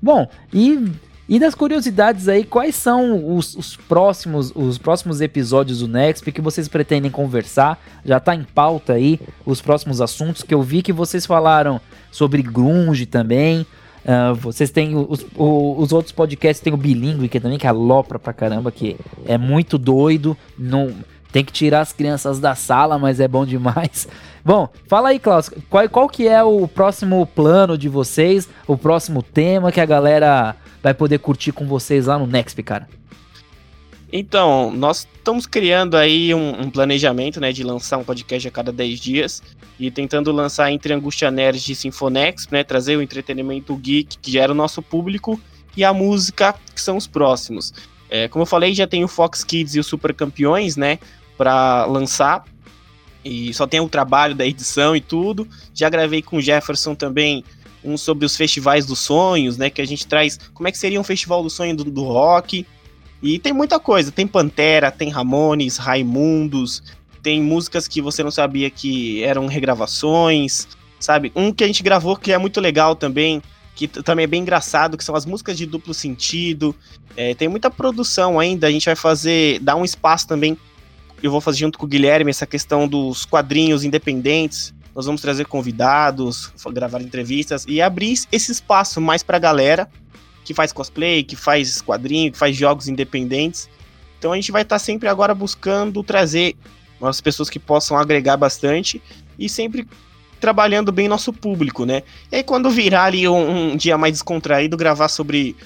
Bom, 0.00 0.28
e 0.52 0.92
e 1.28 1.38
das 1.38 1.54
curiosidades 1.54 2.28
aí, 2.28 2.44
quais 2.44 2.74
são 2.74 3.34
os, 3.34 3.54
os, 3.54 3.76
próximos 3.76 4.52
os 4.54 4.76
próximos 4.76 5.22
episódios 5.22 5.78
do 5.78 5.88
Nexp 5.88 6.30
que 6.30 6.42
vocês 6.42 6.68
pretendem 6.68 7.10
conversar? 7.10 7.82
Já 8.04 8.20
tá 8.20 8.34
em 8.34 8.42
pauta 8.42 8.92
aí 8.92 9.18
os 9.46 9.62
próximos 9.62 10.02
assuntos 10.02 10.42
que 10.42 10.52
eu 10.52 10.60
vi 10.60 10.82
que 10.82 10.92
vocês 10.92 11.24
falaram 11.24 11.80
sobre 12.10 12.42
grunge 12.42 13.06
também. 13.06 13.64
Uh, 14.04 14.34
vocês 14.34 14.70
têm 14.70 14.94
os, 14.94 15.24
os, 15.34 15.92
outros 15.92 16.12
podcasts, 16.12 16.60
tem 16.60 16.74
o 16.74 16.76
Bilingue 16.76 17.28
que 17.28 17.40
também 17.40 17.56
que 17.56 17.68
alopra 17.68 18.18
pra 18.18 18.34
caramba, 18.34 18.70
que 18.70 18.96
é 19.24 19.38
muito 19.38 19.78
doido. 19.78 20.36
Não, 20.58 20.92
tem 21.32 21.44
que 21.44 21.52
tirar 21.52 21.80
as 21.80 21.92
crianças 21.92 22.38
da 22.38 22.54
sala, 22.54 22.98
mas 22.98 23.18
é 23.18 23.26
bom 23.26 23.46
demais. 23.46 24.06
Bom, 24.44 24.68
fala 24.88 25.10
aí, 25.10 25.20
Klaus, 25.20 25.48
qual, 25.70 25.88
qual 25.88 26.08
que 26.08 26.26
é 26.26 26.42
o 26.42 26.66
próximo 26.66 27.24
plano 27.24 27.78
de 27.78 27.88
vocês, 27.88 28.48
o 28.66 28.76
próximo 28.76 29.22
tema 29.22 29.70
que 29.70 29.80
a 29.80 29.86
galera 29.86 30.56
vai 30.82 30.92
poder 30.92 31.18
curtir 31.18 31.52
com 31.52 31.64
vocês 31.64 32.06
lá 32.06 32.18
no 32.18 32.26
Next, 32.26 32.60
cara? 32.64 32.88
Então, 34.12 34.70
nós 34.70 35.08
estamos 35.16 35.46
criando 35.46 35.96
aí 35.96 36.34
um, 36.34 36.62
um, 36.62 36.70
planejamento, 36.70 37.40
né, 37.40 37.50
de 37.50 37.64
lançar 37.64 37.96
um 37.96 38.04
podcast 38.04 38.46
a 38.46 38.50
cada 38.50 38.70
10 38.70 39.00
dias 39.00 39.42
e 39.80 39.90
tentando 39.90 40.30
lançar 40.30 40.70
entre 40.70 40.92
Angústia 40.92 41.30
Nerd 41.30 41.72
e 41.72 41.74
Sinfonex, 41.74 42.46
né, 42.50 42.62
trazer 42.62 42.96
o 42.96 43.02
entretenimento 43.02 43.74
geek, 43.74 44.18
que 44.18 44.30
já 44.30 44.42
era 44.42 44.52
o 44.52 44.54
nosso 44.54 44.82
público, 44.82 45.40
e 45.74 45.82
a 45.82 45.94
música, 45.94 46.54
que 46.74 46.80
são 46.80 46.98
os 46.98 47.06
próximos. 47.06 47.72
É, 48.10 48.28
como 48.28 48.42
eu 48.42 48.46
falei, 48.46 48.74
já 48.74 48.86
tem 48.86 49.02
o 49.02 49.08
Fox 49.08 49.42
Kids 49.42 49.74
e 49.74 49.80
o 49.80 49.84
Super 49.84 50.12
Campeões, 50.12 50.76
né, 50.76 50.98
para 51.42 51.86
lançar. 51.86 52.44
E 53.24 53.52
só 53.52 53.66
tem 53.66 53.80
o 53.80 53.88
trabalho 53.88 54.32
da 54.32 54.46
edição 54.46 54.94
e 54.94 55.00
tudo. 55.00 55.48
Já 55.74 55.88
gravei 55.88 56.22
com 56.22 56.36
o 56.36 56.40
Jefferson 56.40 56.94
também 56.94 57.44
um 57.84 57.96
sobre 57.96 58.24
os 58.24 58.36
festivais 58.36 58.86
dos 58.86 59.00
sonhos, 59.00 59.56
né? 59.56 59.68
Que 59.68 59.82
a 59.82 59.84
gente 59.84 60.06
traz 60.06 60.38
como 60.54 60.68
é 60.68 60.72
que 60.72 60.78
seria 60.78 61.00
um 61.00 61.04
festival 61.04 61.42
do 61.42 61.50
sonho 61.50 61.74
do, 61.74 61.82
do 61.82 62.04
rock. 62.04 62.64
E 63.20 63.40
tem 63.40 63.52
muita 63.52 63.80
coisa. 63.80 64.12
Tem 64.12 64.24
Pantera, 64.24 64.92
tem 64.92 65.08
Ramones, 65.08 65.78
Raimundos, 65.78 66.80
tem 67.20 67.42
músicas 67.42 67.88
que 67.88 68.00
você 68.00 68.22
não 68.22 68.30
sabia 68.30 68.70
que 68.70 69.24
eram 69.24 69.48
regravações, 69.48 70.68
sabe? 71.00 71.32
Um 71.34 71.52
que 71.52 71.64
a 71.64 71.66
gente 71.66 71.82
gravou 71.82 72.16
que 72.16 72.30
é 72.30 72.38
muito 72.38 72.60
legal 72.60 72.94
também, 72.94 73.42
que 73.74 73.88
também 73.88 74.24
é 74.24 74.28
bem 74.28 74.42
engraçado, 74.42 74.96
que 74.96 75.02
são 75.02 75.16
as 75.16 75.26
músicas 75.26 75.58
de 75.58 75.66
duplo 75.66 75.92
sentido. 75.92 76.72
É, 77.16 77.34
tem 77.34 77.48
muita 77.48 77.68
produção 77.68 78.38
ainda. 78.38 78.68
A 78.68 78.70
gente 78.70 78.86
vai 78.86 78.96
fazer, 78.96 79.58
dar 79.58 79.74
um 79.74 79.84
espaço 79.84 80.28
também 80.28 80.56
eu 81.22 81.30
vou 81.30 81.40
fazer 81.40 81.58
junto 81.58 81.78
com 81.78 81.86
o 81.86 81.88
Guilherme 81.88 82.30
essa 82.30 82.46
questão 82.46 82.88
dos 82.88 83.24
quadrinhos 83.24 83.84
independentes. 83.84 84.74
Nós 84.94 85.06
vamos 85.06 85.22
trazer 85.22 85.46
convidados, 85.46 86.52
gravar 86.72 87.00
entrevistas 87.00 87.64
e 87.66 87.80
abrir 87.80 88.18
esse 88.30 88.52
espaço 88.52 89.00
mais 89.00 89.22
para 89.22 89.36
a 89.36 89.40
galera 89.40 89.88
que 90.44 90.52
faz 90.52 90.72
cosplay, 90.72 91.22
que 91.22 91.36
faz 91.36 91.80
quadrinho, 91.80 92.32
que 92.32 92.38
faz 92.38 92.56
jogos 92.56 92.88
independentes. 92.88 93.70
Então 94.18 94.32
a 94.32 94.36
gente 94.36 94.52
vai 94.52 94.62
estar 94.62 94.76
tá 94.76 94.78
sempre 94.78 95.08
agora 95.08 95.34
buscando 95.34 96.02
trazer 96.02 96.56
as 97.00 97.20
pessoas 97.20 97.48
que 97.48 97.58
possam 97.58 97.96
agregar 97.96 98.36
bastante 98.36 99.02
e 99.38 99.48
sempre 99.48 99.86
trabalhando 100.40 100.90
bem 100.90 101.08
nosso 101.08 101.32
público, 101.32 101.84
né? 101.84 102.02
E 102.30 102.36
aí 102.36 102.42
quando 102.42 102.68
virar 102.68 103.04
ali 103.04 103.28
um, 103.28 103.72
um 103.72 103.76
dia 103.76 103.96
mais 103.96 104.12
descontraído, 104.12 104.76
gravar 104.76 105.08
sobre 105.08 105.56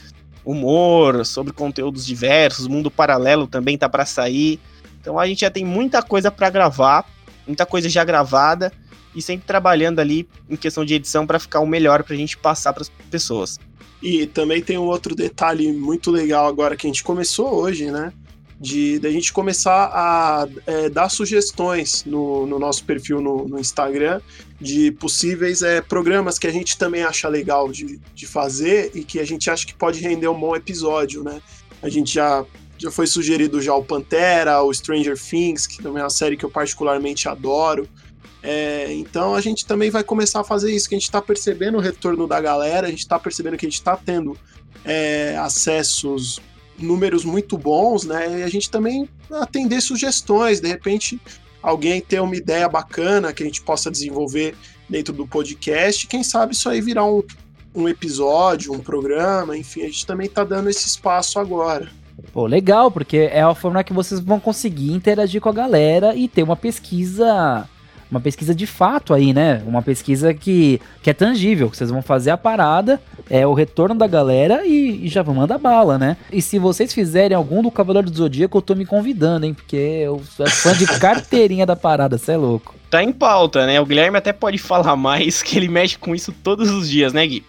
humor, 0.44 1.26
sobre 1.26 1.52
conteúdos 1.52 2.06
diversos, 2.06 2.68
mundo 2.68 2.90
paralelo 2.90 3.46
também 3.46 3.76
tá 3.76 3.88
para 3.88 4.06
sair. 4.06 4.60
Então 5.06 5.20
a 5.20 5.26
gente 5.28 5.42
já 5.42 5.50
tem 5.52 5.64
muita 5.64 6.02
coisa 6.02 6.32
para 6.32 6.50
gravar, 6.50 7.08
muita 7.46 7.64
coisa 7.64 7.88
já 7.88 8.02
gravada 8.02 8.72
e 9.14 9.22
sempre 9.22 9.46
trabalhando 9.46 10.00
ali 10.00 10.28
em 10.50 10.56
questão 10.56 10.84
de 10.84 10.94
edição 10.94 11.24
para 11.24 11.38
ficar 11.38 11.60
o 11.60 11.66
melhor 11.66 12.02
para 12.02 12.12
a 12.12 12.18
gente 12.18 12.36
passar 12.36 12.72
para 12.72 12.82
as 12.82 12.88
pessoas. 13.08 13.56
E 14.02 14.26
também 14.26 14.60
tem 14.60 14.76
um 14.76 14.86
outro 14.86 15.14
detalhe 15.14 15.72
muito 15.72 16.10
legal 16.10 16.48
agora 16.48 16.76
que 16.76 16.88
a 16.88 16.90
gente 16.90 17.04
começou 17.04 17.54
hoje, 17.54 17.88
né? 17.88 18.12
De, 18.58 18.98
de 18.98 19.06
a 19.06 19.10
gente 19.12 19.32
começar 19.32 19.92
a 19.94 20.48
é, 20.66 20.88
dar 20.88 21.08
sugestões 21.08 22.04
no, 22.04 22.44
no 22.44 22.58
nosso 22.58 22.84
perfil 22.84 23.20
no, 23.20 23.46
no, 23.46 23.60
Instagram 23.60 24.20
de 24.60 24.90
possíveis 24.90 25.62
é, 25.62 25.80
programas 25.80 26.36
que 26.36 26.48
a 26.48 26.52
gente 26.52 26.76
também 26.76 27.04
acha 27.04 27.28
legal 27.28 27.70
de, 27.70 28.00
de 28.12 28.26
fazer 28.26 28.90
e 28.92 29.04
que 29.04 29.20
a 29.20 29.24
gente 29.24 29.48
acha 29.48 29.64
que 29.64 29.74
pode 29.74 30.00
render 30.00 30.26
um 30.26 30.40
bom 30.40 30.56
episódio, 30.56 31.22
né? 31.22 31.40
A 31.80 31.88
gente 31.88 32.14
já 32.14 32.44
já 32.78 32.90
foi 32.90 33.06
sugerido 33.06 33.60
já 33.60 33.74
o 33.74 33.84
Pantera, 33.84 34.62
o 34.62 34.72
Stranger 34.72 35.18
Things, 35.18 35.66
que 35.66 35.82
também 35.82 36.00
é 36.00 36.04
uma 36.04 36.10
série 36.10 36.36
que 36.36 36.44
eu 36.44 36.50
particularmente 36.50 37.28
adoro. 37.28 37.88
É, 38.42 38.92
então 38.92 39.34
a 39.34 39.40
gente 39.40 39.66
também 39.66 39.90
vai 39.90 40.04
começar 40.04 40.40
a 40.40 40.44
fazer 40.44 40.72
isso, 40.72 40.88
que 40.88 40.94
a 40.94 40.98
gente 40.98 41.08
está 41.08 41.20
percebendo 41.20 41.78
o 41.78 41.80
retorno 41.80 42.26
da 42.26 42.40
galera, 42.40 42.86
a 42.86 42.90
gente 42.90 43.00
está 43.00 43.18
percebendo 43.18 43.56
que 43.56 43.66
a 43.66 43.68
gente 43.68 43.78
está 43.78 43.96
tendo 43.96 44.38
é, 44.84 45.36
acessos, 45.36 46.40
números 46.78 47.24
muito 47.24 47.58
bons, 47.58 48.04
né? 48.04 48.40
E 48.40 48.42
a 48.42 48.48
gente 48.48 48.70
também 48.70 49.08
atender 49.30 49.80
sugestões, 49.80 50.60
de 50.60 50.68
repente 50.68 51.20
alguém 51.62 52.00
ter 52.00 52.20
uma 52.20 52.36
ideia 52.36 52.68
bacana 52.68 53.32
que 53.32 53.42
a 53.42 53.46
gente 53.46 53.62
possa 53.62 53.90
desenvolver 53.90 54.54
dentro 54.88 55.12
do 55.12 55.26
podcast, 55.26 56.06
quem 56.06 56.22
sabe 56.22 56.52
isso 56.52 56.68
aí 56.68 56.80
virar 56.80 57.04
um, 57.04 57.24
um 57.74 57.88
episódio, 57.88 58.72
um 58.72 58.78
programa, 58.78 59.56
enfim, 59.56 59.82
a 59.82 59.86
gente 59.86 60.06
também 60.06 60.26
está 60.26 60.44
dando 60.44 60.70
esse 60.70 60.86
espaço 60.86 61.40
agora. 61.40 61.90
Pô, 62.32 62.46
legal, 62.46 62.90
porque 62.90 63.28
é 63.32 63.42
a 63.42 63.54
forma 63.54 63.84
que 63.84 63.92
vocês 63.92 64.20
vão 64.20 64.40
conseguir 64.40 64.92
interagir 64.92 65.40
com 65.40 65.48
a 65.48 65.52
galera 65.52 66.14
e 66.14 66.28
ter 66.28 66.42
uma 66.42 66.56
pesquisa 66.56 67.68
uma 68.10 68.20
pesquisa 68.20 68.54
de 68.54 68.66
fato 68.66 69.12
aí, 69.12 69.32
né? 69.32 69.62
Uma 69.66 69.82
pesquisa 69.82 70.32
que, 70.32 70.80
que 71.02 71.10
é 71.10 71.12
tangível, 71.12 71.68
que 71.68 71.76
vocês 71.76 71.90
vão 71.90 72.02
fazer 72.02 72.30
a 72.30 72.36
parada, 72.36 73.00
é 73.28 73.46
o 73.46 73.52
retorno 73.52 73.94
da 73.94 74.06
galera 74.06 74.64
e, 74.64 75.04
e 75.04 75.08
já 75.08 75.22
vão 75.22 75.34
mandar 75.34 75.58
bala, 75.58 75.98
né? 75.98 76.16
E 76.32 76.40
se 76.40 76.58
vocês 76.58 76.94
fizerem 76.94 77.36
algum 77.36 77.62
do 77.62 77.70
Cavaleiro 77.70 78.10
do 78.10 78.16
Zodíaco, 78.16 78.58
eu 78.58 78.62
tô 78.62 78.74
me 78.74 78.86
convidando, 78.86 79.46
hein? 79.46 79.54
Porque 79.54 79.76
eu 79.76 80.22
sou 80.24 80.48
fã 80.48 80.72
de 80.72 80.86
carteirinha 80.98 81.66
da 81.66 81.74
parada, 81.74 82.16
você 82.16 82.32
é 82.32 82.36
louco. 82.36 82.74
Tá 82.88 83.02
em 83.02 83.12
pauta, 83.12 83.66
né? 83.66 83.80
O 83.80 83.86
Guilherme 83.86 84.18
até 84.18 84.32
pode 84.32 84.58
falar 84.58 84.94
mais, 84.94 85.42
que 85.42 85.56
ele 85.56 85.68
mexe 85.68 85.98
com 85.98 86.14
isso 86.14 86.32
todos 86.32 86.70
os 86.70 86.88
dias, 86.88 87.12
né, 87.12 87.26
Gui? 87.26 87.44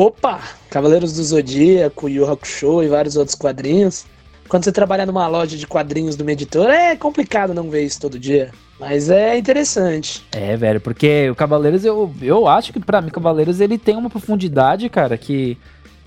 Opa! 0.00 0.40
Cavaleiros 0.70 1.12
do 1.12 1.22
Zodíaco, 1.22 2.08
Yu 2.08 2.26
Hakusho 2.26 2.82
e 2.82 2.88
vários 2.88 3.16
outros 3.16 3.34
quadrinhos. 3.34 4.06
Quando 4.48 4.64
você 4.64 4.72
trabalha 4.72 5.04
numa 5.04 5.28
loja 5.28 5.58
de 5.58 5.66
quadrinhos 5.66 6.16
do 6.16 6.28
editor, 6.30 6.70
é 6.70 6.96
complicado 6.96 7.52
não 7.52 7.68
ver 7.68 7.84
isso 7.84 8.00
todo 8.00 8.18
dia. 8.18 8.50
Mas 8.78 9.10
é 9.10 9.36
interessante. 9.36 10.24
É, 10.32 10.56
velho, 10.56 10.80
porque 10.80 11.28
o 11.28 11.34
Cavaleiros, 11.34 11.84
eu, 11.84 12.10
eu 12.22 12.48
acho 12.48 12.72
que 12.72 12.80
para 12.80 13.02
mim, 13.02 13.10
Cavaleiros, 13.10 13.60
ele 13.60 13.76
tem 13.76 13.94
uma 13.94 14.08
profundidade, 14.08 14.88
cara, 14.88 15.18
que, 15.18 15.58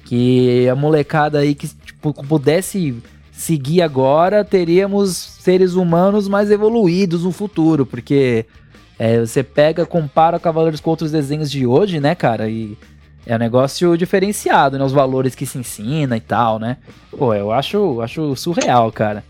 que 0.05 0.67
a 0.67 0.73
molecada 0.73 1.37
aí 1.37 1.53
que 1.53 1.67
tipo, 1.67 2.15
pudesse 2.27 2.95
seguir 3.31 3.83
agora, 3.83 4.43
teríamos 4.43 5.15
seres 5.39 5.75
humanos 5.75 6.27
mais 6.27 6.49
evoluídos 6.49 7.25
no 7.25 7.31
futuro, 7.31 7.85
porque 7.85 8.47
é, 8.97 9.19
você 9.19 9.43
pega, 9.43 9.85
compara 9.85 10.39
Cavaleiros 10.39 10.81
com 10.81 10.89
outros 10.89 11.11
desenhos 11.11 11.51
de 11.51 11.67
hoje, 11.67 11.99
né, 11.99 12.15
cara, 12.15 12.49
e 12.49 12.75
é 13.25 13.35
um 13.35 13.39
negócio 13.39 13.97
diferenciado, 13.97 14.77
né? 14.77 14.83
Os 14.83 14.91
valores 14.91 15.35
que 15.35 15.45
se 15.45 15.57
ensina 15.57 16.17
e 16.17 16.21
tal, 16.21 16.59
né? 16.59 16.77
Pô, 17.11 17.33
eu 17.33 17.51
acho, 17.51 18.01
acho 18.01 18.35
surreal, 18.35 18.91
cara. 18.91 19.23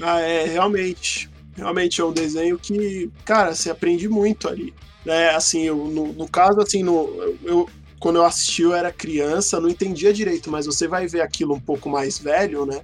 Ah, 0.00 0.20
é, 0.20 0.44
realmente. 0.44 1.30
Realmente 1.56 2.00
é 2.00 2.04
um 2.04 2.12
desenho 2.12 2.58
que, 2.58 3.10
cara, 3.24 3.54
você 3.54 3.70
aprende 3.70 4.08
muito 4.08 4.48
ali. 4.48 4.72
É, 5.04 5.30
assim, 5.30 5.62
eu, 5.62 5.76
no, 5.76 6.12
no, 6.12 6.28
caso, 6.28 6.60
assim, 6.60 6.82
no, 6.82 7.36
eu, 7.42 7.68
quando 7.98 8.16
eu 8.16 8.24
assisti 8.24 8.62
eu 8.62 8.74
era 8.74 8.92
criança, 8.92 9.60
não 9.60 9.68
entendia 9.68 10.12
direito, 10.12 10.50
mas 10.50 10.64
você 10.66 10.88
vai 10.88 11.06
ver 11.06 11.20
aquilo 11.20 11.54
um 11.54 11.60
pouco 11.60 11.90
mais 11.90 12.18
velho, 12.18 12.64
né? 12.64 12.80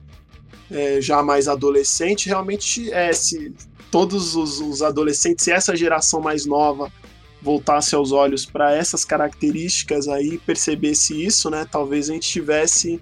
É, 0.70 1.00
já 1.00 1.22
mais 1.22 1.48
adolescente, 1.48 2.28
realmente 2.28 2.92
é, 2.92 3.12
se 3.12 3.54
todos 3.90 4.36
os, 4.36 4.60
os 4.60 4.82
adolescentes, 4.82 5.44
se 5.44 5.50
essa 5.50 5.74
geração 5.74 6.20
mais 6.20 6.44
nova 6.44 6.92
voltasse 7.48 7.94
aos 7.94 8.12
olhos 8.12 8.44
para 8.44 8.74
essas 8.74 9.06
características 9.06 10.06
aí, 10.06 10.37
percebesse 10.37 11.24
isso, 11.24 11.48
né? 11.48 11.66
Talvez 11.70 12.11
a 12.11 12.12
gente 12.12 12.28
tivesse 12.28 13.00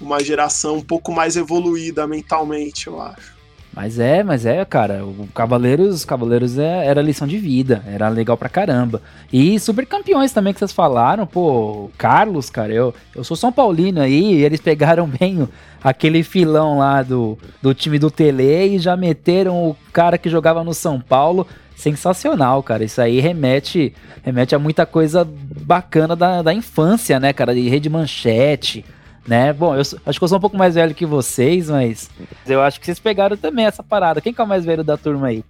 uma 0.00 0.24
geração 0.24 0.76
um 0.76 0.82
pouco 0.82 1.12
mais 1.12 1.36
evoluída 1.36 2.06
mentalmente, 2.06 2.86
eu 2.86 2.98
acho. 2.98 3.34
Mas 3.76 3.98
é, 3.98 4.22
mas 4.22 4.46
é, 4.46 4.64
cara, 4.64 5.04
o 5.04 5.28
Cavaleiros, 5.34 6.02
Cavaleiros 6.02 6.56
é, 6.56 6.86
era 6.86 7.02
lição 7.02 7.26
de 7.26 7.36
vida, 7.36 7.84
era 7.86 8.08
legal 8.08 8.38
pra 8.38 8.48
caramba. 8.48 9.02
E 9.30 9.60
super 9.60 9.84
campeões 9.84 10.32
também 10.32 10.54
que 10.54 10.60
vocês 10.60 10.72
falaram, 10.72 11.26
pô, 11.26 11.90
Carlos, 11.98 12.48
cara, 12.48 12.72
eu, 12.72 12.94
eu 13.14 13.22
sou 13.22 13.36
São 13.36 13.52
Paulino 13.52 14.00
aí, 14.00 14.36
e 14.36 14.44
eles 14.44 14.60
pegaram 14.62 15.06
bem 15.06 15.46
aquele 15.82 16.22
filão 16.22 16.78
lá 16.78 17.02
do, 17.02 17.36
do 17.60 17.74
time 17.74 17.98
do 17.98 18.10
Tele 18.10 18.76
e 18.76 18.78
já 18.78 18.96
meteram 18.96 19.68
o 19.68 19.76
cara 19.92 20.16
que 20.16 20.30
jogava 20.30 20.64
no 20.64 20.72
São 20.72 20.98
Paulo. 20.98 21.46
Sensacional, 21.76 22.62
cara. 22.62 22.84
Isso 22.84 23.00
aí 23.00 23.20
remete, 23.20 23.94
remete 24.22 24.54
a 24.54 24.58
muita 24.58 24.86
coisa 24.86 25.26
bacana 25.26 26.14
da, 26.14 26.42
da 26.42 26.54
infância, 26.54 27.18
né, 27.18 27.32
cara? 27.32 27.54
De 27.54 27.68
rede 27.68 27.88
manchete 27.88 28.84
né? 29.26 29.52
Bom, 29.52 29.74
eu 29.74 29.80
acho 29.80 30.18
que 30.18 30.24
eu 30.24 30.28
sou 30.28 30.38
um 30.38 30.40
pouco 30.40 30.56
mais 30.56 30.74
velho 30.74 30.94
que 30.94 31.06
vocês, 31.06 31.70
mas 31.70 32.10
eu 32.46 32.60
acho 32.60 32.78
que 32.78 32.86
vocês 32.86 32.98
pegaram 32.98 33.36
também 33.36 33.66
essa 33.66 33.82
parada. 33.82 34.20
Quem 34.20 34.32
que 34.32 34.40
é 34.40 34.44
o 34.44 34.46
mais 34.46 34.64
velho 34.64 34.84
da 34.84 34.96
turma 34.96 35.28
aí? 35.28 35.44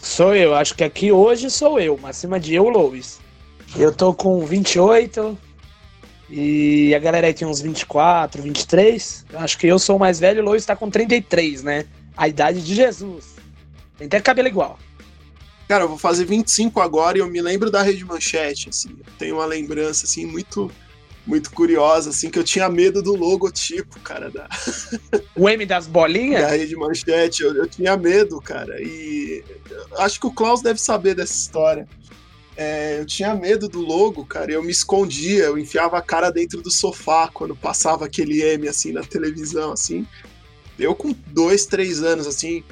Sou 0.00 0.34
eu, 0.34 0.54
acho 0.54 0.74
que 0.74 0.84
aqui 0.84 1.12
hoje 1.12 1.50
sou 1.50 1.78
eu, 1.78 1.98
acima 2.04 2.38
de 2.38 2.54
eu, 2.54 2.68
Lois. 2.68 3.20
Eu 3.76 3.92
tô 3.92 4.12
com 4.12 4.44
28 4.44 5.38
e 6.28 6.94
a 6.94 6.98
galera 6.98 7.26
aí 7.26 7.34
tem 7.34 7.46
uns 7.46 7.60
24, 7.60 8.42
23. 8.42 9.26
Eu 9.32 9.38
acho 9.40 9.58
que 9.58 9.66
eu 9.66 9.78
sou 9.78 9.96
o 9.96 10.00
mais 10.00 10.18
velho, 10.20 10.42
o 10.42 10.44
Lois 10.44 10.64
tá 10.64 10.74
com 10.74 10.90
33, 10.90 11.62
né? 11.62 11.84
A 12.16 12.28
idade 12.28 12.62
de 12.62 12.74
Jesus. 12.74 13.36
Tem 13.96 14.06
até 14.06 14.20
cabelo 14.20 14.48
igual. 14.48 14.78
Cara, 15.70 15.84
eu 15.84 15.88
vou 15.88 15.98
fazer 15.98 16.24
25 16.24 16.80
agora 16.80 17.16
e 17.16 17.20
eu 17.20 17.28
me 17.28 17.40
lembro 17.40 17.70
da 17.70 17.80
Rede 17.80 18.04
Manchete, 18.04 18.68
assim. 18.68 18.88
Eu 18.88 19.12
tenho 19.16 19.36
uma 19.36 19.46
lembrança, 19.46 20.04
assim, 20.04 20.26
muito 20.26 20.68
muito 21.24 21.52
curiosa, 21.52 22.10
assim, 22.10 22.28
que 22.28 22.40
eu 22.40 22.42
tinha 22.42 22.68
medo 22.68 23.00
do 23.00 23.14
logotipo, 23.14 24.00
cara. 24.00 24.32
Da... 24.32 24.48
O 25.36 25.48
M 25.48 25.64
das 25.64 25.86
bolinhas? 25.86 26.42
Da 26.42 26.48
rede 26.48 26.74
manchete, 26.74 27.44
eu, 27.44 27.54
eu 27.54 27.68
tinha 27.68 27.96
medo, 27.96 28.40
cara. 28.40 28.82
E 28.82 29.44
acho 29.98 30.18
que 30.18 30.26
o 30.26 30.32
Klaus 30.32 30.60
deve 30.60 30.80
saber 30.80 31.14
dessa 31.14 31.34
história. 31.34 31.86
É, 32.56 32.98
eu 32.98 33.06
tinha 33.06 33.32
medo 33.36 33.68
do 33.68 33.80
logo, 33.80 34.26
cara. 34.26 34.50
Eu 34.50 34.64
me 34.64 34.72
escondia, 34.72 35.44
eu 35.44 35.56
enfiava 35.56 35.96
a 35.96 36.02
cara 36.02 36.30
dentro 36.30 36.60
do 36.60 36.70
sofá 36.72 37.30
quando 37.32 37.54
passava 37.54 38.06
aquele 38.06 38.42
M 38.42 38.66
assim 38.66 38.90
na 38.90 39.04
televisão, 39.04 39.70
assim. 39.70 40.04
Eu 40.76 40.96
com 40.96 41.14
dois, 41.28 41.64
três 41.64 42.02
anos, 42.02 42.26
assim. 42.26 42.64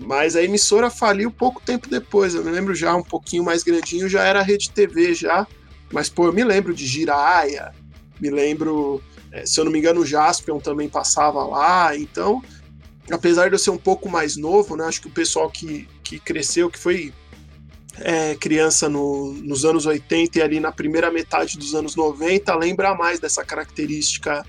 Mas 0.00 0.34
a 0.34 0.42
emissora 0.42 0.88
faliu 0.88 1.30
pouco 1.30 1.60
tempo 1.60 1.88
depois. 1.88 2.34
Eu 2.34 2.42
me 2.42 2.50
lembro 2.50 2.74
já 2.74 2.96
um 2.96 3.02
pouquinho 3.02 3.44
mais 3.44 3.62
grandinho, 3.62 4.08
já 4.08 4.24
era 4.24 4.42
rede 4.42 4.70
TV 4.70 5.14
já. 5.14 5.46
Mas, 5.92 6.08
pô, 6.08 6.26
eu 6.26 6.32
me 6.32 6.42
lembro 6.42 6.74
de 6.74 6.86
Giraia, 6.86 7.74
me 8.18 8.30
lembro, 8.30 9.02
é, 9.30 9.44
se 9.44 9.60
eu 9.60 9.64
não 9.64 9.72
me 9.72 9.78
engano, 9.78 10.00
o 10.00 10.06
Jaspion 10.06 10.58
também 10.58 10.88
passava 10.88 11.44
lá. 11.44 11.94
Então, 11.96 12.42
apesar 13.10 13.48
de 13.48 13.54
eu 13.54 13.58
ser 13.58 13.70
um 13.70 13.78
pouco 13.78 14.08
mais 14.08 14.36
novo, 14.36 14.74
né, 14.74 14.86
acho 14.86 15.02
que 15.02 15.08
o 15.08 15.12
pessoal 15.12 15.50
que, 15.50 15.86
que 16.02 16.18
cresceu, 16.18 16.70
que 16.70 16.78
foi 16.78 17.12
é, 17.98 18.34
criança 18.36 18.88
no, 18.88 19.32
nos 19.34 19.64
anos 19.64 19.84
80 19.84 20.38
e 20.38 20.42
ali 20.42 20.60
na 20.60 20.72
primeira 20.72 21.10
metade 21.10 21.58
dos 21.58 21.74
anos 21.74 21.94
90, 21.94 22.54
lembra 22.54 22.94
mais 22.94 23.20
dessa 23.20 23.44
característica 23.44 24.44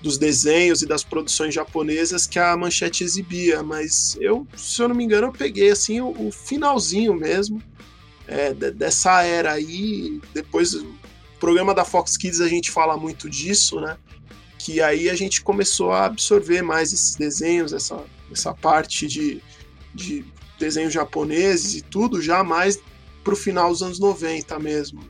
dos 0.00 0.16
desenhos 0.16 0.82
e 0.82 0.86
das 0.86 1.04
produções 1.04 1.54
japonesas 1.54 2.26
que 2.26 2.38
a 2.38 2.56
Manchete 2.56 3.04
exibia, 3.04 3.62
mas 3.62 4.16
eu, 4.20 4.46
se 4.56 4.80
eu 4.80 4.88
não 4.88 4.94
me 4.94 5.04
engano, 5.04 5.26
eu 5.26 5.32
peguei 5.32 5.70
assim 5.70 6.00
o, 6.00 6.28
o 6.28 6.32
finalzinho 6.32 7.14
mesmo 7.14 7.62
é, 8.30 8.54
dessa 8.54 9.22
era 9.22 9.52
aí, 9.52 10.20
depois 10.32 10.74
programa 11.40 11.74
da 11.74 11.84
Fox 11.84 12.16
Kids 12.16 12.40
a 12.40 12.48
gente 12.48 12.70
fala 12.70 12.96
muito 12.96 13.28
disso, 13.28 13.80
né? 13.80 13.96
Que 14.58 14.80
aí 14.80 15.08
a 15.10 15.14
gente 15.16 15.42
começou 15.42 15.90
a 15.90 16.04
absorver 16.04 16.62
mais 16.62 16.92
esses 16.92 17.16
desenhos, 17.16 17.72
essa, 17.72 18.04
essa 18.30 18.54
parte 18.54 19.06
de, 19.08 19.42
de 19.94 20.24
desenhos 20.58 20.92
japoneses 20.92 21.74
e 21.76 21.80
tudo, 21.80 22.20
já 22.20 22.44
mais 22.44 22.78
pro 23.24 23.34
final 23.34 23.70
dos 23.70 23.82
anos 23.82 23.98
90 23.98 24.58
mesmo. 24.60 25.02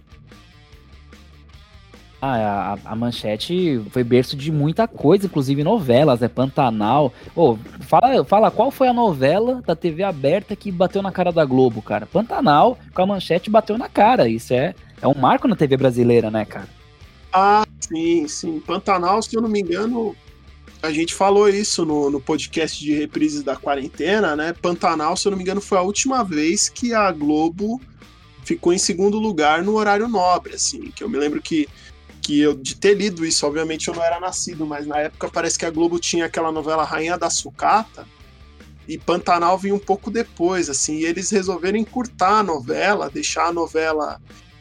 Ah, 2.22 2.76
a, 2.84 2.92
a, 2.92 2.96
Manchete 2.96 3.82
foi 3.90 4.04
berço 4.04 4.36
de 4.36 4.52
muita 4.52 4.86
coisa, 4.86 5.24
inclusive 5.24 5.64
novelas, 5.64 6.20
né? 6.20 6.28
Pantanal. 6.28 7.14
Oh, 7.34 7.56
fala, 7.80 8.22
fala 8.26 8.50
qual 8.50 8.70
foi 8.70 8.88
a 8.88 8.92
novela 8.92 9.62
da 9.66 9.74
TV 9.74 10.02
aberta 10.02 10.54
que 10.54 10.70
bateu 10.70 11.00
na 11.00 11.10
cara 11.10 11.32
da 11.32 11.46
Globo, 11.46 11.80
cara? 11.80 12.04
Pantanal, 12.04 12.78
com 12.92 13.02
a 13.02 13.06
Manchete 13.06 13.48
bateu 13.48 13.78
na 13.78 13.88
cara. 13.88 14.28
Isso 14.28 14.52
é, 14.52 14.74
é 15.00 15.08
um 15.08 15.14
marco 15.14 15.48
na 15.48 15.56
TV 15.56 15.78
brasileira, 15.78 16.30
né, 16.30 16.44
cara? 16.44 16.68
Ah, 17.32 17.64
sim, 17.80 18.28
sim. 18.28 18.60
Pantanal, 18.60 19.22
se 19.22 19.34
eu 19.34 19.40
não 19.40 19.48
me 19.48 19.60
engano, 19.60 20.14
a 20.82 20.90
gente 20.90 21.14
falou 21.14 21.48
isso 21.48 21.86
no, 21.86 22.10
no 22.10 22.20
podcast 22.20 22.84
de 22.84 22.92
reprises 22.92 23.42
da 23.42 23.56
quarentena, 23.56 24.36
né? 24.36 24.52
Pantanal, 24.52 25.16
se 25.16 25.26
eu 25.26 25.30
não 25.30 25.38
me 25.38 25.44
engano, 25.44 25.60
foi 25.60 25.78
a 25.78 25.82
última 25.82 26.22
vez 26.22 26.68
que 26.68 26.92
a 26.92 27.10
Globo 27.12 27.80
ficou 28.44 28.72
em 28.72 28.78
segundo 28.78 29.18
lugar 29.18 29.62
no 29.62 29.74
horário 29.76 30.08
nobre, 30.08 30.54
assim. 30.54 30.90
Que 30.90 31.04
eu 31.04 31.08
me 31.08 31.16
lembro 31.16 31.40
que 31.40 31.68
que 32.22 32.40
eu 32.40 32.54
de 32.54 32.74
ter 32.76 32.94
lido 32.94 33.24
isso, 33.24 33.46
obviamente 33.46 33.88
eu 33.88 33.94
não 33.94 34.04
era 34.04 34.20
nascido, 34.20 34.66
mas 34.66 34.86
na 34.86 34.98
época 34.98 35.28
parece 35.28 35.58
que 35.58 35.66
a 35.66 35.70
Globo 35.70 35.98
tinha 35.98 36.26
aquela 36.26 36.52
novela 36.52 36.84
Rainha 36.84 37.16
da 37.18 37.30
Sucata 37.30 38.06
e 38.86 38.98
Pantanal 38.98 39.56
vinha 39.56 39.74
um 39.74 39.78
pouco 39.78 40.10
depois, 40.10 40.68
assim, 40.68 40.98
e 40.98 41.04
eles 41.04 41.30
resolveram 41.30 41.78
encurtar 41.78 42.40
a 42.40 42.42
novela, 42.42 43.10
deixar 43.10 43.46
a 43.46 43.52
novela 43.52 44.20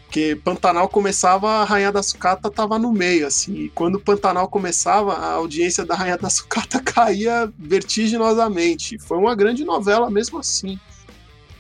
porque 0.10 0.36
Pantanal 0.44 0.90
começava, 0.90 1.48
a 1.48 1.64
Rainha 1.64 1.92
da 1.92 2.02
Sucata 2.02 2.50
tava 2.50 2.80
no 2.80 2.92
meio, 2.92 3.28
assim, 3.28 3.54
e 3.54 3.70
quando 3.70 4.00
Pantanal 4.00 4.48
começava, 4.48 5.14
a 5.14 5.34
audiência 5.34 5.86
da 5.86 5.94
Rainha 5.94 6.18
da 6.18 6.32
Sucata 6.32 6.82
caía 6.82 7.48
vertiginosamente. 7.60 8.98
Foi 8.98 9.20
uma 9.20 9.36
grande 9.36 9.64
novela 9.64 10.10
mesmo 10.10 10.40
assim. 10.40 10.80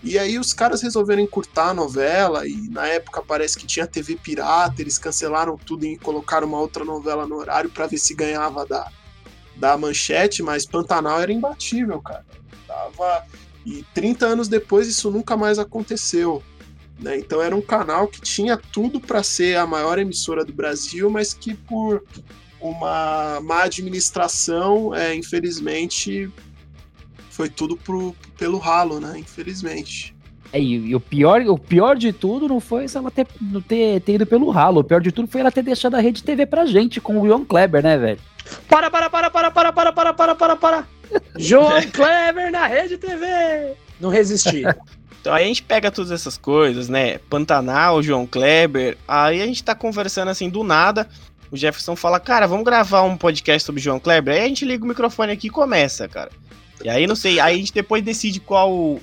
E 0.01 0.17
aí 0.17 0.39
os 0.39 0.53
caras 0.53 0.81
resolveram 0.81 1.21
encurtar 1.21 1.69
a 1.69 1.73
novela, 1.73 2.47
e 2.47 2.69
na 2.69 2.87
época 2.87 3.21
parece 3.21 3.57
que 3.57 3.67
tinha 3.67 3.85
TV 3.85 4.15
pirata, 4.15 4.81
eles 4.81 4.97
cancelaram 4.97 5.57
tudo 5.57 5.85
e 5.85 5.97
colocaram 5.97 6.47
uma 6.47 6.59
outra 6.59 6.85
novela 6.85 7.27
no 7.27 7.35
horário 7.35 7.69
para 7.69 7.87
ver 7.87 7.97
se 7.97 8.13
ganhava 8.13 8.65
da, 8.65 8.89
da 9.57 9.77
manchete, 9.77 10.41
mas 10.41 10.65
Pantanal 10.65 11.19
era 11.21 11.31
imbatível, 11.31 12.01
cara. 12.01 12.25
Tava... 12.65 13.25
E 13.65 13.83
30 13.93 14.25
anos 14.25 14.47
depois 14.47 14.87
isso 14.87 15.11
nunca 15.11 15.35
mais 15.35 15.59
aconteceu. 15.59 16.41
Né? 16.97 17.17
Então 17.17 17.41
era 17.41 17.55
um 17.55 17.61
canal 17.61 18.07
que 18.07 18.21
tinha 18.21 18.57
tudo 18.57 18.99
para 18.99 19.21
ser 19.21 19.57
a 19.57 19.67
maior 19.67 19.99
emissora 19.99 20.45
do 20.45 20.53
Brasil, 20.53 21.09
mas 21.09 21.33
que 21.33 21.53
por 21.53 22.03
uma 22.59 23.39
má 23.41 23.63
administração, 23.63 24.93
é, 24.93 25.15
infelizmente, 25.15 26.31
foi 27.39 27.47
tudo 27.47 27.77
pro, 27.77 28.13
pelo 28.37 28.57
ralo, 28.57 28.99
né? 28.99 29.17
Infelizmente. 29.17 30.13
É, 30.51 30.59
e, 30.59 30.89
e, 30.89 30.93
o, 30.93 30.99
pior, 30.99 31.39
o 31.43 31.57
pior 31.57 31.95
de 31.95 32.11
tudo 32.11 32.49
não 32.49 32.59
foi 32.59 32.85
ela 32.93 33.09
ter, 33.09 33.25
não 33.39 33.61
ter, 33.61 34.01
ter 34.01 34.15
ido 34.15 34.25
pelo 34.25 34.49
ralo. 34.49 34.81
O 34.81 34.83
pior 34.83 34.99
de 34.99 35.09
tudo 35.09 35.25
foi 35.29 35.39
ela 35.39 35.49
ter 35.49 35.63
deixado 35.63 35.95
a 35.95 36.01
Rede 36.01 36.21
TV 36.21 36.45
pra 36.45 36.65
gente 36.65 36.99
com 36.99 37.17
o 37.17 37.25
João 37.25 37.45
Kleber, 37.45 37.81
né, 37.81 37.97
velho? 37.97 38.19
Para, 38.67 38.91
para, 38.91 39.09
para, 39.09 39.29
para, 39.29 39.51
para, 39.51 39.71
para, 39.71 39.93
para, 39.93 40.13
para, 40.13 40.35
para, 40.35 40.55
para. 40.57 40.87
João 41.37 41.81
Kleber 41.93 42.51
na 42.51 42.67
Rede 42.67 42.97
TV. 42.97 43.73
Não 44.01 44.09
resisti. 44.09 44.63
Então 45.21 45.33
aí 45.33 45.43
a 45.43 45.47
gente 45.47 45.63
pega 45.63 45.91
todas 45.91 46.11
essas 46.11 46.37
coisas, 46.37 46.87
né? 46.87 47.17
Pantanal, 47.29 48.01
João 48.01 48.25
Kleber. 48.25 48.97
Aí 49.05 49.41
a 49.41 49.45
gente 49.45 49.61
tá 49.61 49.75
conversando 49.75 50.29
assim 50.29 50.49
do 50.49 50.63
nada. 50.63 51.09
O 51.51 51.57
Jefferson 51.57 51.93
fala, 51.93 52.21
cara, 52.21 52.47
vamos 52.47 52.63
gravar 52.63 53.01
um 53.01 53.17
podcast 53.17 53.65
sobre 53.65 53.81
João 53.81 53.99
Kleber. 53.99 54.33
Aí 54.33 54.45
a 54.45 54.47
gente 54.47 54.63
liga 54.63 54.85
o 54.85 54.87
microfone 54.87 55.33
aqui 55.33 55.47
e 55.47 55.49
começa, 55.49 56.07
cara. 56.07 56.31
E 56.83 56.89
aí, 56.89 57.07
não 57.07 57.15
sei, 57.15 57.39
aí 57.39 57.55
a 57.55 57.57
gente 57.57 57.73
depois 57.73 58.03
decide 58.03 58.39
qual 58.39 58.99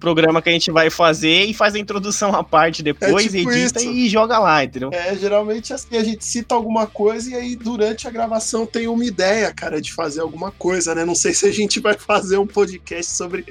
programa 0.00 0.40
que 0.40 0.48
a 0.48 0.52
gente 0.52 0.70
vai 0.70 0.88
fazer 0.88 1.44
e 1.44 1.52
faz 1.52 1.74
a 1.74 1.78
introdução 1.78 2.34
à 2.34 2.42
parte 2.42 2.82
depois, 2.82 3.26
é 3.26 3.38
tipo 3.38 3.52
edita 3.52 3.80
isso. 3.80 3.90
e 3.90 4.08
joga 4.08 4.38
lá, 4.38 4.64
entendeu? 4.64 4.88
É, 4.92 5.14
geralmente 5.14 5.74
assim, 5.74 5.96
a 5.96 6.02
gente 6.02 6.24
cita 6.24 6.54
alguma 6.54 6.86
coisa 6.86 7.30
e 7.30 7.34
aí 7.34 7.54
durante 7.54 8.08
a 8.08 8.10
gravação 8.10 8.64
tem 8.64 8.88
uma 8.88 9.04
ideia, 9.04 9.52
cara, 9.52 9.80
de 9.80 9.92
fazer 9.92 10.22
alguma 10.22 10.50
coisa, 10.50 10.94
né? 10.94 11.04
Não 11.04 11.14
sei 11.14 11.34
se 11.34 11.46
a 11.46 11.52
gente 11.52 11.78
vai 11.78 11.94
fazer 11.94 12.38
um 12.38 12.46
podcast 12.46 13.12
sobre 13.12 13.44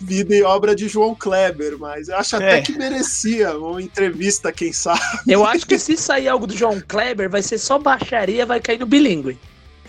vida 0.00 0.34
e 0.34 0.42
obra 0.42 0.74
de 0.74 0.88
João 0.88 1.14
Kleber, 1.14 1.78
mas 1.78 2.08
eu 2.08 2.16
acho 2.16 2.36
até 2.36 2.58
é. 2.58 2.60
que 2.60 2.76
merecia 2.76 3.56
uma 3.56 3.80
entrevista, 3.80 4.52
quem 4.52 4.72
sabe. 4.72 5.00
Eu 5.26 5.46
acho 5.46 5.64
que 5.64 5.78
se 5.78 5.96
sair 5.96 6.28
algo 6.28 6.46
do 6.46 6.56
João 6.56 6.82
Kleber, 6.86 7.30
vai 7.30 7.40
ser 7.40 7.58
só 7.58 7.78
baixaria, 7.78 8.44
vai 8.44 8.60
cair 8.60 8.78
no 8.78 8.86
bilíngue. 8.86 9.38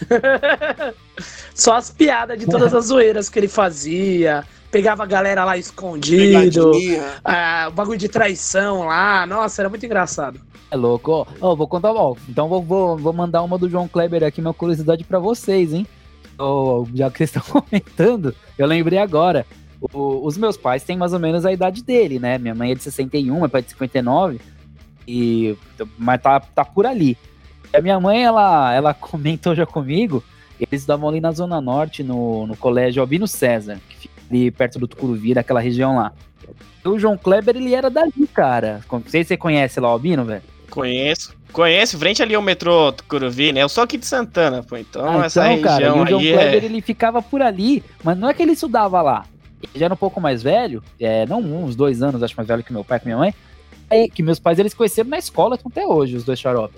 Só 1.53 1.75
as 1.75 1.89
piadas 1.89 2.39
de 2.39 2.45
todas 2.45 2.73
as 2.73 2.85
zoeiras 2.85 3.29
que 3.29 3.39
ele 3.39 3.47
fazia. 3.47 4.43
Pegava 4.71 5.03
a 5.03 5.05
galera 5.05 5.45
lá 5.45 5.57
escondido. 5.57 6.71
Ah, 7.23 7.67
o 7.69 7.71
bagulho 7.71 7.97
de 7.97 8.09
traição 8.09 8.87
lá. 8.87 9.25
Nossa, 9.25 9.61
era 9.61 9.69
muito 9.69 9.85
engraçado. 9.85 10.39
É 10.69 10.75
louco. 10.75 11.11
Ó, 11.11 11.25
ó, 11.39 11.55
vou 11.55 11.67
contar, 11.67 11.93
ó, 11.93 12.15
então 12.27 12.49
vou, 12.49 12.61
vou, 12.61 12.97
vou 12.97 13.13
mandar 13.13 13.43
uma 13.43 13.57
do 13.57 13.69
João 13.69 13.87
Kleber 13.87 14.23
aqui, 14.23 14.41
uma 14.41 14.53
curiosidade 14.53 15.03
para 15.03 15.19
vocês, 15.19 15.73
hein? 15.73 15.87
Ó, 16.37 16.85
já 16.93 17.09
que 17.09 17.17
vocês 17.19 17.29
estão 17.35 17.61
comentando, 17.61 18.35
eu 18.57 18.67
lembrei 18.67 18.99
agora. 18.99 19.45
O, 19.93 20.25
os 20.25 20.37
meus 20.37 20.57
pais 20.57 20.83
têm 20.83 20.97
mais 20.97 21.13
ou 21.13 21.19
menos 21.19 21.45
a 21.45 21.53
idade 21.53 21.83
dele, 21.83 22.19
né? 22.19 22.37
Minha 22.37 22.55
mãe 22.55 22.71
é 22.71 22.75
de 22.75 22.83
61, 22.83 23.39
meu 23.39 23.49
pai 23.49 23.61
é 23.61 23.63
de 23.63 23.69
59. 23.69 24.41
E, 25.07 25.55
mas 25.97 26.21
tá, 26.21 26.39
tá 26.39 26.65
por 26.65 26.85
ali. 26.85 27.17
A 27.75 27.81
minha 27.81 27.99
mãe, 27.99 28.23
ela, 28.23 28.73
ela 28.73 28.93
comentou 28.95 29.55
já 29.55 29.65
comigo, 29.65 30.23
eles 30.59 30.81
estavam 30.81 31.09
ali 31.09 31.19
na 31.19 31.31
Zona 31.31 31.59
Norte, 31.59 32.03
no, 32.03 32.47
no 32.47 32.55
colégio 32.55 33.01
Albino 33.01 33.27
César, 33.27 33.79
que 33.89 33.97
fica 33.97 34.13
ali 34.29 34.51
perto 34.51 34.79
do 34.79 34.87
Tucuruvi, 34.87 35.33
daquela 35.33 35.59
região 35.59 35.95
lá. 35.95 36.11
E 36.83 36.87
o 36.87 36.99
João 36.99 37.17
Kleber, 37.17 37.55
ele 37.55 37.73
era 37.73 37.89
dali, 37.89 38.27
cara. 38.33 38.81
Não 38.91 39.03
sei 39.07 39.23
se 39.23 39.29
você 39.29 39.37
conhece 39.37 39.79
lá 39.79 39.89
o 39.89 39.91
Albino, 39.91 40.23
velho. 40.23 40.43
Conheço. 40.69 41.35
Conheço, 41.51 41.97
frente 41.97 42.21
ali 42.21 42.35
ao 42.35 42.41
metrô 42.41 42.91
Tucuruvi, 42.91 43.53
né? 43.53 43.63
Eu 43.63 43.69
sou 43.69 43.83
aqui 43.83 43.97
de 43.97 44.05
Santana, 44.05 44.61
pô. 44.61 44.75
Então, 44.75 45.21
ah, 45.21 45.25
essa 45.25 45.53
então, 45.53 45.63
cara, 45.63 45.77
região 45.77 45.97
e 45.97 46.03
o 46.03 46.07
João 46.07 46.21
aí 46.21 46.33
Kleber, 46.33 46.63
é... 46.63 46.65
ele 46.65 46.81
ficava 46.81 47.21
por 47.21 47.41
ali, 47.41 47.83
mas 48.03 48.17
não 48.17 48.29
é 48.29 48.33
que 48.33 48.43
ele 48.43 48.51
estudava 48.51 49.01
lá. 49.01 49.25
Ele 49.63 49.79
já 49.79 49.85
era 49.85 49.93
um 49.93 49.97
pouco 49.97 50.19
mais 50.19 50.43
velho, 50.43 50.83
é, 50.99 51.25
não 51.25 51.39
uns 51.39 51.75
dois 51.75 52.03
anos, 52.03 52.21
acho 52.21 52.35
mais 52.35 52.47
velho 52.47 52.63
que 52.63 52.73
meu 52.73 52.83
pai 52.83 52.97
e 52.97 52.99
que 52.99 53.05
minha 53.05 53.17
mãe, 53.17 53.33
é, 53.89 54.07
que 54.07 54.21
meus 54.21 54.37
pais 54.37 54.59
eles 54.59 54.73
conheceram 54.73 55.09
na 55.09 55.17
escola 55.17 55.57
até 55.63 55.85
hoje, 55.85 56.17
os 56.17 56.23
dois 56.23 56.39
xarope. 56.39 56.75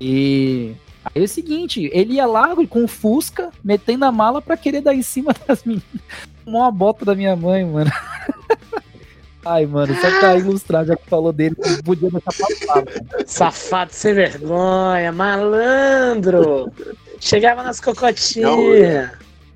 E 0.00 0.74
aí 1.04 1.22
é 1.22 1.24
o 1.24 1.28
seguinte, 1.28 1.90
ele 1.92 2.14
ia 2.14 2.26
lá 2.26 2.54
com 2.68 2.84
o 2.84 2.88
Fusca, 2.88 3.50
metendo 3.62 4.04
a 4.04 4.12
mala 4.12 4.40
pra 4.42 4.56
querer 4.56 4.80
dar 4.80 4.94
em 4.94 5.02
cima 5.02 5.34
das 5.46 5.64
meninas. 5.64 5.84
Tomou 6.44 6.60
uma 6.62 6.70
bota 6.70 7.04
da 7.04 7.14
minha 7.14 7.34
mãe, 7.36 7.64
mano. 7.64 7.90
Ai, 9.46 9.66
mano, 9.66 9.94
só 10.00 10.20
pra 10.20 10.36
ilustrar, 10.36 10.86
já 10.86 10.96
que 10.96 11.06
falou 11.06 11.30
dele, 11.30 11.54
podia 11.84 12.10
deixar 12.10 12.32
passado. 12.32 12.88
Safado 13.26 13.92
sem 13.92 14.14
vergonha, 14.14 15.12
malandro. 15.12 16.72
Chegava 17.20 17.62
nas 17.62 17.78
cocotinhas. 17.78 19.10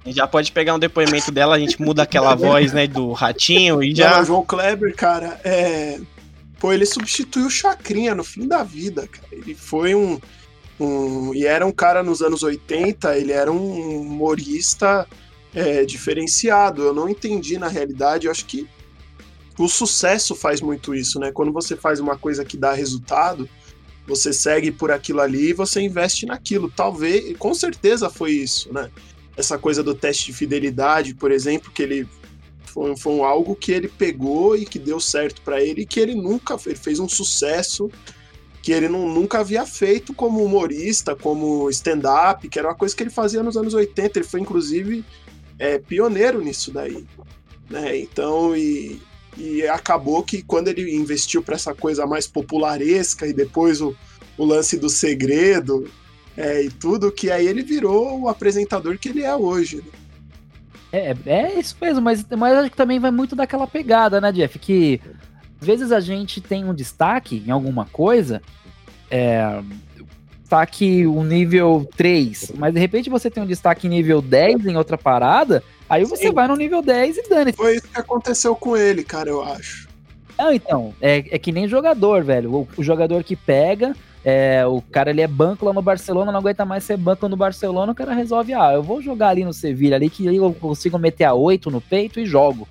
A 0.04 0.08
gente 0.08 0.16
já 0.16 0.26
pode 0.26 0.52
pegar 0.52 0.74
um 0.74 0.78
depoimento 0.78 1.32
dela, 1.32 1.56
a 1.56 1.58
gente 1.58 1.80
muda 1.80 2.02
aquela 2.02 2.34
voz, 2.34 2.72
né, 2.72 2.86
do 2.86 3.12
ratinho 3.12 3.82
e 3.82 3.94
Já, 3.94 4.10
já. 4.10 4.20
o 4.20 4.24
João 4.24 4.44
Kleber, 4.44 4.94
cara, 4.94 5.40
é. 5.42 5.98
Pô, 6.58 6.72
ele 6.72 6.86
substituiu 6.86 7.46
o 7.46 7.50
Chacrinha 7.50 8.14
no 8.14 8.24
fim 8.24 8.46
da 8.46 8.62
vida, 8.62 9.06
cara. 9.06 9.28
Ele 9.30 9.54
foi 9.54 9.94
um, 9.94 10.20
um. 10.78 11.32
E 11.34 11.46
era 11.46 11.64
um 11.64 11.72
cara 11.72 12.02
nos 12.02 12.20
anos 12.20 12.42
80, 12.42 13.16
ele 13.16 13.32
era 13.32 13.50
um 13.50 14.00
humorista 14.00 15.06
é, 15.54 15.84
diferenciado. 15.84 16.82
Eu 16.82 16.92
não 16.92 17.08
entendi 17.08 17.58
na 17.58 17.68
realidade, 17.68 18.26
eu 18.26 18.32
acho 18.32 18.44
que 18.46 18.68
o 19.58 19.68
sucesso 19.68 20.34
faz 20.34 20.60
muito 20.60 20.94
isso, 20.94 21.18
né? 21.18 21.32
Quando 21.32 21.52
você 21.52 21.76
faz 21.76 22.00
uma 22.00 22.16
coisa 22.16 22.44
que 22.44 22.56
dá 22.56 22.72
resultado, 22.72 23.48
você 24.06 24.32
segue 24.32 24.72
por 24.72 24.90
aquilo 24.90 25.20
ali 25.20 25.50
e 25.50 25.52
você 25.52 25.80
investe 25.80 26.26
naquilo. 26.26 26.70
Talvez, 26.70 27.36
com 27.36 27.52
certeza 27.54 28.08
foi 28.08 28.32
isso, 28.32 28.72
né? 28.72 28.90
Essa 29.36 29.58
coisa 29.58 29.82
do 29.82 29.94
teste 29.94 30.26
de 30.26 30.32
fidelidade, 30.32 31.14
por 31.14 31.30
exemplo, 31.30 31.70
que 31.70 31.82
ele 31.82 32.08
foi, 32.68 32.96
foi 32.96 33.20
algo 33.20 33.56
que 33.56 33.72
ele 33.72 33.88
pegou 33.88 34.56
e 34.56 34.64
que 34.64 34.78
deu 34.78 35.00
certo 35.00 35.42
para 35.42 35.62
ele 35.62 35.82
e 35.82 35.86
que 35.86 35.98
ele 35.98 36.14
nunca 36.14 36.56
ele 36.66 36.76
fez 36.76 36.98
um 36.98 37.08
sucesso 37.08 37.90
que 38.62 38.72
ele 38.72 38.88
não, 38.88 39.08
nunca 39.08 39.40
havia 39.40 39.64
feito 39.64 40.12
como 40.12 40.44
humorista, 40.44 41.16
como 41.16 41.70
stand-up, 41.70 42.46
que 42.48 42.58
era 42.58 42.68
uma 42.68 42.74
coisa 42.74 42.94
que 42.94 43.02
ele 43.02 43.10
fazia 43.10 43.42
nos 43.42 43.56
anos 43.56 43.72
80. 43.72 44.18
Ele 44.18 44.26
foi, 44.26 44.40
inclusive, 44.40 45.04
é, 45.58 45.78
pioneiro 45.78 46.42
nisso 46.42 46.70
daí. 46.70 47.06
Né? 47.70 47.98
Então, 47.98 48.54
e, 48.56 49.00
e 49.36 49.66
acabou 49.66 50.22
que 50.22 50.42
quando 50.42 50.68
ele 50.68 50.94
investiu 50.94 51.42
para 51.42 51.54
essa 51.54 51.74
coisa 51.74 52.06
mais 52.06 52.26
popularesca 52.26 53.26
e 53.26 53.32
depois 53.32 53.80
o, 53.80 53.96
o 54.36 54.44
lance 54.44 54.76
do 54.76 54.90
segredo 54.90 55.88
é, 56.36 56.62
e 56.62 56.70
tudo, 56.70 57.10
que 57.10 57.30
aí 57.30 57.46
ele 57.46 57.62
virou 57.62 58.20
o 58.20 58.28
apresentador 58.28 58.98
que 58.98 59.08
ele 59.08 59.22
é 59.22 59.34
hoje. 59.34 59.76
né? 59.76 60.07
É, 60.92 61.14
é 61.26 61.58
isso 61.58 61.76
mesmo, 61.80 62.00
mas, 62.00 62.24
mas 62.36 62.56
acho 62.56 62.70
que 62.70 62.76
também 62.76 62.98
vai 62.98 63.10
muito 63.10 63.36
daquela 63.36 63.66
pegada, 63.66 64.20
né, 64.20 64.32
Jeff? 64.32 64.58
Que 64.58 65.00
às 65.60 65.66
vezes 65.66 65.92
a 65.92 66.00
gente 66.00 66.40
tem 66.40 66.64
um 66.64 66.74
destaque 66.74 67.42
em 67.46 67.50
alguma 67.50 67.84
coisa, 67.86 68.40
é, 69.10 69.60
destaque 70.40 71.06
o 71.06 71.22
nível 71.22 71.86
3, 71.96 72.52
mas 72.56 72.72
de 72.72 72.80
repente 72.80 73.10
você 73.10 73.30
tem 73.30 73.42
um 73.42 73.46
destaque 73.46 73.88
nível 73.88 74.22
10 74.22 74.66
em 74.66 74.76
outra 74.76 74.96
parada, 74.96 75.62
aí 75.88 76.04
você 76.04 76.28
Sim. 76.28 76.32
vai 76.32 76.48
no 76.48 76.56
nível 76.56 76.80
10 76.80 77.18
e 77.18 77.28
dane 77.28 77.52
Foi 77.52 77.76
isso 77.76 77.88
que 77.88 78.00
aconteceu 78.00 78.56
com 78.56 78.76
ele, 78.76 79.04
cara, 79.04 79.28
eu 79.28 79.42
acho. 79.42 79.88
Não, 80.38 80.52
então, 80.52 80.94
é, 81.00 81.24
é 81.30 81.38
que 81.38 81.50
nem 81.50 81.66
jogador, 81.66 82.22
velho. 82.22 82.54
O, 82.54 82.68
o 82.76 82.82
jogador 82.82 83.24
que 83.24 83.34
pega, 83.34 83.94
é, 84.30 84.66
o 84.66 84.82
cara 84.82 85.08
ele 85.08 85.22
é 85.22 85.26
banco 85.26 85.64
lá 85.64 85.72
no 85.72 85.80
Barcelona, 85.80 86.30
não 86.30 86.40
aguenta 86.40 86.62
mais 86.66 86.84
ser 86.84 86.98
banco 86.98 87.26
no 87.30 87.36
Barcelona, 87.36 87.92
o 87.92 87.94
cara 87.94 88.12
resolve, 88.12 88.52
ah, 88.52 88.74
eu 88.74 88.82
vou 88.82 89.00
jogar 89.00 89.30
ali 89.30 89.42
no 89.42 89.54
Sevilha 89.54 89.96
ali 89.96 90.10
que 90.10 90.26
eu 90.26 90.52
consigo 90.52 90.98
meter 90.98 91.24
a 91.24 91.32
8 91.32 91.70
no 91.70 91.80
peito 91.80 92.20
e 92.20 92.26
jogo. 92.26 92.68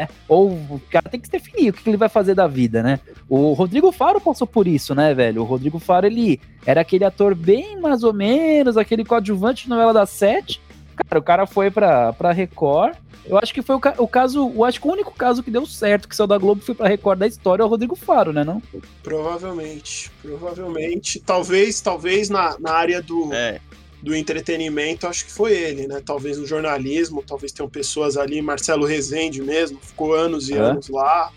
né? 0.00 0.08
Ou 0.26 0.50
o 0.50 0.82
cara 0.90 1.08
tem 1.08 1.20
que 1.20 1.30
definir 1.30 1.70
o 1.70 1.72
que 1.72 1.88
ele 1.88 1.96
vai 1.96 2.08
fazer 2.08 2.34
da 2.34 2.48
vida, 2.48 2.82
né? 2.82 2.98
O 3.28 3.52
Rodrigo 3.52 3.92
Faro 3.92 4.20
passou 4.20 4.48
por 4.48 4.66
isso, 4.66 4.96
né, 4.96 5.14
velho? 5.14 5.42
O 5.42 5.44
Rodrigo 5.44 5.78
Faro, 5.78 6.06
ele 6.06 6.40
era 6.66 6.80
aquele 6.80 7.04
ator 7.04 7.36
bem 7.36 7.80
mais 7.80 8.02
ou 8.02 8.12
menos, 8.12 8.76
aquele 8.76 9.04
coadjuvante 9.04 9.62
de 9.62 9.70
novela 9.70 9.92
das 9.92 10.10
sete. 10.10 10.60
Cara, 10.96 11.20
o 11.20 11.22
cara 11.22 11.46
foi 11.46 11.70
pra, 11.70 12.12
pra 12.14 12.32
Record. 12.32 12.96
Eu 13.28 13.38
acho 13.38 13.52
que 13.52 13.62
foi 13.62 13.74
o, 13.76 13.80
ca- 13.80 13.94
o 13.98 14.06
caso, 14.06 14.52
eu 14.54 14.64
acho 14.64 14.80
que 14.80 14.86
o 14.86 14.92
único 14.92 15.12
caso 15.12 15.42
que 15.42 15.50
deu 15.50 15.66
certo 15.66 16.08
que 16.08 16.14
saiu 16.14 16.26
da 16.26 16.38
Globo 16.38 16.62
foi 16.62 16.74
pra 16.74 16.86
Record 16.88 17.18
da 17.18 17.26
história 17.26 17.62
é 17.62 17.66
o 17.66 17.68
Rodrigo 17.68 17.96
Faro, 17.96 18.32
né, 18.32 18.44
não? 18.44 18.62
Provavelmente, 19.02 20.10
provavelmente. 20.22 21.20
Talvez, 21.20 21.80
talvez 21.80 22.28
na, 22.28 22.56
na 22.60 22.72
área 22.72 23.02
do, 23.02 23.32
É, 23.32 23.60
do 24.02 24.14
entretenimento, 24.14 25.06
acho 25.06 25.24
que 25.24 25.32
foi 25.32 25.52
ele, 25.52 25.86
né? 25.86 26.00
Talvez 26.04 26.38
no 26.38 26.46
jornalismo, 26.46 27.22
talvez 27.26 27.50
tenham 27.50 27.68
pessoas 27.68 28.16
ali, 28.16 28.40
Marcelo 28.42 28.84
Rezende 28.86 29.42
mesmo, 29.42 29.78
ficou 29.82 30.14
anos 30.14 30.48
e 30.48 30.54
É. 30.54 30.58
anos 30.58 30.88
lá 30.88 31.32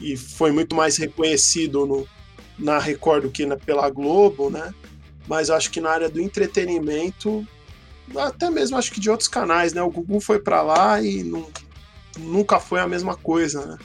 e 0.00 0.16
foi 0.16 0.52
muito 0.52 0.74
mais 0.76 0.96
reconhecido 0.96 1.86
no, 1.86 2.06
na 2.58 2.78
Record 2.78 3.22
do 3.24 3.30
que 3.30 3.46
na, 3.46 3.56
pela 3.56 3.88
Globo, 3.90 4.50
né? 4.50 4.72
Mas 5.26 5.48
acho 5.50 5.70
que 5.70 5.80
na 5.80 5.90
área 5.90 6.08
do 6.08 6.20
entretenimento, 6.20 7.46
até 8.16 8.50
mesmo 8.50 8.76
acho 8.76 8.92
que 8.92 9.00
de 9.00 9.10
outros 9.10 9.28
canais, 9.28 9.72
né? 9.72 9.82
O 9.82 9.90
Gugu 9.90 10.20
foi 10.20 10.38
pra 10.38 10.62
lá 10.62 11.00
e 11.00 11.22
não- 11.22 11.48
nunca 12.18 12.60
foi 12.60 12.80
a 12.80 12.86
mesma 12.86 13.16
coisa, 13.16 13.64
né? 13.66 13.78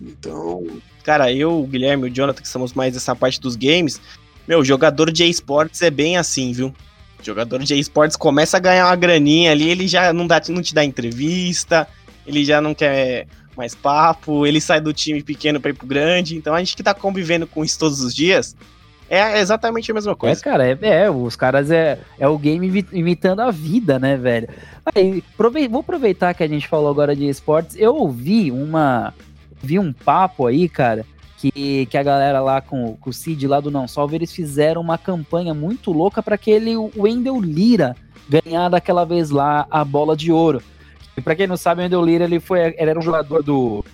Então, 0.00 0.66
cara, 1.04 1.32
eu, 1.32 1.60
o 1.62 1.66
Guilherme 1.66 2.08
e 2.08 2.10
o 2.10 2.14
Jonathan, 2.14 2.40
que 2.42 2.48
somos 2.48 2.72
mais 2.72 2.94
dessa 2.94 3.14
parte 3.14 3.40
dos 3.40 3.54
games, 3.56 4.00
meu, 4.48 4.64
jogador 4.64 5.12
de 5.12 5.24
esportes 5.24 5.82
é 5.82 5.90
bem 5.90 6.16
assim, 6.16 6.52
viu? 6.52 6.74
Jogador 7.22 7.62
de 7.62 7.78
esportes 7.78 8.16
começa 8.16 8.56
a 8.56 8.60
ganhar 8.60 8.86
uma 8.86 8.96
graninha 8.96 9.50
ali, 9.52 9.68
ele 9.68 9.86
já 9.86 10.12
não, 10.12 10.26
dá, 10.26 10.40
não 10.48 10.62
te 10.62 10.74
dá 10.74 10.82
entrevista, 10.84 11.86
ele 12.26 12.44
já 12.44 12.60
não 12.60 12.74
quer 12.74 13.26
mais 13.56 13.74
papo, 13.74 14.46
ele 14.46 14.60
sai 14.60 14.80
do 14.80 14.92
time 14.92 15.22
pequeno 15.22 15.60
pra 15.60 15.70
ir 15.70 15.74
pro 15.74 15.86
grande, 15.86 16.34
então 16.34 16.54
a 16.54 16.58
gente 16.60 16.74
que 16.74 16.82
tá 16.82 16.94
convivendo 16.94 17.46
com 17.46 17.62
isso 17.62 17.78
todos 17.78 18.00
os 18.00 18.14
dias, 18.14 18.56
é 19.18 19.40
exatamente 19.40 19.90
a 19.90 19.94
mesma 19.94 20.12
É, 20.12 20.14
coisa. 20.14 20.40
cara, 20.42 20.66
é, 20.66 20.78
é, 20.82 21.10
os 21.10 21.34
caras 21.36 21.70
é, 21.70 21.98
é 22.18 22.28
o 22.28 22.38
game 22.38 22.66
imi- 22.68 22.86
imitando 22.92 23.40
a 23.40 23.50
vida, 23.50 23.98
né, 23.98 24.16
velho? 24.16 24.48
Aí, 24.94 25.22
vou 25.68 25.80
aproveitar 25.80 26.32
que 26.34 26.42
a 26.44 26.48
gente 26.48 26.68
falou 26.68 26.88
agora 26.90 27.14
de 27.16 27.28
esportes. 27.28 27.76
Eu 27.76 27.94
ouvi 27.96 28.50
uma. 28.52 29.12
Vi 29.62 29.78
um 29.78 29.92
papo 29.92 30.46
aí, 30.46 30.68
cara, 30.68 31.04
que, 31.36 31.84
que 31.86 31.98
a 31.98 32.02
galera 32.02 32.40
lá 32.40 32.60
com, 32.60 32.96
com 32.96 33.10
o 33.10 33.12
Cid 33.12 33.46
lá 33.46 33.60
do 33.60 33.70
Não 33.70 33.86
Salve, 33.88 34.14
eles 34.16 34.32
fizeram 34.32 34.80
uma 34.80 34.96
campanha 34.96 35.52
muito 35.52 35.92
louca 35.92 36.22
para 36.22 36.34
aquele 36.36 36.74
Wendel 36.96 37.40
Lira 37.40 37.94
ganhar 38.28 38.68
daquela 38.68 39.04
vez 39.04 39.28
lá 39.30 39.66
a 39.70 39.84
bola 39.84 40.16
de 40.16 40.30
ouro. 40.32 40.62
E 41.16 41.20
pra 41.20 41.34
quem 41.34 41.46
não 41.46 41.56
sabe, 41.56 41.80
o 41.80 41.84
Wendel 41.84 42.04
Lira 42.04 42.24
ele 42.24 42.40
foi, 42.40 42.60
ele 42.78 42.90
era 42.90 42.98
um 42.98 43.02
jogador 43.02 43.42
do 43.42 43.84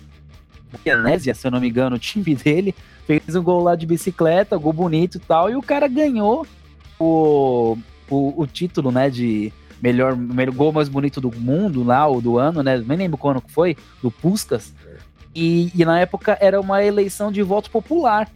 Goianésia, 0.85 1.33
se 1.33 1.47
eu 1.47 1.51
não 1.51 1.59
me 1.59 1.67
engano, 1.69 1.95
o 1.95 1.99
time 1.99 2.35
dele 2.35 2.75
fez 3.07 3.35
um 3.35 3.41
gol 3.41 3.63
lá 3.63 3.73
de 3.75 3.87
bicicleta, 3.87 4.57
gol 4.57 4.73
bonito 4.73 5.15
e 5.17 5.19
tal, 5.19 5.49
e 5.49 5.55
o 5.55 5.61
cara 5.61 5.87
ganhou 5.87 6.45
o, 6.99 7.77
o, 8.09 8.41
o 8.41 8.45
título, 8.45 8.91
né, 8.91 9.09
de 9.09 9.51
melhor, 9.81 10.15
melhor 10.15 10.53
gol 10.53 10.71
mais 10.71 10.89
bonito 10.89 11.19
do 11.21 11.31
mundo 11.35 11.83
lá, 11.83 12.05
ou 12.05 12.21
do 12.21 12.37
ano, 12.37 12.61
né, 12.61 12.77
nem 12.85 12.97
lembro 12.97 13.17
quando 13.17 13.41
que 13.41 13.51
foi, 13.51 13.75
do 14.03 14.11
Puskas, 14.11 14.73
e, 15.33 15.71
e 15.73 15.85
na 15.85 15.99
época 15.99 16.37
era 16.41 16.59
uma 16.59 16.83
eleição 16.83 17.31
de 17.31 17.41
voto 17.41 17.71
popular. 17.71 18.29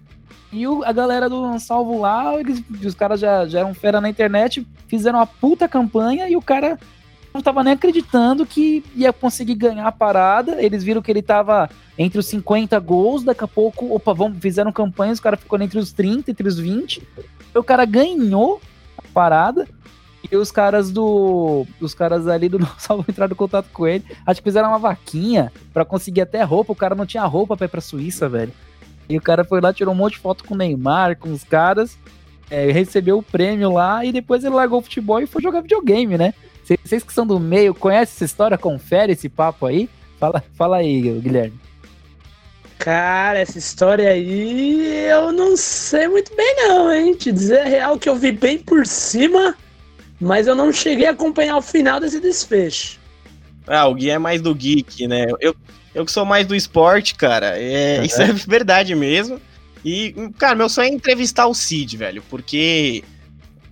E 0.54 0.68
o- 0.68 0.84
a 0.84 0.92
galera 0.92 1.30
do 1.30 1.58
Salvo 1.60 2.00
lá, 2.00 2.38
eles, 2.40 2.62
os 2.86 2.94
caras 2.94 3.20
já, 3.20 3.46
já 3.48 3.60
eram 3.62 3.74
fera 3.74 4.00
na 4.02 4.10
internet, 4.10 4.68
fizeram 4.88 5.18
uma 5.20 5.26
puta 5.26 5.68
campanha 5.68 6.30
e 6.30 6.36
o 6.36 6.42
cara 6.42 6.78
não 7.34 7.42
tava 7.42 7.64
nem 7.64 7.74
acreditando 7.74 8.46
que 8.46 8.84
ia 8.96 9.14
conseguir 9.14 9.56
ganhar 9.56 9.88
a 9.88 9.92
parada. 9.92 10.62
Eles 10.62 10.84
viram 10.84 11.02
que 11.02 11.12
ele 11.12 11.22
tava 11.22 11.70
entre 11.98 12.20
os 12.20 12.26
50 12.28 12.78
gols, 12.80 13.24
daqui 13.24 13.44
a 13.44 13.48
pouco, 13.48 13.94
opa, 13.94 14.14
vamos, 14.14 14.40
fizeram 14.40 14.72
campanha, 14.72 15.14
os 15.14 15.20
caras 15.20 15.40
ficou 15.40 15.62
entre 15.62 15.80
os 15.80 15.92
30, 15.92 16.32
entre 16.32 16.48
os 16.48 16.60
20. 16.60 17.08
Aí 17.18 17.26
o 17.60 17.64
cara 17.64 17.86
ganhou 17.86 18.62
a 18.98 19.04
parada. 19.14 19.68
E 20.32 20.36
os 20.36 20.52
caras 20.52 20.92
do. 20.92 21.66
Os 21.80 21.94
caras 21.94 22.28
ali 22.28 22.48
do 22.48 22.60
Salvo 22.78 23.04
entraram 23.10 23.34
em 23.34 23.36
contato 23.36 23.68
com 23.74 23.88
ele. 23.88 24.06
Acho 24.26 24.40
que 24.40 24.50
fizeram 24.50 24.70
uma 24.70 24.78
vaquinha 24.78 25.52
pra 25.74 25.84
conseguir 25.84 26.22
até 26.22 26.44
roupa. 26.44 26.72
O 26.72 26.76
cara 26.76 26.94
não 26.94 27.06
tinha 27.06 27.26
roupa 27.26 27.58
pra 27.58 27.66
ir 27.66 27.70
pra 27.70 27.82
Suíça, 27.82 28.30
velho. 28.30 28.54
E 29.10 29.18
o 29.18 29.22
cara 29.22 29.44
foi 29.44 29.60
lá, 29.60 29.74
tirou 29.74 29.94
um 29.94 29.98
monte 29.98 30.14
de 30.14 30.20
foto 30.20 30.44
com 30.44 30.54
o 30.54 30.58
Neymar, 30.58 31.18
com 31.18 31.34
os 31.34 31.44
caras. 31.44 31.98
É, 32.52 32.70
recebeu 32.72 33.18
o 33.18 33.24
prêmio 33.24 33.72
lá 33.72 34.04
e 34.04 34.12
depois 34.12 34.44
ele 34.44 34.54
largou 34.54 34.80
o 34.80 34.84
futebol 34.84 35.22
e 35.22 35.26
foi 35.26 35.42
jogar 35.42 35.62
videogame, 35.62 36.18
né? 36.18 36.34
Vocês 36.84 37.04
que 37.04 37.14
são 37.14 37.26
do 37.26 37.40
meio, 37.40 37.74
conhecem 37.74 38.14
essa 38.14 38.26
história? 38.26 38.58
Confere 38.58 39.14
esse 39.14 39.28
papo 39.28 39.66
aí? 39.66 39.90
Fala, 40.20 40.44
fala 40.54 40.78
aí, 40.78 41.02
Guilherme. 41.20 41.60
Cara, 42.78 43.40
essa 43.40 43.58
história 43.58 44.10
aí 44.10 45.06
eu 45.06 45.32
não 45.32 45.56
sei 45.56 46.08
muito 46.08 46.36
bem 46.36 46.56
não, 46.58 46.92
hein? 46.92 47.14
Te 47.14 47.32
dizer 47.32 47.60
a 47.60 47.66
real 47.66 47.98
que 47.98 48.10
eu 48.10 48.16
vi 48.16 48.32
bem 48.32 48.58
por 48.58 48.86
cima, 48.86 49.56
mas 50.20 50.48
eu 50.48 50.56
não 50.56 50.74
cheguei 50.74 51.08
a 51.08 51.12
acompanhar 51.12 51.58
o 51.58 51.62
final 51.62 52.00
desse 52.00 52.20
desfecho. 52.20 53.00
Ah, 53.68 53.88
o 53.88 53.94
Gui 53.94 54.10
é 54.10 54.18
mais 54.18 54.42
do 54.42 54.54
geek, 54.56 55.08
né? 55.08 55.28
Eu, 55.40 55.56
eu 55.94 56.06
que 56.06 56.12
sou 56.12 56.26
mais 56.26 56.48
do 56.48 56.56
esporte, 56.56 57.16
cara, 57.16 57.58
é, 57.58 58.00
uhum. 58.00 58.06
isso 58.06 58.22
é 58.22 58.34
verdade 58.34 58.96
mesmo. 58.96 59.40
E, 59.84 60.14
cara, 60.38 60.56
meu 60.56 60.70
sonho 60.70 60.90
é 60.90 60.94
entrevistar 60.94 61.48
o 61.48 61.54
Cid, 61.54 61.98
velho, 61.98 62.24
porque 62.30 63.04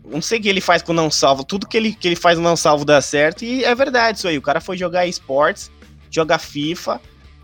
não 0.03 0.21
sei 0.21 0.39
o 0.39 0.41
que 0.41 0.49
ele 0.49 0.61
faz 0.61 0.81
com 0.81 0.91
não 0.91 1.11
salvo, 1.11 1.43
tudo 1.43 1.67
que 1.67 1.77
ele, 1.77 1.93
que 1.93 2.07
ele 2.07 2.15
faz 2.15 2.37
no 2.37 2.43
não 2.43 2.55
salvo 2.55 2.83
dá 2.83 2.99
certo, 3.01 3.45
e 3.45 3.63
é 3.63 3.73
verdade 3.75 4.17
isso 4.17 4.27
aí. 4.27 4.37
O 4.37 4.41
cara 4.41 4.59
foi 4.59 4.75
jogar 4.75 5.05
esportes, 5.05 5.71
joga 6.09 6.39
FIFA, 6.39 6.99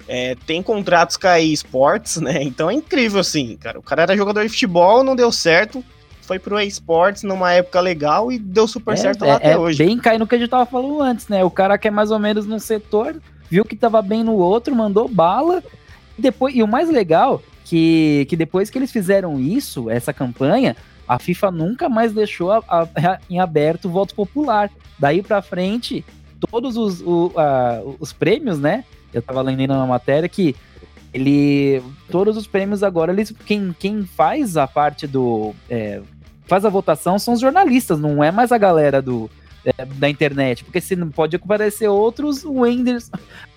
é, 0.07 0.35
tem 0.47 0.61
contratos 0.63 1.17
com 1.17 1.27
a 1.27 1.39
esportes, 1.39 2.17
né? 2.17 2.41
Então 2.43 2.69
é 2.69 2.73
incrível, 2.73 3.19
assim, 3.19 3.55
cara. 3.57 3.79
O 3.79 3.83
cara 3.83 4.03
era 4.03 4.17
jogador 4.17 4.43
de 4.43 4.49
futebol, 4.49 5.03
não 5.03 5.15
deu 5.15 5.31
certo, 5.31 5.83
foi 6.21 6.39
pro 6.39 6.59
esportes 6.59 7.21
numa 7.21 7.53
época 7.53 7.79
legal 7.79 8.31
e 8.31 8.39
deu 8.39 8.67
super 8.67 8.93
é, 8.93 8.97
certo 8.97 9.25
lá 9.25 9.33
é, 9.33 9.35
até 9.35 9.51
é 9.51 9.57
hoje. 9.57 9.83
Bem 9.83 9.97
cai 9.97 10.17
no 10.17 10.25
que 10.25 10.35
a 10.35 10.37
gente 10.39 10.49
tava 10.49 10.65
falando 10.65 11.01
antes, 11.01 11.27
né? 11.27 11.43
O 11.43 11.51
cara 11.51 11.77
que 11.77 11.87
é 11.87 11.91
mais 11.91 12.09
ou 12.09 12.17
menos 12.17 12.47
num 12.47 12.59
setor, 12.59 13.21
viu 13.49 13.63
que 13.63 13.75
tava 13.75 14.01
bem 14.01 14.23
no 14.23 14.33
outro, 14.33 14.75
mandou 14.75 15.07
bala. 15.07 15.63
E 16.17 16.21
depois, 16.21 16.55
e 16.55 16.63
o 16.63 16.67
mais 16.67 16.89
legal 16.89 17.43
que, 17.65 18.25
que 18.29 18.37
depois 18.37 18.69
que 18.69 18.77
eles 18.77 18.91
fizeram 18.91 19.39
isso, 19.39 19.89
essa 19.89 20.13
campanha, 20.13 20.77
a 21.07 21.19
FIFA 21.19 21.51
nunca 21.51 21.89
mais 21.89 22.13
deixou 22.13 22.51
a, 22.51 22.59
a, 22.69 23.19
em 23.29 23.39
aberto 23.39 23.85
o 23.85 23.91
voto 23.91 24.15
popular. 24.15 24.71
Daí 24.97 25.21
para 25.21 25.41
frente, 25.41 26.05
todos 26.49 26.77
os, 26.77 27.01
o, 27.01 27.33
a, 27.35 27.81
os 27.99 28.13
prêmios, 28.13 28.59
né? 28.59 28.85
Eu 29.11 29.21
tava 29.21 29.41
lendo 29.41 29.67
na 29.67 29.85
matéria 29.85 30.29
que 30.29 30.55
ele. 31.11 31.81
Todos 32.09 32.37
os 32.37 32.45
prêmios 32.45 32.83
agora, 32.83 33.11
eles. 33.11 33.33
Quem, 33.45 33.75
quem 33.77 34.05
faz 34.05 34.57
a 34.57 34.67
parte 34.67 35.07
do. 35.07 35.53
É, 35.69 36.01
faz 36.45 36.65
a 36.65 36.69
votação 36.69 37.17
são 37.17 37.33
os 37.33 37.39
jornalistas, 37.39 37.99
não 37.99 38.23
é 38.23 38.31
mais 38.31 38.51
a 38.51 38.57
galera 38.57 39.01
do. 39.01 39.29
É, 39.65 39.83
da 39.83 40.07
internet, 40.07 40.63
porque 40.63 40.79
se 40.79 40.95
não 40.95 41.09
pode 41.09 41.35
aparecer 41.35 41.87
outros 41.87 42.45
Wenders 42.45 43.09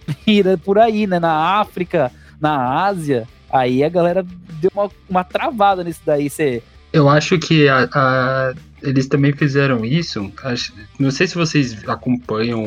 por 0.64 0.78
aí, 0.78 1.06
né? 1.06 1.20
Na 1.20 1.60
África, 1.60 2.10
na 2.40 2.86
Ásia, 2.86 3.28
aí 3.50 3.82
a 3.84 3.88
galera 3.88 4.24
deu 4.60 4.70
uma, 4.74 4.90
uma 5.08 5.24
travada 5.24 5.84
nisso 5.84 6.00
daí. 6.04 6.28
Você 6.28 6.62
eu 6.92 7.08
acho 7.08 7.38
que 7.38 7.68
a, 7.68 7.88
a, 7.92 8.54
eles 8.82 9.06
também 9.06 9.32
fizeram 9.32 9.84
isso. 9.84 10.32
Acho, 10.42 10.72
não 10.98 11.10
sei 11.10 11.26
se 11.26 11.34
vocês 11.34 11.86
acompanham 11.88 12.64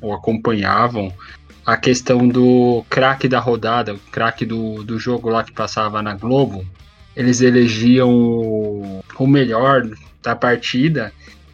ou 0.00 0.12
acompanhavam 0.12 1.12
a 1.64 1.76
questão 1.76 2.26
do 2.26 2.84
craque 2.90 3.28
da 3.28 3.38
rodada, 3.38 3.94
o 3.94 3.98
craque 4.10 4.44
do, 4.44 4.82
do 4.82 4.98
jogo 4.98 5.28
lá 5.28 5.44
que 5.44 5.52
passava 5.52 6.02
na 6.02 6.14
Globo. 6.14 6.66
Eles 7.14 7.40
elegiam 7.40 8.10
o, 8.12 9.04
o 9.16 9.26
melhor 9.26 9.88
da 10.22 10.34
partida 10.34 11.12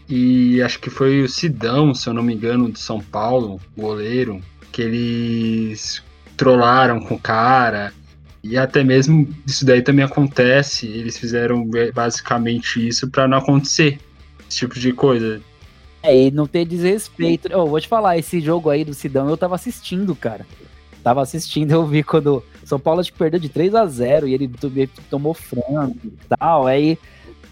e 0.09 0.62
acho 0.62 0.79
que 0.79 0.88
foi 0.88 1.22
o 1.22 1.29
Sidão, 1.29 1.94
se 1.94 2.09
eu 2.09 2.14
não 2.14 2.22
me 2.22 2.35
engano, 2.35 2.68
do 2.68 2.79
São 2.79 3.01
Paulo, 3.01 3.61
goleiro, 3.77 4.40
que 4.70 4.81
eles 4.81 6.03
trollaram 6.37 7.01
com 7.01 7.14
o 7.14 7.20
cara 7.20 7.92
e 8.48 8.56
até 8.56 8.85
mesmo 8.85 9.28
isso 9.46 9.64
daí 9.64 9.82
também 9.82 10.04
acontece, 10.04 10.87
eles 10.87 11.18
fizeram 11.18 11.68
basicamente 11.92 12.87
isso 12.87 13.09
para 13.11 13.26
não 13.26 13.38
acontecer 13.38 13.98
esse 14.48 14.59
tipo 14.59 14.78
de 14.78 14.92
coisa. 14.92 15.40
É, 16.02 16.26
e 16.26 16.30
não 16.30 16.46
ter 16.46 16.64
desrespeito. 16.64 17.48
Eu 17.48 17.61
oh, 17.61 17.66
vou 17.66 17.80
te 17.80 17.88
falar, 17.88 18.16
esse 18.16 18.40
jogo 18.40 18.70
aí 18.70 18.85
do 18.85 18.94
Sidão 18.94 19.28
eu 19.28 19.37
tava 19.37 19.56
assistindo, 19.56 20.14
cara. 20.14 20.46
Tava 21.02 21.22
assistindo, 21.22 21.72
eu 21.72 21.85
vi 21.85 22.02
quando 22.02 22.42
São 22.64 22.78
Paulo 22.78 23.00
acho 23.00 23.12
que 23.12 23.18
perdeu 23.18 23.40
de 23.40 23.48
3 23.48 23.74
a 23.74 23.87
0 23.87 24.28
e 24.28 24.35
ele 24.35 24.50
tomou 25.11 25.35
frango 25.35 25.96
e 26.04 26.12
tal. 26.38 26.66
Aí, 26.66 26.98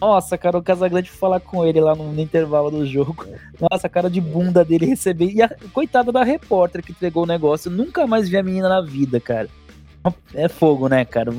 nossa, 0.00 0.38
cara, 0.38 0.58
o 0.58 0.62
Casagrande 0.62 1.10
falar 1.10 1.40
com 1.40 1.64
ele 1.64 1.80
lá 1.80 1.94
no, 1.94 2.12
no, 2.12 2.20
intervalo 2.20 2.70
do 2.70 2.86
jogo. 2.86 3.26
Nossa, 3.60 3.86
a 3.86 3.90
cara 3.90 4.08
de 4.08 4.20
bunda 4.20 4.64
dele 4.64 4.86
receber. 4.86 5.32
E 5.32 5.42
a 5.42 5.48
coitada 5.72 6.12
da 6.12 6.22
repórter 6.22 6.82
que 6.82 6.92
entregou 6.92 7.24
o 7.24 7.26
negócio. 7.26 7.70
Nunca 7.70 8.06
mais 8.06 8.28
vi 8.28 8.36
a 8.36 8.42
menina 8.42 8.68
na 8.68 8.80
vida, 8.80 9.18
cara 9.20 9.48
é 10.34 10.48
fogo, 10.48 10.88
né, 10.88 11.04
cara? 11.04 11.32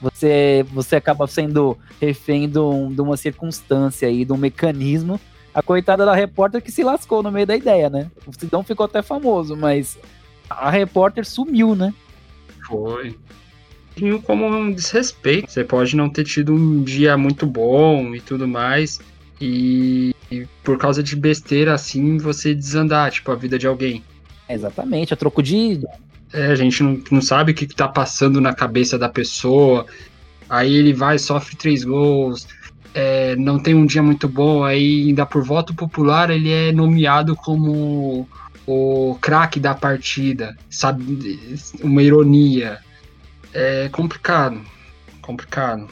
Você, 0.00 0.64
você 0.72 0.96
acaba 0.96 1.26
sendo 1.26 1.76
refém 2.00 2.48
de, 2.48 2.58
um, 2.58 2.92
de 2.92 3.00
uma 3.00 3.16
circunstância 3.16 4.08
aí, 4.08 4.24
de 4.24 4.32
um 4.32 4.36
mecanismo. 4.36 5.20
A 5.52 5.62
coitada 5.62 6.04
da 6.04 6.14
repórter 6.14 6.62
que 6.62 6.70
se 6.70 6.84
lascou 6.84 7.22
no 7.22 7.32
meio 7.32 7.46
da 7.46 7.56
ideia, 7.56 7.90
né? 7.90 8.10
O 8.26 8.32
Sidão 8.32 8.62
ficou 8.62 8.86
até 8.86 9.02
famoso, 9.02 9.56
mas 9.56 9.98
a 10.48 10.70
repórter 10.70 11.26
sumiu, 11.26 11.74
né? 11.74 11.92
Foi. 12.66 13.16
Como 14.24 14.46
um 14.46 14.72
desrespeito. 14.72 15.50
Você 15.50 15.64
pode 15.64 15.96
não 15.96 16.08
ter 16.08 16.24
tido 16.24 16.54
um 16.54 16.84
dia 16.84 17.16
muito 17.16 17.44
bom 17.44 18.14
e 18.14 18.20
tudo 18.20 18.46
mais. 18.46 19.00
E, 19.40 20.14
e 20.30 20.46
por 20.62 20.78
causa 20.78 21.02
de 21.02 21.16
besteira 21.16 21.74
assim, 21.74 22.18
você 22.18 22.54
desandar, 22.54 23.10
tipo, 23.10 23.30
a 23.32 23.34
vida 23.34 23.58
de 23.58 23.66
alguém. 23.66 24.04
exatamente, 24.48 25.12
a 25.12 25.16
troco 25.16 25.42
de 25.42 25.80
é, 26.32 26.46
a 26.46 26.54
gente 26.54 26.82
não, 26.82 27.00
não 27.10 27.20
sabe 27.22 27.52
o 27.52 27.54
que, 27.54 27.64
está 27.64 27.88
passando 27.88 28.40
na 28.40 28.54
cabeça 28.54 28.98
da 28.98 29.08
pessoa. 29.08 29.86
Aí 30.48 30.74
ele 30.74 30.92
vai, 30.92 31.18
sofre 31.18 31.56
três 31.56 31.84
gols, 31.84 32.46
é, 32.94 33.36
não 33.36 33.58
tem 33.58 33.74
um 33.74 33.86
dia 33.86 34.02
muito 34.02 34.28
bom, 34.28 34.64
aí 34.64 35.08
ainda 35.08 35.26
por 35.26 35.42
voto 35.42 35.74
popular 35.74 36.30
ele 36.30 36.50
é 36.50 36.72
nomeado 36.72 37.36
como 37.36 38.28
o 38.66 39.18
craque 39.20 39.60
da 39.60 39.74
partida, 39.74 40.56
sabe? 40.70 41.38
Uma 41.82 42.02
ironia. 42.02 42.78
É 43.52 43.88
complicado, 43.90 44.60
complicado. 45.22 45.88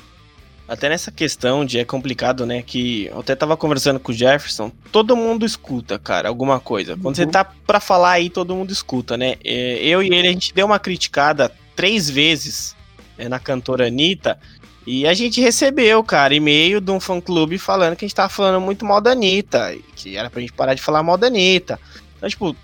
Até 0.69 0.89
nessa 0.89 1.13
questão 1.13 1.65
de 1.65 1.79
é 1.79 1.85
complicado, 1.85 2.45
né? 2.45 2.61
Que 2.61 3.07
eu 3.07 3.21
até 3.21 3.37
tava 3.37 3.57
conversando 3.57 4.01
com 4.01 4.11
o 4.11 4.15
Jefferson, 4.15 4.73
todo 4.91 5.17
mundo 5.17 5.47
escuta, 5.47 5.97
cara, 5.99 6.29
alguma 6.29 6.59
coisa. 6.59 6.95
Quando 6.97 7.07
uhum. 7.07 7.15
você 7.15 7.27
tá 7.27 7.45
pra 7.45 7.79
falar 7.79 8.13
aí, 8.13 8.29
todo 8.29 8.55
mundo 8.55 8.73
escuta, 8.73 9.17
né? 9.17 9.37
É, 9.45 9.79
eu 9.85 10.03
e 10.03 10.07
ele, 10.07 10.27
a 10.27 10.33
gente 10.33 10.53
deu 10.53 10.67
uma 10.67 10.79
criticada 10.79 11.53
três 11.77 12.11
vezes 12.11 12.75
né, 13.17 13.29
na 13.29 13.39
cantora 13.39 13.87
Anitta. 13.87 14.39
E 14.85 15.07
a 15.07 15.15
gente 15.15 15.41
recebeu, 15.41 16.03
cara, 16.03 16.35
e-mail 16.35 16.81
de 16.81 16.91
um 16.91 17.01
fã-clube 17.01 17.59
falando 17.59 17.97
que 17.97 18.05
a 18.05 18.09
gente 18.09 18.15
tava 18.15 18.29
falando 18.29 18.61
muito 18.61 18.85
mal 18.85 19.01
da 19.01 19.13
Anitta. 19.13 19.77
Que 19.95 20.17
era 20.17 20.29
pra 20.29 20.41
gente 20.41 20.53
parar 20.53 20.75
de 20.75 20.83
falar 20.83 21.03
mal 21.03 21.17
da 21.17 21.29
Anitta. 21.29 21.79
Então, 22.17 22.29
tipo, 22.29 22.57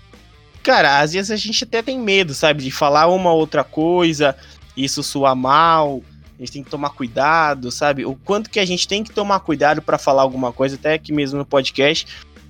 cara, 0.61 0.99
às 0.99 1.13
vezes 1.13 1.31
a 1.31 1.37
gente 1.37 1.63
até 1.63 1.81
tem 1.81 1.97
medo, 1.97 2.33
sabe? 2.33 2.63
De 2.63 2.71
falar 2.71 3.07
uma 3.07 3.31
outra 3.31 3.63
coisa, 3.63 4.35
isso 4.75 5.01
soar 5.03 5.35
mal 5.35 6.01
gente 6.43 6.53
tem 6.53 6.63
que 6.63 6.69
tomar 6.69 6.91
cuidado, 6.91 7.71
sabe? 7.71 8.05
O 8.05 8.15
quanto 8.15 8.49
que 8.49 8.59
a 8.59 8.65
gente 8.65 8.87
tem 8.87 9.03
que 9.03 9.11
tomar 9.11 9.39
cuidado 9.39 9.81
para 9.81 9.97
falar 9.97 10.21
alguma 10.21 10.51
coisa, 10.51 10.75
até 10.75 10.93
aqui 10.93 11.13
mesmo 11.13 11.37
no 11.37 11.45
podcast, 11.45 12.07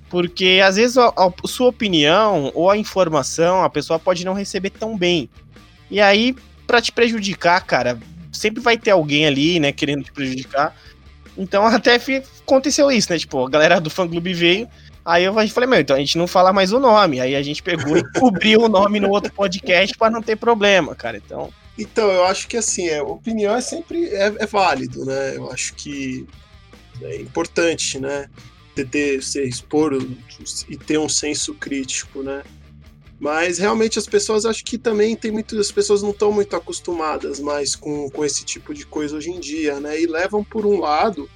porque 0.09 0.61
às 0.63 0.75
vezes 0.75 0.97
a, 0.97 1.07
a, 1.07 1.31
sua 1.47 1.69
opinião 1.69 2.51
ou 2.53 2.69
a 2.69 2.77
informação 2.77 3.63
a 3.63 3.69
pessoa 3.69 3.99
pode 3.99 4.25
não 4.25 4.33
receber 4.33 4.69
tão 4.69 4.97
bem. 4.97 5.29
E 5.89 5.99
aí, 5.99 6.35
para 6.65 6.81
te 6.81 6.91
prejudicar, 6.91 7.61
cara, 7.65 7.99
sempre 8.31 8.61
vai 8.61 8.77
ter 8.77 8.91
alguém 8.91 9.25
ali, 9.25 9.59
né, 9.59 9.71
querendo 9.71 10.03
te 10.03 10.11
prejudicar. 10.11 10.75
Então 11.37 11.65
até 11.67 11.99
aconteceu 12.41 12.91
isso, 12.91 13.11
né? 13.11 13.19
Tipo, 13.19 13.45
a 13.45 13.49
galera 13.49 13.79
do 13.79 13.89
fã 13.89 14.07
clube 14.07 14.33
veio, 14.33 14.67
Aí 15.05 15.25
eu 15.25 15.33
falei, 15.49 15.69
meu, 15.69 15.79
então 15.81 15.95
a 15.95 15.99
gente 15.99 16.17
não 16.17 16.27
fala 16.27 16.53
mais 16.53 16.71
o 16.71 16.79
nome. 16.79 17.19
Aí 17.19 17.35
a 17.35 17.41
gente 17.41 17.61
pegou 17.61 17.97
e 17.97 18.03
cobriu 18.13 18.61
o 18.61 18.69
nome 18.69 18.99
no 19.01 19.09
outro 19.09 19.33
podcast 19.33 19.97
para 19.97 20.09
não 20.09 20.21
ter 20.21 20.37
problema, 20.37 20.95
cara. 20.95 21.17
Então, 21.17 21.51
então, 21.77 22.11
eu 22.11 22.23
acho 22.25 22.47
que 22.47 22.57
assim, 22.57 22.87
é, 22.87 23.01
opinião 23.01 23.55
é 23.55 23.61
sempre 23.61 24.05
é, 24.07 24.33
é 24.37 24.45
válido, 24.45 25.05
né? 25.05 25.35
Eu 25.35 25.49
acho 25.51 25.73
que 25.73 26.27
é 27.01 27.19
importante, 27.21 27.99
né? 27.99 28.29
Ter, 28.91 29.21
se 29.23 29.41
expor 29.43 29.93
e 30.67 30.77
ter 30.77 30.97
um 30.97 31.09
senso 31.09 31.53
crítico, 31.53 32.23
né? 32.23 32.43
Mas 33.19 33.57
realmente 33.57 33.97
as 33.97 34.05
pessoas 34.05 34.45
acho 34.45 34.63
que 34.65 34.77
também 34.77 35.15
tem 35.15 35.31
muitas 35.31 35.71
pessoas 35.71 36.01
não 36.01 36.09
estão 36.11 36.31
muito 36.31 36.55
acostumadas 36.55 37.39
mais 37.39 37.75
com, 37.75 38.09
com 38.09 38.25
esse 38.25 38.43
tipo 38.43 38.73
de 38.73 38.85
coisa 38.85 39.15
hoje 39.15 39.31
em 39.31 39.39
dia, 39.39 39.79
né? 39.79 39.99
E 39.99 40.05
levam 40.05 40.43
por 40.43 40.65
um 40.65 40.79
lado, 40.79 41.29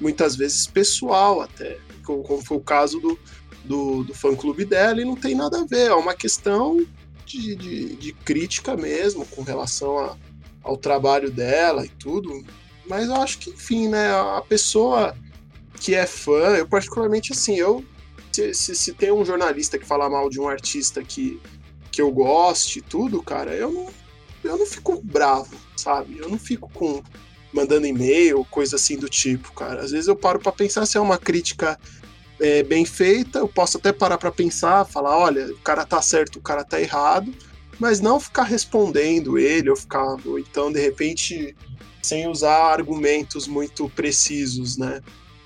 muitas 0.00 0.34
vezes 0.34 0.66
pessoal 0.66 1.40
até, 1.40 1.78
como, 2.04 2.22
como 2.22 2.44
foi 2.44 2.56
o 2.56 2.62
caso 2.62 2.98
do, 3.00 3.18
do, 3.64 4.04
do 4.04 4.14
fã 4.14 4.34
clube 4.34 4.64
dela, 4.64 5.00
e 5.00 5.04
não 5.04 5.16
tem 5.16 5.34
nada 5.34 5.60
a 5.60 5.64
ver, 5.64 5.88
é 5.88 5.94
uma 5.94 6.14
questão 6.14 6.84
de, 7.28 7.54
de, 7.54 7.96
de 7.96 8.12
crítica 8.12 8.76
mesmo 8.76 9.26
com 9.26 9.42
relação 9.42 9.98
a, 9.98 10.16
ao 10.62 10.76
trabalho 10.76 11.30
dela 11.30 11.84
e 11.84 11.88
tudo. 11.88 12.44
Mas 12.88 13.08
eu 13.08 13.16
acho 13.16 13.38
que, 13.38 13.50
enfim, 13.50 13.88
né, 13.88 14.08
a 14.10 14.42
pessoa 14.46 15.14
que 15.78 15.94
é 15.94 16.06
fã, 16.06 16.56
eu 16.56 16.66
particularmente 16.66 17.32
assim, 17.32 17.56
eu 17.56 17.84
se, 18.32 18.54
se, 18.54 18.74
se 18.74 18.92
tem 18.92 19.12
um 19.12 19.24
jornalista 19.24 19.78
que 19.78 19.84
fala 19.84 20.08
mal 20.08 20.30
de 20.30 20.40
um 20.40 20.48
artista 20.48 21.02
que, 21.02 21.40
que 21.90 22.00
eu 22.00 22.10
goste 22.10 22.78
e 22.78 22.82
tudo, 22.82 23.22
cara, 23.22 23.54
eu 23.54 23.72
não, 23.72 23.86
eu 24.44 24.58
não 24.58 24.66
fico 24.66 25.00
bravo, 25.02 25.56
sabe? 25.76 26.18
Eu 26.18 26.28
não 26.28 26.38
fico 26.38 26.70
com 26.72 27.02
mandando 27.52 27.86
e-mail, 27.86 28.44
coisa 28.50 28.76
assim 28.76 28.96
do 28.96 29.08
tipo, 29.08 29.52
cara. 29.52 29.80
Às 29.80 29.90
vezes 29.90 30.06
eu 30.06 30.16
paro 30.16 30.38
para 30.38 30.52
pensar 30.52 30.86
se 30.86 30.96
é 30.96 31.00
uma 31.00 31.18
crítica 31.18 31.78
é, 32.40 32.62
bem 32.62 32.84
feita, 32.84 33.40
eu 33.40 33.48
posso 33.48 33.78
até 33.78 33.92
parar 33.92 34.18
para 34.18 34.30
pensar, 34.30 34.84
falar, 34.84 35.16
olha, 35.16 35.46
o 35.46 35.58
cara 35.58 35.84
tá 35.84 36.00
certo, 36.00 36.36
o 36.36 36.42
cara 36.42 36.64
tá 36.64 36.80
errado, 36.80 37.32
mas 37.78 38.00
não 38.00 38.18
ficar 38.18 38.44
respondendo 38.44 39.38
ele, 39.38 39.70
ou 39.70 39.76
ficar, 39.76 40.16
ou 40.24 40.38
então, 40.38 40.72
de 40.72 40.80
repente, 40.80 41.56
sem 42.02 42.28
usar 42.28 42.72
argumentos 42.72 43.46
muito 43.46 43.88
precisos, 43.90 44.76
né? 44.76 45.00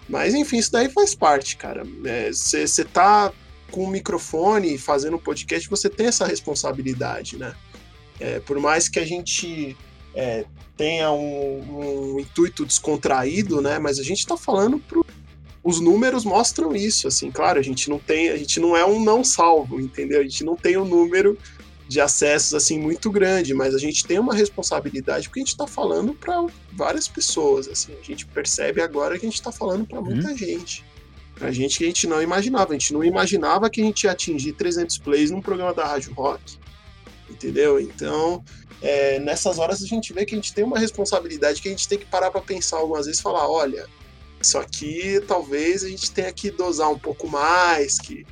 Mas 0.09 0.35
enfim, 0.35 0.59
isso 0.59 0.73
daí 0.73 0.91
faz 0.91 1.15
parte, 1.15 1.57
cara. 1.57 1.85
Você 2.31 2.65
é, 2.65 2.85
tá 2.85 3.33
com 3.71 3.85
o 3.85 3.89
microfone 3.89 4.77
fazendo 4.77 5.17
um 5.17 5.21
podcast, 5.21 5.69
você 5.69 5.89
tem 5.89 6.07
essa 6.07 6.27
responsabilidade, 6.27 7.39
né? 7.39 7.55
É, 8.21 8.39
por 8.41 8.59
mais 8.61 8.89
que 8.89 8.99
a 8.99 9.05
gente 9.05 9.77
é, 10.15 10.45
tenha 10.77 11.11
um, 11.11 12.15
um, 12.15 12.21
intuito 12.21 12.65
descontraído, 12.65 13.61
né? 13.61 13.79
Mas 13.79 13.99
a 13.99 14.03
gente 14.03 14.19
está 14.19 14.37
falando 14.37 14.79
pro, 14.79 15.05
os 15.65 15.81
números 15.81 16.25
mostram 16.25 16.75
isso, 16.75 17.07
assim, 17.07 17.31
claro, 17.31 17.59
a 17.59 17.63
gente 17.63 17.89
não 17.89 17.99
tem, 17.99 18.31
a 18.31 18.37
gente 18.37 18.59
não 18.59 18.77
é 18.77 18.85
um 18.85 19.03
não 19.03 19.23
salvo, 19.23 19.81
entendeu? 19.81 20.21
A 20.21 20.25
gente 20.25 20.45
não 20.45 20.57
tem 20.57 20.77
um 20.77 20.85
número 20.85 21.39
de 21.87 22.01
acessos 22.01 22.55
assim 22.55 22.79
muito 22.79 23.11
grande, 23.11 23.55
mas 23.55 23.75
a 23.75 23.79
gente 23.79 24.05
tem 24.05 24.19
uma 24.19 24.35
responsabilidade 24.35 25.29
porque 25.29 25.41
a 25.41 25.43
gente 25.43 25.53
está 25.53 25.67
falando 25.67 26.15
para 26.15 26.47
várias 26.73 27.07
pessoas, 27.07 27.69
assim, 27.69 27.93
a 28.01 28.05
gente 28.05 28.27
percebe 28.27 28.81
agora 28.81 29.19
que 29.19 29.27
a 29.27 29.29
gente 29.29 29.39
está 29.39 29.53
falando 29.53 29.87
para 29.87 30.01
muita 30.01 30.31
hum. 30.31 30.37
gente. 30.37 30.85
Pra 31.35 31.51
gente 31.51 31.79
que 31.79 31.85
a 31.85 31.87
gente 31.87 32.07
não 32.07 32.23
imaginava, 32.23 32.71
a 32.71 32.79
gente 32.79 32.93
não 32.93 33.03
imaginava 33.03 33.71
que 33.71 33.81
a 33.81 33.85
gente 33.85 34.05
ia 34.05 34.13
atingir 34.13 34.53
300 34.53 34.99
plays 34.99 35.31
num 35.31 35.41
programa 35.41 35.73
da 35.73 35.87
Rádio 35.87 36.13
Rock, 36.13 36.59
entendeu? 37.29 37.81
Então, 37.81 38.45
é, 38.81 39.19
nessas 39.19 39.59
horas 39.59 39.83
a 39.83 39.87
gente 39.87 40.13
vê 40.13 40.25
que 40.25 40.35
a 40.35 40.39
gente 40.39 40.53
tem 40.53 40.65
uma 40.65 40.79
responsabilidade 40.79 41.63
que 41.63 41.69
a 41.69 41.71
gente 41.71 41.89
tem 41.89 41.99
que 41.99 42.07
parar 42.07 42.31
para 42.31 42.41
pensar 42.41 42.79
algumas 42.79 43.07
vezes 43.07 43.21
e 43.21 43.23
falar, 43.23 43.49
olha, 43.49 43.87
isso 44.47 44.59
aqui 44.59 45.21
talvez 45.27 45.85
a 45.85 45.89
gente 45.89 46.11
tenha 46.11 46.33
que 46.33 46.51
dosar 46.51 46.91
um 46.91 46.99
pouco 46.99 47.29
mais, 47.29 47.99
que 47.99 48.27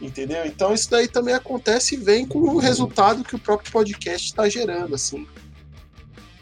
entendeu? 0.00 0.44
Então 0.46 0.72
isso 0.72 0.90
daí 0.90 1.06
também 1.06 1.34
acontece 1.34 1.94
e 1.94 1.98
vem 1.98 2.26
com 2.26 2.38
o 2.38 2.58
resultado 2.58 3.22
que 3.22 3.36
o 3.36 3.38
próprio 3.38 3.70
podcast 3.70 4.26
está 4.26 4.48
gerando, 4.48 4.94
assim. 4.94 5.26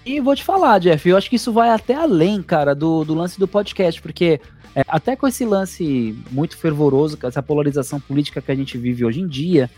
E 0.07 0.21
vou 0.21 0.35
te 0.35 0.43
falar, 0.43 0.79
Jeff, 0.79 1.07
eu 1.07 1.17
acho 1.17 1.29
que 1.29 1.37
isso 1.37 1.53
vai 1.53 1.69
até 1.69 1.95
além, 1.95 2.43
cara, 2.43 2.75
do, 2.75 3.05
do 3.05 3.15
lance 3.15 3.39
do 3.39 3.47
podcast, 3.47 4.01
porque 4.01 4.41
é, 4.75 4.83
até 4.89 5.17
com 5.17 5.27
esse 5.27 5.45
lance 5.45 6.17
muito 6.31 6.57
fervoroso, 6.57 7.19
com 7.19 7.27
essa 7.27 7.43
polarização 7.43 8.01
política 8.01 8.41
que 8.41 8.51
a 8.51 8.55
gente 8.55 8.79
vive 8.79 9.05
hoje 9.05 9.21
em 9.21 9.27
dia, 9.27 9.69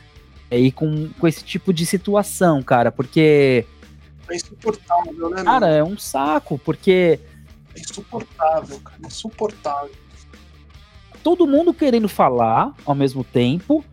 é, 0.50 0.58
e 0.58 0.70
com, 0.70 1.08
com 1.18 1.26
esse 1.26 1.42
tipo 1.42 1.72
de 1.72 1.86
situação, 1.86 2.62
cara, 2.62 2.92
porque. 2.92 3.64
É 4.28 4.36
insuportável, 4.36 5.30
né? 5.30 5.42
Cara, 5.42 5.68
é 5.68 5.82
um 5.82 5.96
saco, 5.96 6.58
porque. 6.58 7.18
Insuportável, 7.80 8.80
cara, 8.80 8.98
insuportável 9.06 9.90
todo 11.22 11.46
mundo 11.46 11.72
querendo 11.72 12.08
falar 12.08 12.72
ao 12.84 12.94
mesmo 12.94 13.24
tempo. 13.24 13.84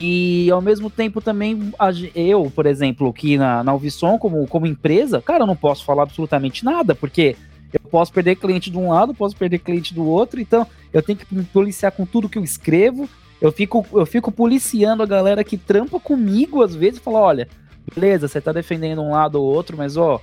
E 0.00 0.48
ao 0.50 0.62
mesmo 0.62 0.88
tempo 0.88 1.20
também, 1.20 1.72
eu, 2.14 2.52
por 2.54 2.66
exemplo, 2.66 3.08
aqui 3.08 3.36
na, 3.36 3.64
na 3.64 3.72
como, 4.20 4.46
como 4.46 4.64
empresa, 4.64 5.20
cara, 5.20 5.42
eu 5.42 5.46
não 5.46 5.56
posso 5.56 5.84
falar 5.84 6.04
absolutamente 6.04 6.64
nada, 6.64 6.94
porque 6.94 7.34
eu 7.72 7.80
posso 7.90 8.12
perder 8.12 8.36
cliente 8.36 8.70
de 8.70 8.78
um 8.78 8.90
lado, 8.90 9.12
posso 9.12 9.34
perder 9.34 9.58
cliente 9.58 9.92
do 9.92 10.06
outro, 10.06 10.40
então 10.40 10.64
eu 10.92 11.02
tenho 11.02 11.18
que 11.18 11.34
me 11.34 11.42
policiar 11.42 11.90
com 11.90 12.06
tudo 12.06 12.28
que 12.28 12.38
eu 12.38 12.44
escrevo. 12.44 13.08
Eu 13.40 13.50
fico, 13.50 13.84
eu 13.92 14.06
fico 14.06 14.30
policiando 14.30 15.02
a 15.02 15.06
galera 15.06 15.42
que 15.42 15.56
trampa 15.56 15.98
comigo 15.98 16.62
às 16.62 16.76
vezes 16.76 17.00
e 17.00 17.02
fala: 17.02 17.18
olha, 17.18 17.48
beleza, 17.92 18.28
você 18.28 18.40
tá 18.40 18.52
defendendo 18.52 19.02
um 19.02 19.10
lado 19.10 19.42
ou 19.42 19.52
outro, 19.52 19.76
mas 19.76 19.96
ó, 19.96 20.20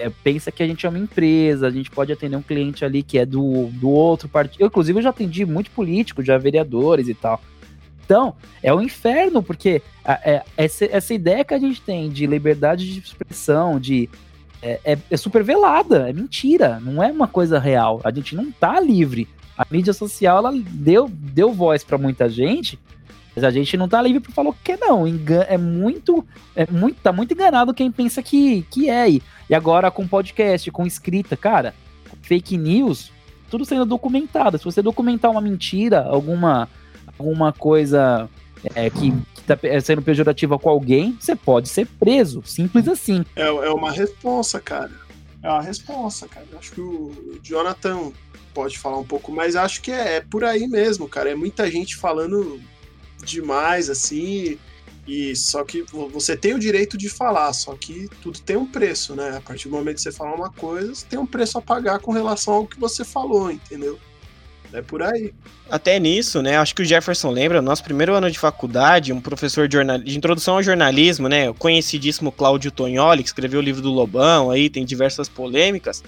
é, 0.00 0.12
pensa 0.22 0.50
que 0.50 0.62
a 0.62 0.66
gente 0.66 0.86
é 0.86 0.88
uma 0.88 0.98
empresa, 0.98 1.66
a 1.66 1.70
gente 1.70 1.90
pode 1.90 2.12
atender 2.12 2.36
um 2.36 2.42
cliente 2.42 2.84
ali 2.84 3.02
que 3.02 3.18
é 3.18 3.26
do, 3.26 3.66
do 3.72 3.88
outro 3.88 4.28
partido. 4.28 4.60
Eu, 4.60 4.66
inclusive, 4.66 4.98
eu 4.98 5.02
já 5.02 5.10
atendi 5.10 5.44
muito 5.44 5.70
político, 5.70 6.22
já 6.22 6.38
vereadores 6.38 7.08
e 7.08 7.14
tal. 7.14 7.40
Então, 8.04 8.34
é 8.60 8.74
um 8.74 8.80
inferno, 8.80 9.42
porque 9.42 9.82
é, 10.04 10.42
essa, 10.56 10.84
essa 10.86 11.14
ideia 11.14 11.44
que 11.44 11.54
a 11.54 11.58
gente 11.58 11.80
tem 11.80 12.10
de 12.10 12.26
liberdade 12.26 12.92
de 12.92 12.98
expressão, 12.98 13.78
de 13.78 14.08
é, 14.62 14.80
é, 14.84 14.98
é, 15.10 15.16
super 15.16 15.44
velada, 15.44 16.08
é 16.08 16.12
mentira, 16.12 16.80
não 16.80 17.02
é 17.02 17.10
uma 17.10 17.28
coisa 17.28 17.58
real. 17.58 18.00
A 18.02 18.10
gente 18.10 18.34
não 18.34 18.50
tá 18.50 18.80
livre. 18.80 19.28
A 19.56 19.64
mídia 19.70 19.92
social 19.92 20.38
ela 20.38 20.52
deu, 20.52 21.08
deu 21.08 21.52
voz 21.52 21.84
para 21.84 21.96
muita 21.96 22.28
gente, 22.28 22.78
mas 23.34 23.44
a 23.44 23.50
gente 23.50 23.76
não 23.76 23.88
tá 23.88 24.02
livre 24.02 24.20
para 24.20 24.32
falar 24.32 24.50
o 24.50 24.54
que 24.54 24.76
não. 24.76 25.04
É 25.48 25.56
muito, 25.56 26.26
é 26.56 26.66
muito, 26.70 27.00
tá 27.00 27.12
muito 27.12 27.32
enganado 27.32 27.72
quem 27.72 27.90
pensa 27.90 28.22
que, 28.22 28.62
que 28.70 28.90
é. 28.90 29.08
E 29.08 29.22
e 29.50 29.54
agora 29.54 29.90
com 29.90 30.06
podcast, 30.06 30.70
com 30.70 30.86
escrita, 30.86 31.36
cara, 31.36 31.74
fake 32.22 32.56
news, 32.56 33.10
tudo 33.50 33.64
sendo 33.64 33.84
documentado. 33.84 34.56
Se 34.56 34.64
você 34.64 34.80
documentar 34.80 35.28
uma 35.28 35.40
mentira, 35.40 36.04
alguma, 36.04 36.68
alguma 37.18 37.52
coisa 37.52 38.30
é, 38.76 38.88
que, 38.88 39.10
que 39.34 39.42
tá 39.42 39.58
sendo 39.82 40.02
pejorativa 40.02 40.56
com 40.56 40.70
alguém, 40.70 41.16
você 41.18 41.34
pode 41.34 41.68
ser 41.68 41.84
preso. 41.98 42.42
Simples 42.44 42.86
assim. 42.86 43.24
É, 43.34 43.48
é 43.48 43.70
uma 43.70 43.90
resposta, 43.90 44.60
cara. 44.60 44.92
É 45.42 45.48
uma 45.48 45.62
resposta, 45.62 46.28
cara. 46.28 46.46
Acho 46.56 46.70
que 46.70 46.80
o 46.80 47.40
Jonathan 47.42 48.12
pode 48.54 48.78
falar 48.78 48.98
um 48.98 49.04
pouco, 49.04 49.32
mas 49.32 49.56
acho 49.56 49.82
que 49.82 49.90
é, 49.90 50.18
é 50.18 50.20
por 50.20 50.44
aí 50.44 50.68
mesmo, 50.68 51.08
cara. 51.08 51.28
É 51.28 51.34
muita 51.34 51.68
gente 51.68 51.96
falando 51.96 52.60
demais, 53.24 53.90
assim. 53.90 54.58
E 55.10 55.34
só 55.34 55.64
que 55.64 55.84
você 56.12 56.36
tem 56.36 56.54
o 56.54 56.58
direito 56.58 56.96
de 56.96 57.08
falar, 57.08 57.52
só 57.52 57.74
que 57.74 58.08
tudo 58.22 58.38
tem 58.38 58.56
um 58.56 58.64
preço, 58.64 59.16
né? 59.16 59.38
A 59.38 59.40
partir 59.40 59.68
do 59.68 59.74
momento 59.74 59.96
que 59.96 60.02
você 60.02 60.12
falar 60.12 60.36
uma 60.36 60.52
coisa, 60.52 60.94
você 60.94 61.04
tem 61.04 61.18
um 61.18 61.26
preço 61.26 61.58
a 61.58 61.60
pagar 61.60 61.98
com 61.98 62.12
relação 62.12 62.54
ao 62.54 62.64
que 62.64 62.78
você 62.78 63.04
falou, 63.04 63.50
entendeu? 63.50 63.98
É 64.72 64.80
por 64.80 65.02
aí. 65.02 65.34
Até 65.68 65.98
nisso, 65.98 66.40
né? 66.40 66.56
Acho 66.58 66.76
que 66.76 66.82
o 66.82 66.84
Jefferson 66.84 67.32
lembra, 67.32 67.60
no 67.60 67.66
nosso 67.66 67.82
primeiro 67.82 68.14
ano 68.14 68.30
de 68.30 68.38
faculdade, 68.38 69.12
um 69.12 69.20
professor 69.20 69.66
de, 69.66 69.74
jornal... 69.74 69.98
de 69.98 70.16
introdução 70.16 70.54
ao 70.54 70.62
jornalismo, 70.62 71.28
né? 71.28 71.50
O 71.50 71.54
conhecidíssimo 71.54 72.30
Cláudio 72.30 72.70
Tognoli, 72.70 73.24
que 73.24 73.30
escreveu 73.30 73.58
o 73.58 73.64
livro 73.64 73.82
do 73.82 73.90
Lobão, 73.90 74.48
aí 74.48 74.70
tem 74.70 74.84
diversas 74.84 75.28
polêmicas. 75.28 76.04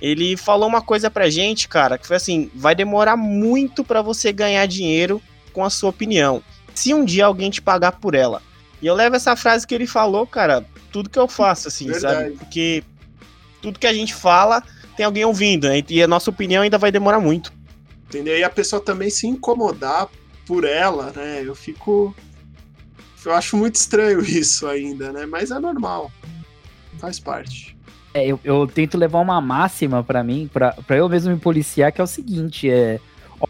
Ele 0.00 0.36
falou 0.36 0.68
uma 0.68 0.82
coisa 0.82 1.08
pra 1.08 1.30
gente, 1.30 1.68
cara, 1.68 1.96
que 1.96 2.08
foi 2.08 2.16
assim: 2.16 2.50
vai 2.56 2.74
demorar 2.74 3.16
muito 3.16 3.84
para 3.84 4.02
você 4.02 4.32
ganhar 4.32 4.66
dinheiro 4.66 5.22
com 5.52 5.62
a 5.62 5.70
sua 5.70 5.90
opinião 5.90 6.42
se 6.74 6.94
um 6.94 7.04
dia 7.04 7.26
alguém 7.26 7.50
te 7.50 7.60
pagar 7.60 7.92
por 7.92 8.14
ela. 8.14 8.42
E 8.80 8.86
eu 8.86 8.94
levo 8.94 9.16
essa 9.16 9.36
frase 9.36 9.66
que 9.66 9.74
ele 9.74 9.86
falou, 9.86 10.26
cara, 10.26 10.66
tudo 10.90 11.08
que 11.08 11.18
eu 11.18 11.28
faço, 11.28 11.68
assim, 11.68 11.86
Verdade. 11.86 12.14
sabe? 12.14 12.36
Porque 12.36 12.84
tudo 13.60 13.78
que 13.78 13.86
a 13.86 13.94
gente 13.94 14.14
fala 14.14 14.62
tem 14.96 15.06
alguém 15.06 15.24
ouvindo, 15.24 15.68
né? 15.68 15.82
E 15.88 16.02
a 16.02 16.08
nossa 16.08 16.30
opinião 16.30 16.62
ainda 16.62 16.78
vai 16.78 16.90
demorar 16.90 17.20
muito. 17.20 17.52
Entendeu? 18.08 18.36
E 18.36 18.44
a 18.44 18.50
pessoa 18.50 18.82
também 18.82 19.08
se 19.08 19.26
incomodar 19.26 20.08
por 20.46 20.64
ela, 20.64 21.12
né? 21.14 21.42
Eu 21.44 21.54
fico. 21.54 22.14
Eu 23.24 23.32
acho 23.32 23.56
muito 23.56 23.76
estranho 23.76 24.20
isso 24.26 24.66
ainda, 24.66 25.12
né? 25.12 25.26
Mas 25.26 25.50
é 25.50 25.58
normal. 25.58 26.10
Faz 26.98 27.18
parte. 27.18 27.76
É, 28.12 28.26
eu, 28.26 28.38
eu 28.44 28.66
tento 28.66 28.98
levar 28.98 29.20
uma 29.20 29.40
máxima 29.40 30.04
para 30.04 30.22
mim, 30.22 30.50
para 30.52 30.76
eu 30.90 31.08
mesmo 31.08 31.32
me 31.32 31.40
policiar, 31.40 31.90
que 31.92 32.00
é 32.00 32.04
o 32.04 32.06
seguinte: 32.06 32.68
é 32.68 33.00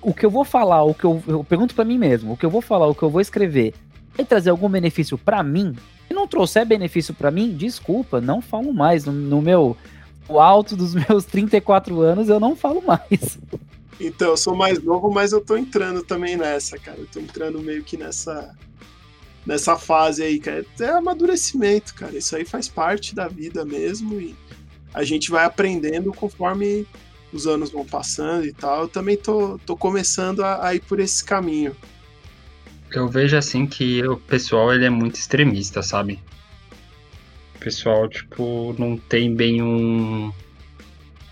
o 0.01 0.15
que 0.15 0.25
eu 0.25 0.31
vou 0.31 0.45
falar, 0.45 0.83
o 0.85 0.95
que 0.95 1.05
eu, 1.05 1.23
eu 1.27 1.45
pergunto 1.45 1.75
para 1.75 1.85
mim 1.85 1.99
mesmo, 1.99 2.33
o 2.33 2.37
que 2.37 2.47
eu 2.47 2.51
vou 2.51 2.63
falar, 2.63 2.87
o 2.87 2.95
que 2.95 3.03
eu 3.03 3.11
vou 3.11 3.21
escrever, 3.21 3.75
vai 4.17 4.25
trazer 4.25 4.51
algum 4.51 4.69
benefício 4.69 5.19
para 5.19 5.43
mim? 5.43 5.75
Se 6.09 6.15
não 6.15 6.27
trouxer 6.27 6.65
benefício 6.65 7.15
para 7.15 7.31
mim, 7.31 7.55
desculpa, 7.55 8.21
não 8.21 8.41
falo 8.41 8.73
mais. 8.73 9.05
No, 9.05 9.13
no 9.13 9.43
meu 9.43 9.77
o 10.29 10.41
alto 10.41 10.77
dos 10.77 10.95
meus 11.09 11.25
34 11.25 12.01
anos, 12.01 12.29
eu 12.29 12.41
não 12.41 12.57
falo 12.57 12.83
mais. 12.83 13.39
Então, 14.01 14.31
eu 14.31 14.37
sou 14.37 14.55
mais 14.55 14.83
novo, 14.83 15.11
mas 15.11 15.33
eu 15.33 15.41
tô 15.41 15.57
entrando 15.57 16.03
também 16.03 16.37
nessa, 16.37 16.79
cara. 16.79 16.99
Eu 16.99 17.07
tô 17.07 17.21
entrando 17.21 17.61
meio 17.61 17.85
que 17.85 17.97
nessa 17.97 18.55
nessa 19.45 19.77
fase 19.77 20.23
aí, 20.23 20.39
cara. 20.39 20.65
É 20.81 20.89
amadurecimento, 20.89 21.95
cara. 21.95 22.17
Isso 22.17 22.35
aí 22.37 22.45
faz 22.45 22.69
parte 22.69 23.15
da 23.15 23.29
vida 23.29 23.65
mesmo 23.65 24.21
e 24.21 24.35
a 24.95 25.03
gente 25.05 25.31
vai 25.31 25.45
aprendendo 25.45 26.13
conforme 26.13 26.87
os 27.33 27.47
anos 27.47 27.71
vão 27.71 27.85
passando 27.85 28.47
e 28.47 28.53
tal, 28.53 28.83
eu 28.83 28.89
também 28.89 29.17
tô, 29.17 29.59
tô 29.65 29.77
começando 29.77 30.45
a, 30.45 30.67
a 30.67 30.75
ir 30.75 30.81
por 30.81 31.01
esse 31.01 31.25
caminho. 31.25 31.75
Eu 32.91 33.09
vejo 33.09 33.37
assim 33.37 33.67
que 33.67 34.07
o 34.07 34.17
pessoal 34.17 34.73
ele 34.73 34.85
é 34.85 34.91
muito 34.91 35.15
extremista, 35.15 35.83
sabe? 35.83 36.21
O 37.57 37.59
pessoal, 37.59 38.09
tipo, 38.09 38.75
não 38.79 38.97
tem 38.99 39.35
bem 39.35 39.63
um 39.63 40.31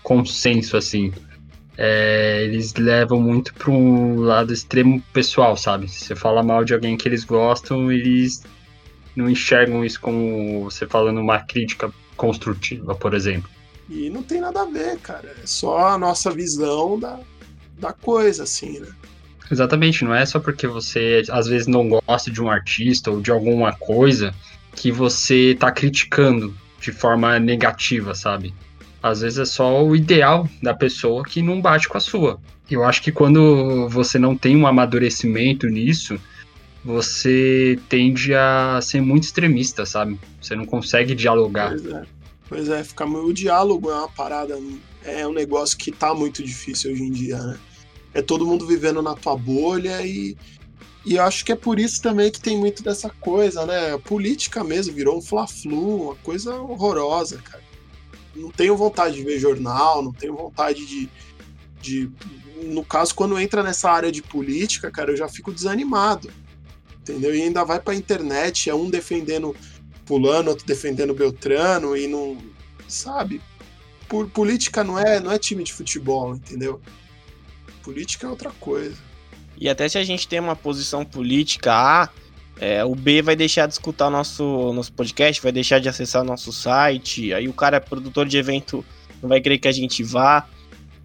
consenso 0.01 0.75
assim. 0.75 1.13
É, 1.77 2.43
eles 2.43 2.73
levam 2.73 3.21
muito 3.21 3.53
para 3.53 3.69
um 3.71 4.21
lado 4.21 4.51
extremo 4.51 5.01
pessoal, 5.13 5.55
sabe? 5.55 5.87
Se 5.87 6.05
você 6.05 6.15
fala 6.15 6.41
mal 6.41 6.65
de 6.65 6.73
alguém 6.73 6.97
que 6.97 7.07
eles 7.07 7.23
gostam, 7.23 7.91
eles 7.91 8.43
não 9.15 9.29
enxergam 9.29 9.85
isso 9.85 9.99
como 9.99 10.63
você 10.63 10.87
falando 10.87 11.19
uma 11.19 11.39
crítica 11.39 11.91
construtiva, 12.15 12.95
por 12.95 13.13
exemplo. 13.13 13.49
E 13.91 14.09
não 14.09 14.23
tem 14.23 14.39
nada 14.39 14.61
a 14.61 14.65
ver, 14.65 14.97
cara. 14.99 15.35
É 15.43 15.45
só 15.45 15.89
a 15.89 15.97
nossa 15.97 16.31
visão 16.31 16.97
da, 16.97 17.19
da 17.77 17.91
coisa, 17.91 18.43
assim, 18.43 18.79
né? 18.79 18.87
Exatamente, 19.51 20.05
não 20.05 20.15
é 20.15 20.25
só 20.25 20.39
porque 20.39 20.65
você 20.65 21.23
às 21.29 21.45
vezes 21.45 21.67
não 21.67 21.89
gosta 21.89 22.31
de 22.31 22.41
um 22.41 22.49
artista 22.49 23.11
ou 23.11 23.19
de 23.19 23.29
alguma 23.29 23.73
coisa 23.73 24.33
que 24.73 24.93
você 24.93 25.57
tá 25.59 25.69
criticando 25.69 26.55
de 26.79 26.93
forma 26.93 27.37
negativa, 27.37 28.15
sabe? 28.15 28.53
Às 29.03 29.19
vezes 29.19 29.39
é 29.39 29.45
só 29.45 29.83
o 29.83 29.93
ideal 29.93 30.47
da 30.63 30.73
pessoa 30.73 31.25
que 31.25 31.41
não 31.41 31.59
bate 31.59 31.89
com 31.89 31.97
a 31.97 32.01
sua. 32.01 32.39
Eu 32.69 32.85
acho 32.85 33.01
que 33.01 33.11
quando 33.11 33.89
você 33.89 34.17
não 34.17 34.37
tem 34.37 34.55
um 34.55 34.65
amadurecimento 34.65 35.67
nisso, 35.67 36.17
você 36.85 37.77
tende 37.89 38.33
a 38.33 38.79
ser 38.81 39.01
muito 39.01 39.23
extremista, 39.23 39.85
sabe? 39.85 40.17
Você 40.41 40.55
não 40.55 40.65
consegue 40.65 41.13
dialogar. 41.13 41.71
Pois 41.71 41.85
é, 41.85 42.03
pois 42.51 42.67
é 42.67 42.83
ficar, 42.83 43.05
o 43.05 43.31
diálogo 43.31 43.89
é 43.89 43.95
uma 43.95 44.09
parada, 44.09 44.59
é 45.05 45.25
um 45.25 45.31
negócio 45.31 45.77
que 45.77 45.89
tá 45.89 46.13
muito 46.13 46.43
difícil 46.43 46.91
hoje 46.91 47.01
em 47.01 47.09
dia, 47.09 47.37
né? 47.37 47.57
é 48.13 48.21
todo 48.21 48.45
mundo 48.45 48.67
vivendo 48.67 49.01
na 49.01 49.15
tua 49.15 49.37
bolha 49.37 50.05
e, 50.05 50.35
e 51.05 51.15
eu 51.15 51.23
acho 51.23 51.45
que 51.45 51.53
é 51.53 51.55
por 51.55 51.79
isso 51.79 52.01
também 52.01 52.29
que 52.29 52.41
tem 52.41 52.57
muito 52.57 52.83
dessa 52.83 53.09
coisa, 53.09 53.65
né? 53.65 53.93
A 53.93 53.97
política 53.97 54.65
mesmo 54.65 54.93
virou 54.93 55.17
um 55.17 55.21
fla-flu, 55.21 56.07
uma 56.07 56.15
coisa 56.15 56.53
horrorosa, 56.55 57.37
cara. 57.37 57.63
Não 58.35 58.51
tenho 58.51 58.75
vontade 58.75 59.15
de 59.15 59.23
ver 59.23 59.39
jornal, 59.39 60.03
não 60.03 60.11
tenho 60.11 60.35
vontade 60.35 60.85
de, 60.85 61.09
de. 61.81 62.11
No 62.63 62.83
caso, 62.83 63.15
quando 63.15 63.39
entra 63.39 63.63
nessa 63.63 63.89
área 63.89 64.11
de 64.11 64.21
política, 64.21 64.91
cara, 64.91 65.11
eu 65.11 65.17
já 65.17 65.29
fico 65.29 65.53
desanimado. 65.53 66.29
Entendeu? 66.99 67.33
E 67.33 67.43
ainda 67.43 67.63
vai 67.63 67.79
pra 67.79 67.95
internet, 67.95 68.69
é 68.69 68.75
um 68.75 68.89
defendendo 68.89 69.55
Fulano, 70.05 70.49
outro 70.49 70.65
defendendo 70.65 71.13
Beltrano, 71.13 71.95
e 71.95 72.07
não. 72.07 72.37
Sabe? 72.87 73.41
Por, 74.07 74.29
política 74.29 74.83
não 74.83 74.99
é, 74.99 75.19
não 75.19 75.31
é 75.31 75.39
time 75.39 75.63
de 75.63 75.71
futebol, 75.71 76.35
entendeu? 76.35 76.81
Política 77.81 78.27
é 78.27 78.29
outra 78.29 78.51
coisa. 78.59 78.97
E 79.57 79.69
até 79.69 79.87
se 79.87 79.97
a 79.97 80.03
gente 80.03 80.27
tem 80.27 80.39
uma 80.39 80.55
posição 80.55 81.05
política 81.05 81.73
A, 81.73 82.09
é, 82.59 82.83
o 82.83 82.93
B 82.93 83.21
vai 83.21 83.35
deixar 83.35 83.67
de 83.67 83.73
escutar 83.73 84.07
o 84.07 84.11
nosso, 84.11 84.73
nosso 84.73 84.91
podcast, 84.91 85.41
vai 85.41 85.51
deixar 85.51 85.79
de 85.79 85.87
acessar 85.87 86.21
o 86.21 86.25
nosso 86.25 86.51
site, 86.51 87.33
aí 87.33 87.47
o 87.47 87.53
cara 87.53 87.77
é 87.77 87.79
produtor 87.79 88.27
de 88.27 88.37
evento, 88.37 88.83
não 89.21 89.29
vai 89.29 89.39
querer 89.39 89.57
que 89.57 89.67
a 89.67 89.71
gente 89.71 90.03
vá. 90.03 90.47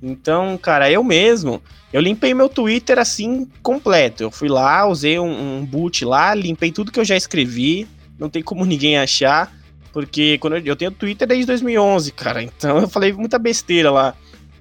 Então, 0.03 0.59
cara, 0.59 0.91
eu 0.91 1.03
mesmo, 1.03 1.63
eu 1.93 2.01
limpei 2.01 2.35
meu 2.35 2.49
Twitter 2.49 2.99
assim 2.99 3.49
completo. 3.63 4.23
Eu 4.23 4.31
fui 4.31 4.49
lá, 4.49 4.87
usei 4.87 5.19
um, 5.19 5.59
um 5.59 5.65
boot 5.65 6.05
lá, 6.05 6.35
limpei 6.35 6.71
tudo 6.71 6.93
que 6.93 7.01
eu 7.01 7.05
já 7.05 7.17
escrevi, 7.17 7.87
não 8.19 8.29
tem 8.29 8.43
como 8.43 8.65
ninguém 8.67 8.99
achar, 8.99 9.53
porque 9.93 10.39
quando 10.39 10.57
eu, 10.57 10.63
eu 10.65 10.77
tenho 10.77 10.91
Twitter 10.91 11.27
desde 11.27 11.47
2011, 11.47 12.13
cara, 12.13 12.43
então 12.43 12.79
eu 12.79 12.89
falei 12.89 13.13
muita 13.13 13.39
besteira 13.39 13.91
lá. 13.91 14.15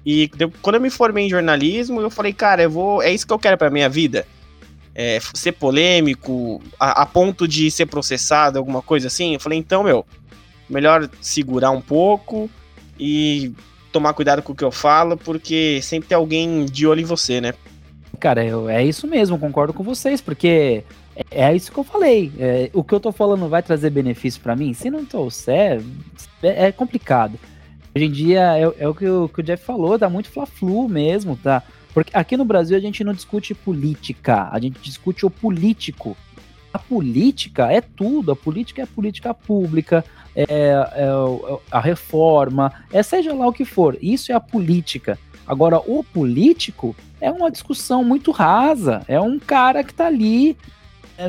E 0.04 0.30
quando 0.62 0.76
eu 0.76 0.80
me 0.80 0.88
formei 0.88 1.26
em 1.26 1.28
jornalismo, 1.28 2.00
eu 2.00 2.08
falei, 2.08 2.32
cara, 2.32 2.62
eu 2.62 2.70
vou. 2.70 3.02
É 3.02 3.12
isso 3.12 3.26
que 3.26 3.32
eu 3.32 3.38
quero 3.40 3.58
pra 3.58 3.68
minha 3.68 3.88
vida. 3.88 4.24
É, 4.94 5.18
ser 5.34 5.50
polêmico, 5.52 6.62
a, 6.78 7.02
a, 7.02 7.06
ponto 7.06 7.46
de 7.46 7.68
ser 7.72 7.86
processado, 7.86 8.56
alguma 8.56 8.80
coisa 8.80 9.08
assim. 9.08 9.34
Eu 9.34 9.40
falei, 9.40 9.58
então, 9.58 9.82
meu, 9.82 10.06
melhor 10.70 11.10
segurar 11.20 11.72
um 11.72 11.80
pouco 11.80 12.48
e 12.98 13.52
tomar 13.90 14.12
cuidado 14.12 14.42
com 14.42 14.52
o 14.52 14.56
que 14.56 14.64
eu 14.64 14.70
falo, 14.70 15.16
porque 15.16 15.80
sempre 15.82 16.08
tem 16.08 16.16
alguém 16.16 16.66
de 16.66 16.86
olho 16.86 17.00
em 17.00 17.04
você, 17.04 17.40
né? 17.40 17.52
Cara, 18.20 18.44
eu, 18.44 18.68
é 18.68 18.84
isso 18.84 19.06
mesmo, 19.06 19.38
concordo 19.38 19.74
com 19.74 19.82
vocês, 19.82 20.20
porque 20.20 20.84
é, 21.16 21.44
é 21.46 21.56
isso 21.56 21.72
que 21.72 21.78
eu 21.78 21.84
falei. 21.84 22.30
É, 22.38 22.70
o 22.72 22.84
que 22.84 22.94
eu 22.94 23.00
tô 23.00 23.10
falando 23.10 23.48
vai 23.48 23.62
trazer 23.62 23.90
benefício 23.90 24.40
para 24.40 24.54
mim? 24.54 24.74
Se 24.74 24.90
não 24.90 25.04
trouxer, 25.04 25.82
é, 26.42 26.66
é 26.66 26.72
complicado. 26.72 27.38
Hoje 27.94 28.04
em 28.04 28.10
dia 28.10 28.58
é, 28.58 28.84
é 28.84 28.88
o, 28.88 28.94
que 28.94 29.08
o, 29.08 29.28
que 29.28 29.40
o 29.40 29.42
Jeff 29.42 29.64
falou, 29.64 29.96
dá 29.96 30.10
muito 30.10 30.28
fla-flu 30.28 30.86
mesmo, 30.88 31.36
tá? 31.36 31.62
Porque 31.94 32.14
aqui 32.14 32.36
no 32.36 32.44
Brasil 32.44 32.76
a 32.76 32.80
gente 32.80 33.02
não 33.02 33.14
discute 33.14 33.54
política, 33.54 34.50
a 34.52 34.60
gente 34.60 34.78
discute 34.80 35.24
o 35.24 35.30
político. 35.30 36.14
A 36.70 36.78
política 36.78 37.72
é 37.72 37.80
tudo, 37.80 38.32
a 38.32 38.36
política 38.36 38.82
é 38.82 38.84
a 38.84 38.86
política 38.86 39.32
pública, 39.32 40.04
é, 40.34 40.42
é, 40.42 41.04
é 41.04 41.58
a 41.70 41.80
reforma, 41.80 42.70
é 42.92 43.02
seja 43.02 43.32
lá 43.32 43.46
o 43.46 43.52
que 43.52 43.64
for, 43.64 43.96
isso 44.02 44.30
é 44.30 44.34
a 44.34 44.40
política. 44.40 45.18
Agora, 45.46 45.78
o 45.78 46.04
político 46.04 46.94
é 47.18 47.30
uma 47.30 47.50
discussão 47.50 48.04
muito 48.04 48.30
rasa, 48.30 49.02
é 49.08 49.18
um 49.18 49.38
cara 49.38 49.82
que 49.82 49.94
tá 49.94 50.06
ali 50.06 50.54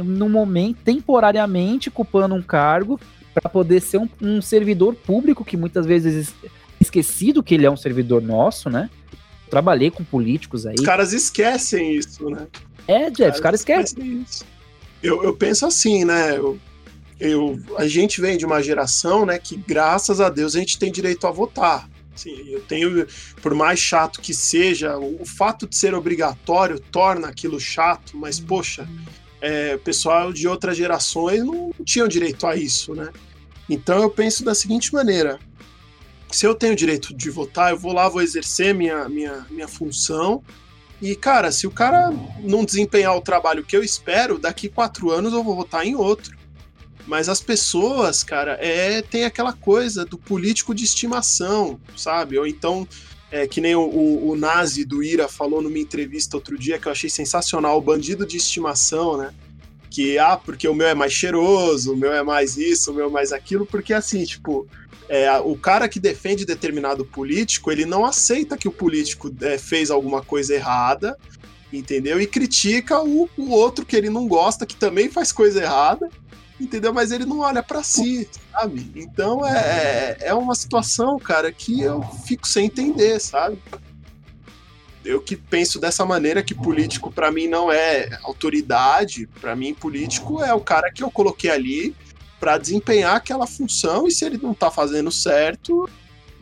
no 0.04 0.30
momento, 0.30 0.78
temporariamente, 0.84 1.90
ocupando 1.90 2.36
um 2.36 2.42
cargo 2.42 3.00
para 3.34 3.50
poder 3.50 3.82
ser 3.82 3.98
um, 3.98 4.10
um, 4.22 4.42
servidor 4.42 4.96
público 4.96 5.46
que 5.46 5.56
muitas 5.56 5.86
vezes 5.86 6.34
esquecido 6.80 7.44
que 7.44 7.54
ele 7.54 7.66
é 7.66 7.72
um 7.72 7.78
servidor 7.78 8.22
nosso, 8.22 8.70
né? 8.70 8.90
Trabalhei 9.50 9.92
com 9.92 10.04
políticos 10.04 10.66
aí. 10.66 10.76
Os 10.76 10.86
caras 10.86 11.14
esquecem 11.14 11.96
isso, 11.96 12.30
né? 12.30 12.48
É, 12.88 13.10
Jeff, 13.10 13.36
os 13.36 13.40
caras 13.42 13.62
esquecem. 13.62 14.24
isso. 14.24 14.46
Eu, 15.02 15.24
eu 15.24 15.36
penso 15.36 15.66
assim, 15.66 16.04
né? 16.04 16.36
Eu, 16.36 16.60
eu, 17.20 17.60
a 17.78 17.88
gente 17.88 18.22
vem 18.22 18.38
de 18.38 18.46
uma 18.46 18.62
geração, 18.62 19.26
né, 19.26 19.40
que 19.40 19.56
graças 19.56 20.22
a 20.22 20.30
Deus 20.30 20.56
a 20.56 20.60
gente 20.60 20.78
tem 20.78 20.92
direito 20.92 21.26
a 21.26 21.32
votar. 21.32 21.90
Assim, 22.14 22.50
eu 22.50 22.62
tenho, 22.62 23.06
por 23.42 23.54
mais 23.54 23.80
chato 23.80 24.20
que 24.20 24.34
seja, 24.34 24.98
o, 24.98 25.22
o 25.22 25.26
fato 25.26 25.68
de 25.68 25.76
ser 25.76 25.94
obrigatório 25.94 26.80
torna 26.80 27.28
aquilo 27.28 27.60
chato, 27.60 28.18
mas 28.18 28.40
poxa, 28.40 28.88
é, 29.42 29.78
pessoal 29.78 30.34
de 30.34 30.48
outras 30.48 30.78
gerações 30.78 31.44
não 31.44 31.72
tinham 31.84 32.08
direito 32.08 32.46
a 32.48 32.56
isso, 32.56 32.94
né? 32.94 33.10
Então 33.70 34.02
eu 34.02 34.10
penso 34.10 34.44
da 34.44 34.56
seguinte 34.56 34.94
maneira: 34.94 35.40
se 36.32 36.46
eu 36.46 36.56
tenho 36.56 36.76
direito 36.76 37.14
de 37.14 37.30
votar, 37.30 37.72
eu 37.72 37.78
vou 37.78 37.94
lá, 37.94 38.10
vou 38.10 38.22
exercer 38.22 38.74
minha, 38.74 39.08
minha, 39.08 39.46
minha 39.50 39.68
função. 39.68 40.44
E, 41.02 41.16
cara, 41.16 41.52
se 41.52 41.68
o 41.68 41.72
cara 41.72 42.12
não 42.40 42.66
desempenhar 42.66 43.16
o 43.16 43.22
trabalho 43.22 43.64
que 43.64 43.78
eu 43.78 43.84
espero, 43.84 44.40
daqui 44.40 44.68
quatro 44.68 45.12
anos 45.12 45.32
eu 45.32 45.44
vou 45.44 45.56
votar 45.56 45.86
em 45.86 45.96
outro. 45.96 46.36
Mas 47.06 47.30
as 47.30 47.40
pessoas, 47.40 48.24
cara, 48.24 48.58
é, 48.60 49.02
tem 49.02 49.24
aquela 49.24 49.54
coisa 49.54 50.04
do 50.04 50.18
político 50.18 50.76
de 50.76 50.84
estimação, 50.84 51.80
sabe? 51.96 52.38
Ou 52.38 52.46
então, 52.46 52.86
é, 53.32 53.48
que 53.48 53.60
nem 53.60 53.76
o, 53.76 53.82
o, 53.82 54.30
o 54.30 54.36
Nazi 54.36 54.86
do 54.86 55.04
Ira 55.04 55.28
falou 55.28 55.62
numa 55.62 55.80
entrevista 55.80 56.38
outro 56.38 56.58
dia, 56.58 56.80
que 56.80 56.88
eu 56.88 56.92
achei 56.92 57.10
sensacional, 57.10 57.78
o 57.78 57.82
bandido 57.82 58.26
de 58.26 58.38
estimação, 58.38 59.18
né? 59.18 59.34
Que, 59.90 60.18
ah, 60.18 60.38
porque 60.38 60.68
o 60.68 60.76
meu 60.76 60.88
é 60.88 60.94
mais 60.94 61.14
cheiroso, 61.14 61.94
o 61.94 61.98
meu 61.98 62.14
é 62.14 62.24
mais 62.24 62.58
isso, 62.58 62.92
o 62.92 62.94
meu 62.94 63.08
é 63.08 63.10
mais 63.10 63.32
aquilo, 63.32 63.66
porque 63.66 63.94
assim, 63.94 64.24
tipo, 64.24 64.68
é, 65.10 65.32
o 65.40 65.56
cara 65.58 65.88
que 65.88 66.00
defende 66.00 66.46
determinado 66.46 67.06
político, 67.06 67.72
ele 67.72 67.86
não 67.86 68.06
aceita 68.06 68.58
que 68.58 68.68
o 68.68 68.72
político 68.72 69.34
é, 69.42 69.58
fez 69.58 69.90
alguma 69.90 70.22
coisa 70.22 70.54
errada, 70.54 71.18
entendeu? 71.72 72.20
E 72.22 72.28
critica 72.28 73.02
o, 73.02 73.30
o, 73.38 73.50
outro 73.52 73.86
que 73.86 73.96
ele 73.96 74.10
não 74.10 74.28
gosta, 74.28 74.66
que 74.66 74.76
também 74.76 75.10
faz 75.10 75.32
coisa 75.32 75.62
errada, 75.62 76.10
entendeu? 76.60 76.94
Mas 76.94 77.12
ele 77.12 77.26
não 77.26 77.40
olha 77.40 77.62
para 77.62 77.84
si, 77.84 78.28
sabe? 78.52 78.92
Então 78.96 79.46
é, 79.46 80.18
é, 80.20 80.28
é 80.28 80.34
uma 80.34 80.56
situação, 80.56 81.18
cara, 81.20 81.52
que 81.52 81.82
eu 81.82 82.02
fico 82.26 82.48
sem 82.48 82.66
entender, 82.66 83.20
sabe? 83.20 83.58
Eu 85.06 85.22
que 85.22 85.36
penso 85.36 85.80
dessa 85.80 86.06
maneira 86.06 86.44
que 86.44 86.54
político 86.54 87.12
para 87.12 87.32
mim 87.32 87.48
não 87.48 87.72
é 87.72 88.20
autoridade, 88.24 89.28
para 89.40 89.56
mim 89.56 89.74
político 89.74 90.44
é 90.44 90.54
o 90.54 90.60
cara 90.60 90.92
que 90.92 91.02
eu 91.02 91.10
coloquei 91.10 91.50
ali 91.50 91.96
para 92.40 92.58
desempenhar 92.58 93.16
aquela 93.16 93.48
função 93.48 94.08
e 94.08 94.12
se 94.12 94.26
ele 94.26 94.38
não 94.38 94.54
tá 94.54 94.70
fazendo 94.70 95.12
certo, 95.12 95.90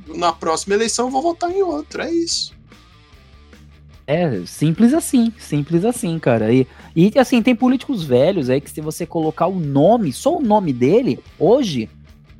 na 0.07 0.33
próxima 0.33 0.73
eleição 0.73 1.05
eu 1.05 1.11
vou 1.11 1.21
votar 1.21 1.51
em 1.51 1.61
outro, 1.61 2.01
é 2.01 2.11
isso. 2.11 2.54
É, 4.07 4.45
simples 4.45 4.93
assim, 4.93 5.33
simples 5.39 5.83
assim, 5.83 6.19
cara. 6.19 6.53
E, 6.53 6.67
e 6.95 7.11
assim, 7.17 7.41
tem 7.41 7.55
políticos 7.55 8.03
velhos 8.03 8.49
aí 8.49 8.61
que 8.61 8.69
se 8.69 8.81
você 8.81 9.05
colocar 9.05 9.47
o 9.47 9.59
nome, 9.59 10.13
só 10.13 10.37
o 10.37 10.41
nome 10.41 10.71
dele, 10.71 11.19
hoje, 11.39 11.89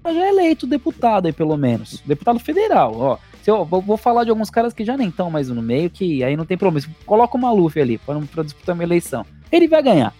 já 0.03 0.25
é 0.25 0.29
eleito 0.29 0.67
deputado 0.67 1.25
aí, 1.25 1.33
pelo 1.33 1.57
menos. 1.57 2.01
Deputado 2.05 2.39
federal, 2.39 2.95
ó. 2.95 3.17
Se 3.41 3.51
eu 3.51 3.63
vou 3.63 3.97
falar 3.97 4.23
de 4.23 4.31
alguns 4.31 4.49
caras 4.49 4.73
que 4.73 4.83
já 4.83 4.97
nem 4.97 5.09
estão 5.09 5.29
mais 5.29 5.49
no 5.49 5.61
meio, 5.61 5.89
que 5.89 6.23
aí 6.23 6.35
não 6.35 6.45
tem 6.45 6.57
problema. 6.57 6.87
Coloca 7.05 7.37
o 7.37 7.39
Maluf 7.39 7.79
ali 7.79 7.99
para 7.99 8.43
disputar 8.43 8.73
uma 8.73 8.83
eleição. 8.83 9.23
Ele 9.51 9.67
vai 9.67 9.83
ganhar, 9.83 10.13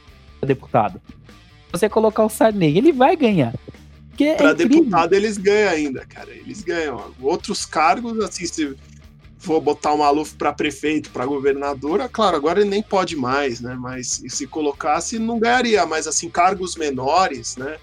deputado 0.45 1.01
você 1.77 1.89
colocar 1.89 2.23
o 2.23 2.29
Sarney, 2.29 2.77
ele 2.77 2.91
vai 2.91 3.15
ganhar. 3.15 3.53
Para 4.37 4.51
é 4.51 4.53
deputado 4.53 5.13
eles 5.13 5.37
ganham 5.37 5.69
ainda, 5.69 6.05
cara. 6.05 6.31
Eles 6.31 6.63
ganham. 6.63 7.13
Outros 7.21 7.65
cargos, 7.65 8.17
assim, 8.19 8.45
se 8.45 8.75
for 9.45 9.61
botar 9.61 9.93
o 9.93 9.99
Maluf 9.99 10.35
para 10.35 10.51
prefeito, 10.51 11.09
para 11.11 11.25
governador, 11.25 12.01
é 12.01 12.07
claro, 12.07 12.35
agora 12.35 12.61
ele 12.61 12.69
nem 12.69 12.81
pode 12.81 13.15
mais, 13.15 13.61
né? 13.61 13.75
Mas 13.79 14.23
se 14.27 14.47
colocasse, 14.47 15.19
não 15.19 15.39
ganharia. 15.39 15.85
Mas, 15.85 16.07
assim, 16.07 16.29
cargos 16.29 16.75
menores, 16.75 17.55
né? 17.55 17.77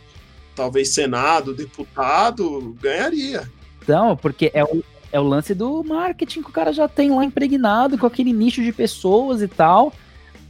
Talvez 0.55 0.91
Senado, 0.91 1.55
deputado, 1.55 2.77
ganharia. 2.81 3.51
Então, 3.81 4.17
porque 4.17 4.51
é 4.53 4.65
o, 4.65 4.83
é 5.11 5.21
o 5.21 5.25
lance 5.25 5.55
do 5.55 5.83
marketing 5.83 6.43
que 6.43 6.51
o 6.51 6.53
cara 6.53 6.73
já 6.73 6.89
tem 6.89 7.11
lá 7.11 7.25
impregnado 7.25 7.97
com 7.97 8.07
aquele 8.07 8.33
nicho 8.33 8.63
de 8.63 8.73
pessoas 8.73 9.41
e 9.41 9.49
tal 9.49 9.93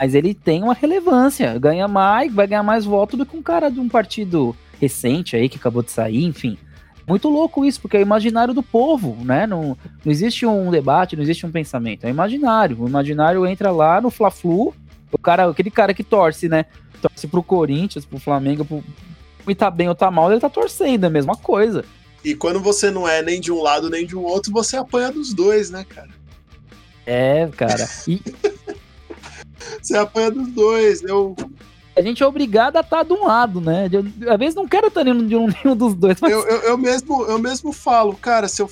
mas 0.03 0.17
ele 0.17 0.35
tem 0.35 0.65
uma 0.65 0.75
relevância, 0.75 1.57
ganha 1.61 1.87
mais, 1.87 2.35
vai 2.35 2.45
ganhar 2.45 2.65
mais 2.65 2.85
voto 2.85 3.17
do 3.17 3.25
que 3.25 3.37
um 3.37 3.43
cara 3.43 3.71
de 3.71 3.79
um 3.79 3.89
partido 3.89 4.53
recente 4.81 5.37
aí 5.37 5.49
que 5.49 5.57
acabou 5.57 5.81
de 5.81 5.93
sair, 5.93 6.25
enfim. 6.25 6.59
Muito 7.07 7.29
louco 7.29 7.65
isso, 7.65 7.81
porque 7.81 7.97
é 7.97 8.01
imaginário 8.01 8.55
do 8.55 8.63
povo, 8.63 9.17
né? 9.25 9.47
Não, 9.47 9.77
não 10.05 10.13
existe 10.13 10.47
um 10.47 10.71
debate, 10.71 11.17
não 11.17 11.23
existe 11.23 11.45
um 11.45 11.51
pensamento, 11.51 12.05
é 12.05 12.11
imaginário. 12.11 12.81
O 12.81 12.89
imaginário 12.89 13.47
entra 13.47 13.71
lá 13.71 14.01
no 14.01 14.11
Fla-Flu 14.11 14.75
O 15.11 15.19
cara, 15.19 15.49
aquele 15.49 15.71
cara 15.71 15.93
que 15.93 16.05
torce, 16.05 16.49
né? 16.49 16.67
Torce 17.01 17.27
pro 17.27 17.43
Corinthians, 17.43 18.05
pro 18.05 18.21
Flamengo, 18.21 18.65
pro... 18.65 18.85
e 19.49 19.55
tá 19.55 19.71
bem 19.71 19.89
ou 19.89 19.95
tá 19.95 20.11
mal, 20.11 20.31
ele 20.31 20.41
tá 20.41 20.49
torcendo, 20.49 21.05
é 21.05 21.07
a 21.09 21.11
mesma 21.11 21.37
coisa. 21.37 21.85
E 22.25 22.35
quando 22.35 22.61
você 22.61 22.91
não 22.91 23.09
é 23.09 23.21
nem 23.21 23.41
de 23.41 23.51
um 23.51 23.61
lado 23.61 23.91
nem 23.91 24.07
de 24.07 24.17
um 24.17 24.23
outro, 24.23 24.53
você 24.53 24.77
apanha 24.77 25.11
dos 25.11 25.35
dois, 25.35 25.71
né, 25.71 25.85
cara? 25.89 26.11
É, 27.05 27.49
cara. 27.57 27.89
E 28.07 28.23
Você 29.81 29.97
apanha 29.97 30.31
dos 30.31 30.49
dois. 30.49 31.03
Eu, 31.03 31.37
a 31.97 32.03
gente 32.03 32.23
é 32.23 32.27
obrigado 32.27 32.77
a 32.77 32.81
estar 32.81 33.03
de 33.05 33.13
um 33.13 33.27
lado, 33.27 33.61
né? 33.61 33.89
Eu, 33.93 34.05
às 34.33 34.39
vezes 34.39 34.55
não 34.55 34.67
quero 34.67 34.87
estar 34.89 35.05
nenhum, 35.05 35.27
de 35.27 35.37
um- 35.37 35.49
nenhum 35.65 35.77
dos 35.77 35.95
dois, 35.95 36.19
mas 36.21 36.33
eu, 36.33 36.41
eu, 36.47 36.61
eu 36.63 36.79
mesmo, 36.79 37.25
eu 37.25 37.39
mesmo 37.39 37.73
falo, 37.73 38.15
cara, 38.15 38.49
se 38.49 38.63
eu 38.63 38.71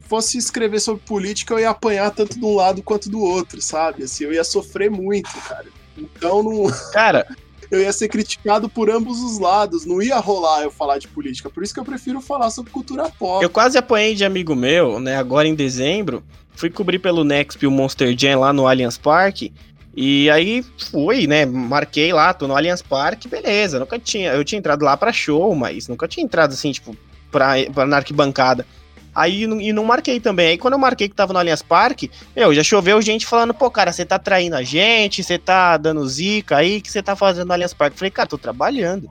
fosse 0.00 0.36
escrever 0.36 0.80
sobre 0.80 1.02
política, 1.04 1.54
eu 1.54 1.60
ia 1.60 1.70
apanhar 1.70 2.10
tanto 2.10 2.38
de 2.38 2.44
um 2.44 2.54
lado 2.54 2.82
quanto 2.82 3.08
do 3.08 3.20
outro, 3.20 3.60
sabe? 3.62 4.04
Assim, 4.04 4.24
eu 4.24 4.32
ia 4.32 4.44
sofrer 4.44 4.90
muito, 4.90 5.30
cara. 5.48 5.66
Então 5.96 6.42
não, 6.42 6.70
Cara, 6.92 7.26
eu 7.70 7.80
ia 7.80 7.92
ser 7.92 8.08
criticado 8.08 8.68
por 8.68 8.90
ambos 8.90 9.20
os 9.22 9.38
lados. 9.38 9.86
Não 9.86 10.02
ia 10.02 10.18
rolar 10.18 10.62
eu 10.62 10.70
falar 10.70 10.98
de 10.98 11.08
política. 11.08 11.48
Por 11.48 11.62
isso 11.62 11.72
que 11.72 11.80
eu 11.80 11.84
prefiro 11.84 12.20
falar 12.20 12.50
sobre 12.50 12.70
cultura 12.70 13.08
pop. 13.18 13.42
eu 13.42 13.48
quase 13.48 13.78
apanhei 13.78 14.14
de 14.14 14.24
amigo 14.24 14.54
meu, 14.54 15.00
né? 15.00 15.16
Agora 15.16 15.48
em 15.48 15.54
dezembro. 15.54 16.22
Fui 16.54 16.68
cobrir 16.68 16.98
pelo 16.98 17.24
Nexp 17.24 17.66
o 17.66 17.70
Monster 17.70 18.14
Jam 18.16 18.40
lá 18.40 18.52
no 18.52 18.66
Allianz 18.68 18.98
Parque. 18.98 19.54
E 19.94 20.30
aí 20.30 20.64
fui, 20.90 21.26
né? 21.26 21.44
Marquei 21.44 22.12
lá, 22.12 22.32
tô 22.32 22.48
no 22.48 22.56
Allianz 22.56 22.80
Parque, 22.80 23.28
beleza. 23.28 23.78
Nunca 23.78 23.98
tinha. 23.98 24.32
Eu 24.32 24.44
tinha 24.44 24.58
entrado 24.58 24.84
lá 24.84 24.96
pra 24.96 25.12
show, 25.12 25.54
mas 25.54 25.88
nunca 25.88 26.08
tinha 26.08 26.24
entrado 26.24 26.52
assim, 26.52 26.72
tipo, 26.72 26.96
pra, 27.30 27.54
pra 27.72 27.86
na 27.86 27.96
arquibancada. 27.96 28.66
Aí 29.14 29.42
e 29.42 29.72
não 29.72 29.84
marquei 29.84 30.18
também. 30.18 30.48
Aí 30.48 30.58
quando 30.58 30.72
eu 30.72 30.78
marquei 30.78 31.08
que 31.08 31.14
tava 31.14 31.34
no 31.34 31.38
Allianz 31.38 31.60
Parque, 31.60 32.10
meu, 32.34 32.54
já 32.54 32.62
choveu 32.62 33.00
gente 33.02 33.26
falando, 33.26 33.52
pô, 33.52 33.70
cara, 33.70 33.92
você 33.92 34.06
tá 34.06 34.18
traindo 34.18 34.56
a 34.56 34.62
gente, 34.62 35.22
você 35.22 35.38
tá 35.38 35.76
dando 35.76 36.06
zica 36.08 36.56
aí, 36.56 36.80
que 36.80 36.90
você 36.90 37.02
tá 37.02 37.14
fazendo 37.14 37.48
no 37.48 37.52
Allianz 37.52 37.74
Parque? 37.74 37.94
Eu 37.94 37.98
Falei, 37.98 38.10
cara, 38.10 38.28
tô 38.28 38.38
trabalhando. 38.38 39.10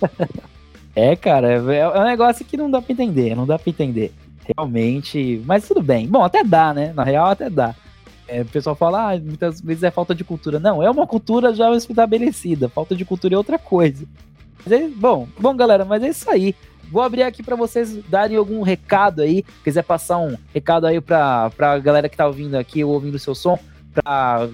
É, 0.94 1.14
cara, 1.14 1.52
é, 1.52 1.76
é 1.78 1.88
um 1.88 2.04
negócio 2.04 2.44
que 2.44 2.56
não 2.56 2.68
dá 2.68 2.82
pra 2.82 2.92
entender, 2.92 3.36
não 3.36 3.46
dá 3.46 3.56
pra 3.56 3.70
entender. 3.70 4.12
Realmente, 4.56 5.40
mas 5.46 5.66
tudo 5.66 5.80
bem. 5.80 6.08
Bom, 6.08 6.24
até 6.24 6.42
dá, 6.42 6.74
né? 6.74 6.92
Na 6.92 7.04
real, 7.04 7.28
até 7.28 7.48
dá. 7.48 7.74
É, 8.30 8.42
o 8.42 8.46
pessoal 8.46 8.76
fala, 8.76 9.12
ah, 9.12 9.18
muitas 9.18 9.60
vezes 9.60 9.82
é 9.82 9.90
falta 9.90 10.14
de 10.14 10.22
cultura. 10.22 10.60
Não, 10.60 10.80
é 10.82 10.88
uma 10.88 11.06
cultura 11.06 11.52
já 11.52 11.70
estabelecida. 11.74 12.68
Falta 12.68 12.94
de 12.94 13.04
cultura 13.04 13.34
é 13.34 13.38
outra 13.38 13.58
coisa. 13.58 14.06
É- 14.70 14.88
bom, 14.88 15.26
bom, 15.38 15.56
galera, 15.56 15.84
mas 15.84 16.02
é 16.02 16.08
isso 16.08 16.30
aí. 16.30 16.54
Vou 16.90 17.02
abrir 17.02 17.22
aqui 17.22 17.42
pra 17.42 17.56
vocês 17.56 17.96
darem 18.08 18.36
algum 18.36 18.62
recado 18.62 19.22
aí. 19.22 19.44
Quiser 19.64 19.82
passar 19.82 20.18
um 20.18 20.36
recado 20.54 20.86
aí 20.86 21.00
pra, 21.00 21.50
pra 21.50 21.78
galera 21.78 22.08
que 22.08 22.16
tá 22.16 22.26
ouvindo 22.26 22.54
aqui, 22.54 22.84
ou 22.84 22.92
ouvindo 22.92 23.14
o 23.14 23.18
seu 23.18 23.34
som, 23.34 23.58
pra 23.92 24.48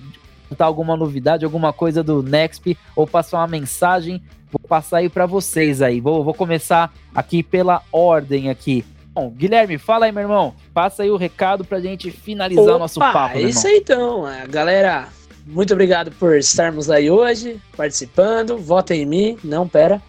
contar 0.49 0.65
alguma 0.65 0.97
novidade, 0.97 1.45
alguma 1.45 1.73
coisa 1.73 2.03
do 2.03 2.23
Nexp, 2.23 2.79
ou 2.95 3.07
passar 3.07 3.39
uma 3.39 3.49
mensagem 3.49 4.23
Vou 4.51 4.61
passar 4.69 4.99
aí 4.99 5.09
pra 5.09 5.27
vocês 5.27 5.83
aí. 5.83 6.01
Vou, 6.01 6.23
vou 6.23 6.33
começar 6.33 6.93
aqui 7.15 7.43
pela 7.43 7.83
ordem 7.93 8.49
aqui. 8.49 8.85
Bom, 9.17 9.31
Guilherme, 9.31 9.79
fala 9.79 10.05
aí, 10.05 10.13
meu 10.13 10.25
irmão. 10.25 10.55
Passa 10.75 11.03
aí 11.03 11.11
o 11.11 11.17
recado 11.17 11.65
pra 11.65 11.81
gente 11.81 12.11
finalizar 12.11 12.63
o 12.77 12.79
nosso 12.79 13.01
Opa, 13.01 13.13
papo, 13.15 13.39
é 13.39 13.41
isso 13.41 13.67
aí 13.67 13.79
então. 13.79 14.27
A 14.27 14.45
galera, 14.45 15.09
muito 15.47 15.73
obrigado 15.73 16.11
por 16.13 16.37
estarmos 16.37 16.91
aí 16.91 17.11
hoje, 17.11 17.59
participando. 17.75 18.59
Votem 18.59 19.01
em 19.01 19.07
mim. 19.07 19.39
Não, 19.43 19.67
pera. 19.67 20.03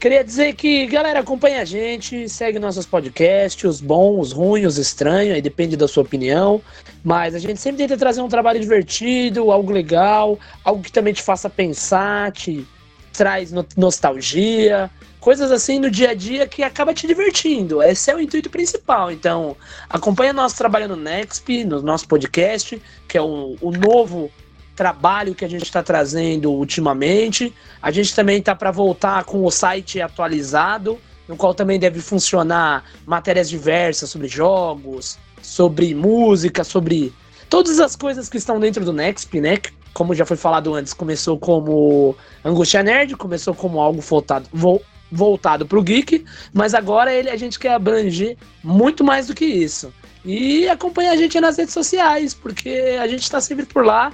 Queria 0.00 0.24
dizer 0.24 0.54
que, 0.54 0.84
galera, 0.86 1.20
acompanha 1.20 1.60
a 1.60 1.64
gente, 1.64 2.28
segue 2.28 2.58
nossos 2.58 2.86
podcasts, 2.86 3.62
os 3.62 3.80
bons, 3.80 4.18
os 4.18 4.32
ruins, 4.32 4.66
os 4.66 4.76
estranhos, 4.78 5.34
aí 5.36 5.42
depende 5.42 5.76
da 5.76 5.86
sua 5.86 6.02
opinião. 6.02 6.60
Mas 7.04 7.36
a 7.36 7.38
gente 7.38 7.60
sempre 7.60 7.78
tenta 7.86 7.96
trazer 7.96 8.20
um 8.20 8.28
trabalho 8.28 8.58
divertido, 8.58 9.52
algo 9.52 9.70
legal, 9.70 10.40
algo 10.64 10.82
que 10.82 10.90
também 10.90 11.12
te 11.14 11.22
faça 11.22 11.48
pensar, 11.48 12.32
te 12.32 12.66
traz 13.12 13.52
no- 13.52 13.64
nostalgia, 13.76 14.90
coisas 15.20 15.52
assim 15.52 15.78
no 15.78 15.90
dia 15.90 16.10
a 16.10 16.14
dia 16.14 16.46
que 16.46 16.62
acaba 16.62 16.94
te 16.94 17.06
divertindo. 17.06 17.82
Esse 17.82 18.10
é 18.10 18.14
o 18.14 18.20
intuito 18.20 18.48
principal. 18.50 19.12
Então, 19.12 19.56
acompanha 19.88 20.32
nosso 20.32 20.56
trabalho 20.56 20.88
no 20.88 20.96
Nexp, 20.96 21.64
no 21.64 21.82
nosso 21.82 22.08
podcast, 22.08 22.80
que 23.06 23.18
é 23.18 23.22
o, 23.22 23.56
o 23.60 23.70
novo 23.70 24.30
trabalho 24.74 25.34
que 25.34 25.44
a 25.44 25.48
gente 25.48 25.64
está 25.64 25.82
trazendo 25.82 26.50
ultimamente. 26.50 27.52
A 27.82 27.90
gente 27.90 28.14
também 28.14 28.38
está 28.38 28.54
para 28.54 28.70
voltar 28.70 29.24
com 29.24 29.44
o 29.44 29.50
site 29.50 30.00
atualizado, 30.00 30.98
no 31.28 31.36
qual 31.36 31.52
também 31.52 31.78
deve 31.78 32.00
funcionar 32.00 32.84
matérias 33.06 33.48
diversas 33.48 34.08
sobre 34.08 34.26
jogos, 34.26 35.18
sobre 35.42 35.94
música, 35.94 36.64
sobre 36.64 37.12
todas 37.48 37.78
as 37.78 37.94
coisas 37.94 38.28
que 38.28 38.38
estão 38.38 38.58
dentro 38.58 38.84
do 38.84 38.92
Nexp, 38.92 39.40
né? 39.40 39.58
Como 39.92 40.14
já 40.14 40.24
foi 40.24 40.36
falado 40.36 40.72
antes, 40.74 40.94
começou 40.94 41.38
como 41.38 42.16
Angústia 42.44 42.82
Nerd, 42.82 43.16
começou 43.16 43.54
como 43.54 43.80
algo 43.80 44.00
voltado, 44.00 44.48
vol- 44.52 44.82
voltado 45.10 45.66
para 45.66 45.78
o 45.78 45.82
geek, 45.82 46.24
mas 46.52 46.74
agora 46.74 47.12
ele, 47.12 47.30
a 47.30 47.36
gente 47.36 47.58
quer 47.58 47.74
abranger 47.74 48.36
muito 48.62 49.02
mais 49.02 49.26
do 49.26 49.34
que 49.34 49.44
isso. 49.44 49.92
E 50.24 50.68
acompanha 50.68 51.12
a 51.12 51.16
gente 51.16 51.40
nas 51.40 51.56
redes 51.56 51.74
sociais, 51.74 52.34
porque 52.34 52.98
a 53.00 53.08
gente 53.08 53.22
está 53.22 53.40
sempre 53.40 53.64
por 53.64 53.84
lá, 53.84 54.12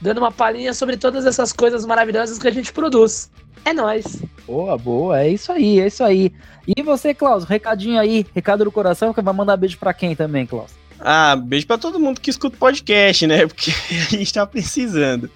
dando 0.00 0.18
uma 0.18 0.30
palhinha 0.30 0.72
sobre 0.72 0.96
todas 0.96 1.26
essas 1.26 1.52
coisas 1.52 1.84
maravilhosas 1.84 2.38
que 2.38 2.46
a 2.46 2.52
gente 2.52 2.72
produz. 2.72 3.30
É 3.64 3.72
nóis! 3.72 4.22
Boa, 4.46 4.78
boa. 4.78 5.20
É 5.20 5.28
isso 5.28 5.52
aí, 5.52 5.80
é 5.80 5.88
isso 5.88 6.02
aí. 6.04 6.32
E 6.66 6.82
você, 6.82 7.12
Klaus, 7.12 7.44
recadinho 7.44 7.98
aí, 7.98 8.24
recado 8.34 8.64
do 8.64 8.72
coração, 8.72 9.12
que 9.12 9.20
vai 9.20 9.34
mandar 9.34 9.56
beijo 9.56 9.78
pra 9.78 9.92
quem 9.92 10.14
também, 10.14 10.46
Klaus? 10.46 10.70
Ah, 11.00 11.36
beijo 11.36 11.66
pra 11.66 11.78
todo 11.78 12.00
mundo 12.00 12.20
que 12.20 12.30
escuta 12.30 12.56
o 12.56 12.58
podcast, 12.58 13.26
né? 13.26 13.46
Porque 13.48 13.70
a 13.70 14.16
gente 14.16 14.32
tá 14.32 14.46
precisando. 14.46 15.30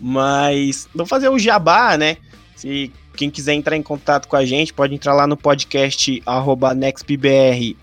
Mas 0.00 0.88
vou 0.94 1.06
fazer 1.06 1.28
o 1.28 1.38
jabá, 1.38 1.96
né? 1.96 2.16
Se 2.56 2.92
quem 3.18 3.28
quiser 3.30 3.54
entrar 3.54 3.76
em 3.76 3.82
contato 3.82 4.28
com 4.28 4.36
a 4.36 4.44
gente, 4.44 4.72
pode 4.72 4.94
entrar 4.94 5.12
lá 5.12 5.26
no 5.26 5.36
podcast 5.36 6.22
arroba 6.24 6.72
nextbr.com. 6.72 7.74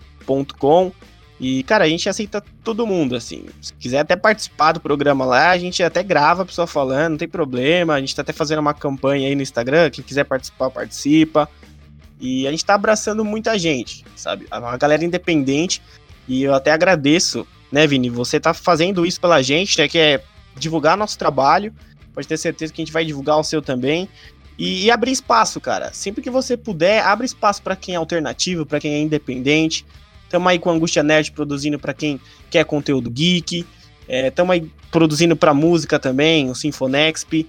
E, 1.38 1.62
cara, 1.64 1.84
a 1.84 1.88
gente 1.88 2.08
aceita 2.08 2.42
todo 2.64 2.86
mundo, 2.86 3.14
assim. 3.14 3.44
Se 3.60 3.74
quiser 3.74 3.98
até 3.98 4.16
participar 4.16 4.72
do 4.72 4.80
programa 4.80 5.26
lá, 5.26 5.50
a 5.50 5.58
gente 5.58 5.82
até 5.82 6.02
grava 6.02 6.42
a 6.42 6.46
pessoa 6.46 6.66
falando, 6.66 7.10
não 7.10 7.18
tem 7.18 7.28
problema. 7.28 7.92
A 7.92 8.00
gente 8.00 8.16
tá 8.16 8.22
até 8.22 8.32
fazendo 8.32 8.60
uma 8.60 8.72
campanha 8.72 9.28
aí 9.28 9.34
no 9.34 9.42
Instagram. 9.42 9.90
Quem 9.90 10.02
quiser 10.02 10.24
participar, 10.24 10.70
participa. 10.70 11.46
E 12.18 12.46
a 12.46 12.50
gente 12.50 12.64
tá 12.64 12.72
abraçando 12.74 13.22
muita 13.22 13.58
gente, 13.58 14.06
sabe? 14.16 14.46
A 14.50 14.78
galera 14.78 15.04
independente. 15.04 15.82
E 16.26 16.44
eu 16.44 16.54
até 16.54 16.72
agradeço, 16.72 17.46
né, 17.70 17.86
Vini? 17.86 18.08
Você 18.08 18.40
tá 18.40 18.54
fazendo 18.54 19.04
isso 19.04 19.20
pela 19.20 19.42
gente, 19.42 19.78
né? 19.78 19.86
Que 19.86 19.98
é 19.98 20.24
divulgar 20.56 20.96
nosso 20.96 21.18
trabalho. 21.18 21.74
Pode 22.14 22.26
ter 22.26 22.38
certeza 22.38 22.72
que 22.72 22.80
a 22.80 22.84
gente 22.86 22.92
vai 22.94 23.04
divulgar 23.04 23.38
o 23.38 23.44
seu 23.44 23.60
também. 23.60 24.08
E, 24.58 24.84
e 24.84 24.90
abrir 24.90 25.12
espaço, 25.12 25.60
cara. 25.60 25.92
Sempre 25.92 26.22
que 26.22 26.30
você 26.30 26.56
puder, 26.56 27.02
abre 27.02 27.26
espaço 27.26 27.62
para 27.62 27.76
quem 27.76 27.94
é 27.94 27.98
alternativo, 27.98 28.64
para 28.64 28.80
quem 28.80 28.94
é 28.94 29.00
independente. 29.00 29.84
Tamo 30.28 30.48
aí 30.48 30.58
com 30.58 30.70
Angústia 30.70 31.02
Nerd 31.02 31.32
produzindo 31.32 31.78
para 31.78 31.94
quem 31.94 32.20
quer 32.50 32.64
conteúdo 32.64 33.10
geek. 33.10 33.66
É, 34.08 34.30
tamo 34.30 34.52
aí 34.52 34.70
produzindo 34.90 35.36
para 35.36 35.52
música 35.52 35.98
também, 35.98 36.50
o 36.50 36.54
Sinfonexp. 36.54 37.46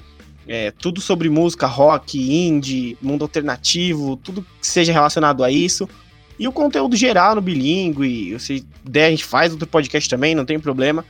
É, 0.47 0.71
tudo 0.71 1.01
sobre 1.01 1.29
música, 1.29 1.67
rock, 1.67 2.17
indie, 2.17 2.97
mundo 3.01 3.23
alternativo, 3.23 4.15
tudo 4.17 4.45
que 4.61 4.67
seja 4.67 4.93
relacionado 4.93 5.43
a 5.43 5.51
isso. 5.51 5.89
E 6.39 6.47
o 6.47 6.51
conteúdo 6.51 6.95
geral 6.95 7.35
no 7.35 7.41
bilíngue. 7.41 8.39
Se 8.39 8.65
der, 8.83 9.05
a 9.05 9.09
gente 9.09 9.25
faz 9.25 9.51
outro 9.51 9.67
podcast 9.67 10.09
também, 10.09 10.35
não 10.35 10.45
tem 10.45 10.59
problema. 10.59 11.03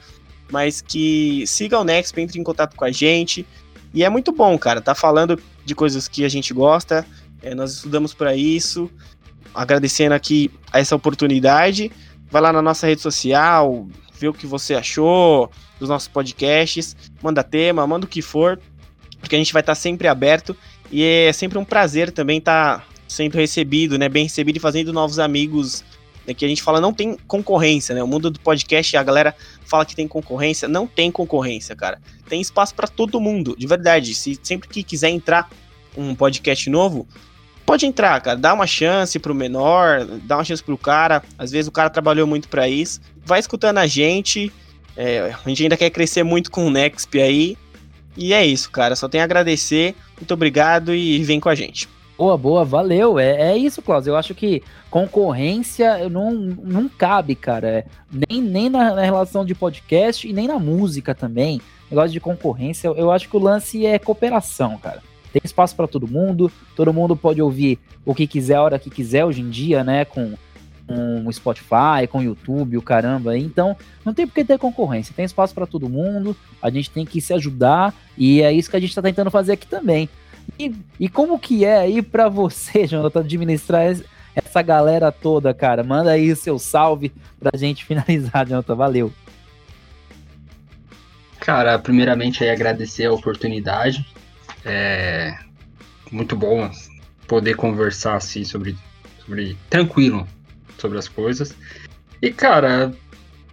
Mas 0.50 0.82
que 0.82 1.46
siga 1.46 1.78
o 1.78 1.84
Next, 1.84 2.20
entre 2.20 2.40
em 2.40 2.44
contato 2.44 2.76
com 2.76 2.86
a 2.86 2.92
gente. 2.92 3.46
E 3.98 4.04
é 4.04 4.10
muito 4.12 4.32
bom, 4.32 4.56
cara. 4.60 4.80
Tá 4.80 4.94
falando 4.94 5.42
de 5.66 5.74
coisas 5.74 6.08
que 6.08 6.24
a 6.24 6.30
gente 6.30 6.54
gosta. 6.54 7.04
é, 7.42 7.56
nós 7.56 7.74
estudamos 7.74 8.14
para 8.14 8.36
isso. 8.36 8.92
Agradecendo 9.56 10.14
aqui 10.14 10.52
a 10.72 10.80
essa 10.80 10.96
oportunidade. 10.96 11.92
Vai 12.30 12.44
lá 12.44 12.54
na 12.54 12.62
nossa 12.62 12.86
rede 12.86 13.02
social, 13.02 13.88
vê 14.14 14.28
o 14.28 14.34
que 14.34 14.46
você 14.46 14.76
achou 14.76 15.50
dos 15.80 15.90
nossos 15.90 16.08
podcasts. 16.08 16.96
Manda 17.24 17.44
tema, 17.44 17.88
manda 17.88 18.06
o 18.06 18.08
que 18.08 18.22
for. 18.22 18.60
Porque 19.20 19.36
a 19.36 19.40
gente 19.40 19.52
vai 19.52 19.64
estar 19.64 19.74
sempre 19.74 20.08
aberto. 20.08 20.56
E 20.92 21.02
é 21.04 21.34
sempre 21.34 21.58
um 21.58 21.66
prazer 21.66 22.12
também 22.12 22.38
estar 22.38 22.88
sendo 23.08 23.34
recebido, 23.34 23.98
né? 23.98 24.08
Bem 24.08 24.26
recebido 24.26 24.58
e 24.58 24.60
fazendo 24.60 24.94
novos 24.94 25.18
amigos. 25.18 25.84
Né, 26.28 26.36
que 26.36 26.46
a 26.46 26.48
gente 26.48 26.62
fala, 26.62 26.80
não 26.80 26.94
tem 26.94 27.18
concorrência, 27.26 27.96
né? 27.96 28.04
O 28.04 28.08
mundo 28.08 28.30
do 28.30 28.40
podcast, 28.40 28.96
a 28.96 29.02
galera 29.02 29.36
fala 29.68 29.86
que 29.86 29.96
tem 29.96 30.08
concorrência. 30.08 30.68
Não 30.68 30.88
tem 30.88 31.12
concorrência, 31.12 31.76
cara. 31.76 32.00
Tem 32.28 32.42
espaço 32.42 32.74
para 32.74 32.88
todo 32.88 33.20
mundo, 33.20 33.56
de 33.58 33.68
verdade. 33.68 34.14
Se 34.16 34.40
sempre 34.42 34.68
que 34.70 34.84
quiser 34.84 35.10
entrar 35.10 35.50
um 35.96 36.16
podcast 36.16 36.70
novo, 36.70 37.08
pode 37.66 37.86
entrar, 37.86 38.20
cara. 38.22 38.38
Dá 38.38 38.54
uma 38.54 38.66
chance 38.66 39.20
pro 39.20 39.36
menor, 39.36 40.06
dá 40.24 40.38
uma 40.38 40.44
chance 40.44 40.64
pro 40.64 40.78
cara. 40.78 41.22
Às 41.38 41.52
vezes 41.52 41.68
o 41.68 41.72
cara 41.72 41.90
trabalhou 41.90 42.26
muito 42.26 42.48
para 42.48 42.68
isso. 42.68 43.02
Vai 43.26 43.40
escutando 43.40 43.78
a 43.80 43.88
gente. 43.88 44.52
É, 44.96 45.36
a 45.46 45.50
gente 45.50 45.64
ainda 45.64 45.78
quer 45.78 45.90
crescer 45.90 46.24
muito 46.24 46.50
com 46.50 46.66
o 46.66 46.72
Nexp 46.72 47.22
aí. 47.22 47.58
E 48.16 48.34
é 48.34 48.46
isso, 48.46 48.72
cara. 48.72 48.96
Só 48.96 49.08
tenho 49.08 49.24
a 49.24 49.26
agradecer. 49.26 49.96
Muito 50.18 50.34
obrigado 50.34 50.96
e 50.96 51.22
vem 51.24 51.40
com 51.40 51.50
a 51.50 51.56
gente. 51.56 51.88
Boa, 52.18 52.36
boa, 52.36 52.66
valeu. 52.66 53.20
É, 53.20 53.52
é 53.52 53.58
isso, 53.58 53.80
Klaus. 53.80 54.08
Eu 54.08 54.16
acho 54.16 54.34
que 54.34 54.64
concorrência 54.90 56.10
não, 56.10 56.34
não 56.34 56.90
cabe, 56.90 57.36
cara. 57.36 57.68
É, 57.68 57.86
nem 58.28 58.42
nem 58.42 58.70
na, 58.70 58.96
na 58.96 59.04
relação 59.04 59.46
de 59.46 59.54
podcast 59.54 60.28
e 60.28 60.34
nem 60.34 60.48
na 60.48 60.58
música 60.58 61.14
também. 61.14 61.62
negócio 61.92 62.12
de 62.12 62.20
concorrência. 62.20 62.88
Eu 62.88 63.12
acho 63.12 63.30
que 63.30 63.38
o 63.38 63.40
lance 63.40 63.86
é 63.86 64.00
cooperação, 64.00 64.80
cara. 64.80 65.04
Tem 65.32 65.42
espaço 65.44 65.76
para 65.76 65.88
todo 65.88 66.08
mundo, 66.08 66.52
todo 66.76 66.92
mundo 66.92 67.16
pode 67.16 67.40
ouvir 67.40 67.78
o 68.04 68.16
que 68.16 68.26
quiser, 68.26 68.56
a 68.56 68.64
hora 68.64 68.80
que 68.80 68.90
quiser 68.90 69.24
hoje 69.24 69.42
em 69.42 69.50
dia, 69.52 69.84
né? 69.84 70.04
Com, 70.04 70.34
com 70.88 71.28
o 71.28 71.32
Spotify, 71.32 72.08
com 72.10 72.18
o 72.18 72.24
YouTube, 72.24 72.78
o 72.78 72.82
caramba. 72.82 73.38
Então, 73.38 73.78
não 74.04 74.12
tem 74.12 74.26
por 74.26 74.34
que 74.34 74.44
ter 74.44 74.58
concorrência. 74.58 75.14
Tem 75.16 75.26
espaço 75.26 75.54
para 75.54 75.68
todo 75.68 75.88
mundo, 75.88 76.36
a 76.60 76.72
gente 76.72 76.90
tem 76.90 77.06
que 77.06 77.22
se 77.22 77.32
ajudar 77.34 77.94
e 78.18 78.42
é 78.42 78.52
isso 78.52 78.72
que 78.72 78.78
a 78.78 78.80
gente 78.80 78.90
está 78.90 79.04
tentando 79.04 79.30
fazer 79.30 79.52
aqui 79.52 79.68
também. 79.68 80.10
E, 80.60 80.74
e 81.00 81.10
como 81.10 81.40
que 81.40 81.66
é 81.66 81.78
aí 81.78 82.02
para 82.02 82.30
você, 82.30 82.88
Jonathan, 82.88 83.20
administrar 83.20 83.84
essa 84.36 84.62
galera 84.62 85.12
toda, 85.12 85.54
cara? 85.54 85.84
Manda 85.84 86.12
aí 86.12 86.32
o 86.32 86.36
seu 86.36 86.60
salve 86.60 87.12
pra 87.40 87.58
gente 87.58 87.86
finalizar, 87.86 88.48
Jonathan. 88.48 88.76
Valeu. 88.76 89.14
Cara, 91.40 91.80
primeiramente 91.80 92.44
aí 92.44 92.50
agradecer 92.50 93.06
a 93.06 93.14
oportunidade. 93.14 94.06
É 94.66 95.38
muito 96.12 96.36
bom 96.36 96.70
poder 97.28 97.56
conversar 97.56 98.16
assim 98.16 98.44
sobre, 98.44 98.78
sobre 99.20 99.58
tranquilo 99.70 100.28
sobre 100.78 100.98
as 100.98 101.08
coisas. 101.08 101.56
E 102.22 102.32
cara, 102.32 102.94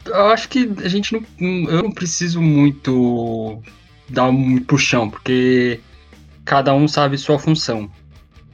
eu 0.05 0.27
acho 0.27 0.49
que 0.49 0.71
a 0.83 0.89
gente 0.89 1.13
não, 1.13 1.71
eu 1.71 1.83
não 1.83 1.91
preciso 1.91 2.41
muito 2.41 3.63
dar 4.09 4.29
um 4.29 4.59
puxão, 4.59 5.09
porque 5.09 5.81
cada 6.45 6.75
um 6.75 6.87
sabe 6.87 7.19
sua 7.19 7.39
função. 7.39 7.91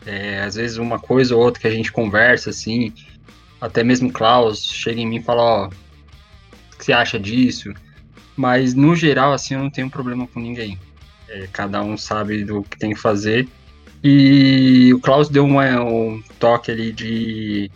É, 0.06 0.40
às 0.40 0.54
vezes 0.54 0.78
uma 0.78 0.98
coisa 0.98 1.34
ou 1.36 1.42
outra 1.42 1.60
que 1.60 1.66
a 1.66 1.70
gente 1.70 1.92
conversa 1.92 2.50
assim, 2.50 2.92
até 3.60 3.84
mesmo 3.84 4.10
Klaus 4.10 4.64
chega 4.64 5.00
em 5.00 5.06
mim 5.06 5.16
e 5.16 5.22
fala, 5.22 5.42
ó, 5.42 5.66
o 5.66 6.76
que 6.76 6.84
você 6.84 6.92
acha 6.92 7.18
disso? 7.18 7.72
Mas 8.36 8.72
no 8.72 8.96
geral, 8.96 9.32
assim, 9.32 9.54
eu 9.54 9.60
não 9.60 9.70
tenho 9.70 9.90
problema 9.90 10.26
com 10.26 10.40
ninguém. 10.40 10.78
É, 11.28 11.46
cada 11.52 11.82
um 11.82 11.96
sabe 11.96 12.44
do 12.44 12.62
que 12.62 12.78
tem 12.78 12.94
que 12.94 12.98
fazer. 12.98 13.46
E 14.02 14.92
o 14.94 15.00
Klaus 15.00 15.28
deu 15.28 15.44
uma, 15.44 15.82
um 15.82 16.22
toque 16.38 16.70
ali 16.70 16.90
de 16.90 17.70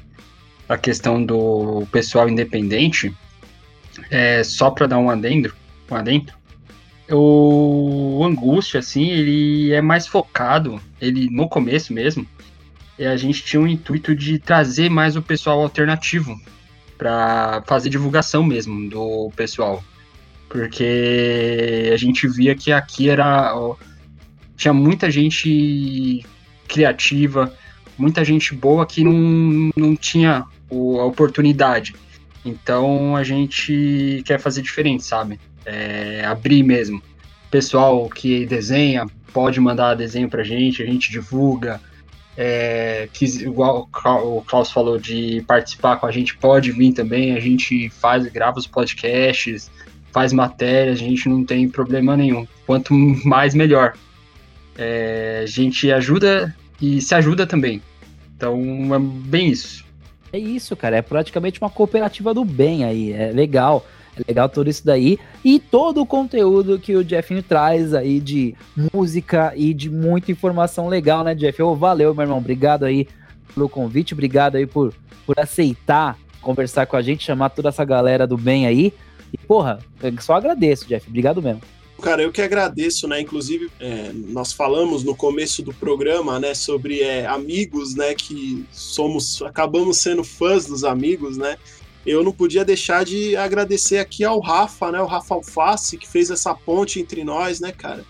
a 0.66 0.78
questão 0.78 1.22
do 1.22 1.86
pessoal 1.92 2.28
independente. 2.28 3.14
É, 4.10 4.42
só 4.42 4.70
para 4.70 4.86
dar 4.86 4.98
um 4.98 5.10
adendo, 5.10 5.54
um 5.90 5.94
adentro, 5.94 6.36
o 7.10 8.22
Angústia, 8.24 8.80
assim, 8.80 9.10
ele 9.10 9.72
é 9.72 9.82
mais 9.82 10.06
focado, 10.06 10.80
ele 11.00 11.28
no 11.30 11.48
começo 11.48 11.92
mesmo, 11.92 12.26
a 12.98 13.16
gente 13.16 13.42
tinha 13.42 13.60
o 13.60 13.66
intuito 13.66 14.14
de 14.14 14.38
trazer 14.38 14.88
mais 14.88 15.16
o 15.16 15.22
pessoal 15.22 15.60
alternativo 15.60 16.40
para 16.96 17.62
fazer 17.66 17.90
divulgação 17.90 18.42
mesmo 18.42 18.88
do 18.88 19.30
pessoal. 19.34 19.82
Porque 20.48 21.90
a 21.92 21.96
gente 21.96 22.28
via 22.28 22.54
que 22.54 22.70
aqui 22.70 23.10
era. 23.10 23.56
Ó, 23.56 23.74
tinha 24.56 24.72
muita 24.72 25.10
gente 25.10 26.24
criativa, 26.68 27.52
muita 27.98 28.24
gente 28.24 28.54
boa 28.54 28.86
que 28.86 29.02
não, 29.02 29.70
não 29.76 29.96
tinha 29.96 30.44
o, 30.70 31.00
a 31.00 31.04
oportunidade. 31.04 31.94
Então 32.44 33.16
a 33.16 33.24
gente 33.24 34.22
quer 34.24 34.38
fazer 34.38 34.62
diferente, 34.62 35.02
sabe? 35.02 35.40
É, 35.64 36.24
abrir 36.24 36.62
mesmo. 36.62 37.02
Pessoal 37.50 38.08
que 38.08 38.46
desenha 38.46 39.06
pode 39.32 39.60
mandar 39.60 39.94
desenho 39.94 40.28
pra 40.28 40.42
gente, 40.42 40.82
a 40.82 40.86
gente 40.86 41.10
divulga. 41.10 41.80
É, 42.36 43.08
que, 43.12 43.24
igual 43.24 43.88
o 44.24 44.42
Klaus 44.42 44.70
falou 44.70 44.98
de 44.98 45.44
participar 45.46 45.96
com 45.96 46.06
a 46.06 46.10
gente, 46.10 46.36
pode 46.36 46.72
vir 46.72 46.92
também, 46.92 47.36
a 47.36 47.38
gente 47.38 47.88
faz, 47.90 48.26
grava 48.26 48.58
os 48.58 48.66
podcasts, 48.66 49.70
faz 50.12 50.32
matérias, 50.32 50.98
a 50.98 51.02
gente 51.02 51.28
não 51.28 51.44
tem 51.44 51.68
problema 51.68 52.16
nenhum. 52.16 52.46
Quanto 52.66 52.92
mais, 53.24 53.54
melhor. 53.54 53.94
É, 54.76 55.42
a 55.44 55.46
gente 55.46 55.90
ajuda 55.92 56.54
e 56.80 57.00
se 57.00 57.14
ajuda 57.14 57.46
também. 57.46 57.80
Então 58.36 58.92
é 58.94 58.98
bem 58.98 59.48
isso. 59.48 59.84
É 60.32 60.38
isso, 60.38 60.74
cara. 60.74 60.96
É 60.96 61.02
praticamente 61.02 61.60
uma 61.60 61.70
cooperativa 61.70 62.34
do 62.34 62.44
bem 62.44 62.84
aí. 62.84 63.12
É 63.12 63.30
legal. 63.30 63.86
É 64.16 64.22
legal 64.26 64.48
tudo 64.48 64.70
isso 64.70 64.84
daí. 64.84 65.18
E 65.44 65.58
todo 65.58 66.00
o 66.00 66.06
conteúdo 66.06 66.78
que 66.78 66.94
o 66.94 67.06
Jeffinho 67.06 67.42
traz 67.42 67.94
aí 67.94 68.20
de 68.20 68.54
música 68.92 69.52
e 69.56 69.74
de 69.74 69.90
muita 69.90 70.30
informação 70.30 70.88
legal, 70.88 71.24
né, 71.24 71.34
Jeff? 71.34 71.60
Oh, 71.62 71.74
valeu, 71.74 72.14
meu 72.14 72.22
irmão. 72.22 72.38
Obrigado 72.38 72.84
aí 72.84 73.08
pelo 73.54 73.68
convite. 73.68 74.14
Obrigado 74.14 74.56
aí 74.56 74.66
por, 74.66 74.94
por 75.26 75.38
aceitar 75.38 76.16
conversar 76.44 76.86
com 76.86 76.96
a 76.96 77.02
gente, 77.02 77.24
chamar 77.24 77.48
toda 77.48 77.70
essa 77.70 77.84
galera 77.84 78.26
do 78.26 78.36
bem 78.36 78.66
aí. 78.66 78.92
E, 79.32 79.38
porra, 79.38 79.80
só 80.20 80.34
agradeço, 80.34 80.86
Jeff. 80.86 81.08
Obrigado 81.08 81.42
mesmo. 81.42 81.62
Cara, 82.00 82.22
eu 82.22 82.30
que 82.30 82.42
agradeço, 82.42 83.08
né? 83.08 83.20
Inclusive, 83.20 83.70
é, 83.80 84.10
nós 84.12 84.52
falamos 84.52 85.02
no 85.02 85.16
começo 85.16 85.62
do 85.62 85.72
programa, 85.72 86.38
né, 86.38 86.52
sobre 86.52 87.00
é, 87.00 87.24
amigos, 87.24 87.94
né, 87.94 88.14
que 88.14 88.64
somos, 88.70 89.40
acabamos 89.42 89.98
sendo 89.98 90.22
fãs 90.22 90.66
dos 90.66 90.84
amigos, 90.84 91.38
né? 91.38 91.56
Eu 92.06 92.22
não 92.22 92.32
podia 92.32 92.64
deixar 92.64 93.04
de 93.04 93.34
agradecer 93.36 93.98
aqui 93.98 94.24
ao 94.24 94.40
Rafa, 94.40 94.92
né? 94.92 95.00
O 95.00 95.06
Rafa 95.06 95.34
Alface, 95.34 95.96
que 95.96 96.08
fez 96.08 96.30
essa 96.30 96.54
ponte 96.54 97.00
entre 97.00 97.24
nós, 97.24 97.60
né, 97.60 97.72
cara? 97.72 98.04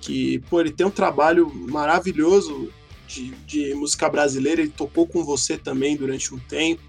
Que, 0.00 0.38
pô, 0.50 0.60
ele 0.60 0.70
tem 0.70 0.86
um 0.86 0.90
trabalho 0.90 1.52
maravilhoso 1.68 2.70
de, 3.06 3.30
de 3.46 3.74
música 3.74 4.08
brasileira, 4.08 4.60
ele 4.60 4.70
tocou 4.70 5.06
com 5.06 5.24
você 5.24 5.56
também 5.58 5.96
durante 5.96 6.34
um 6.34 6.38
tempo, 6.38 6.82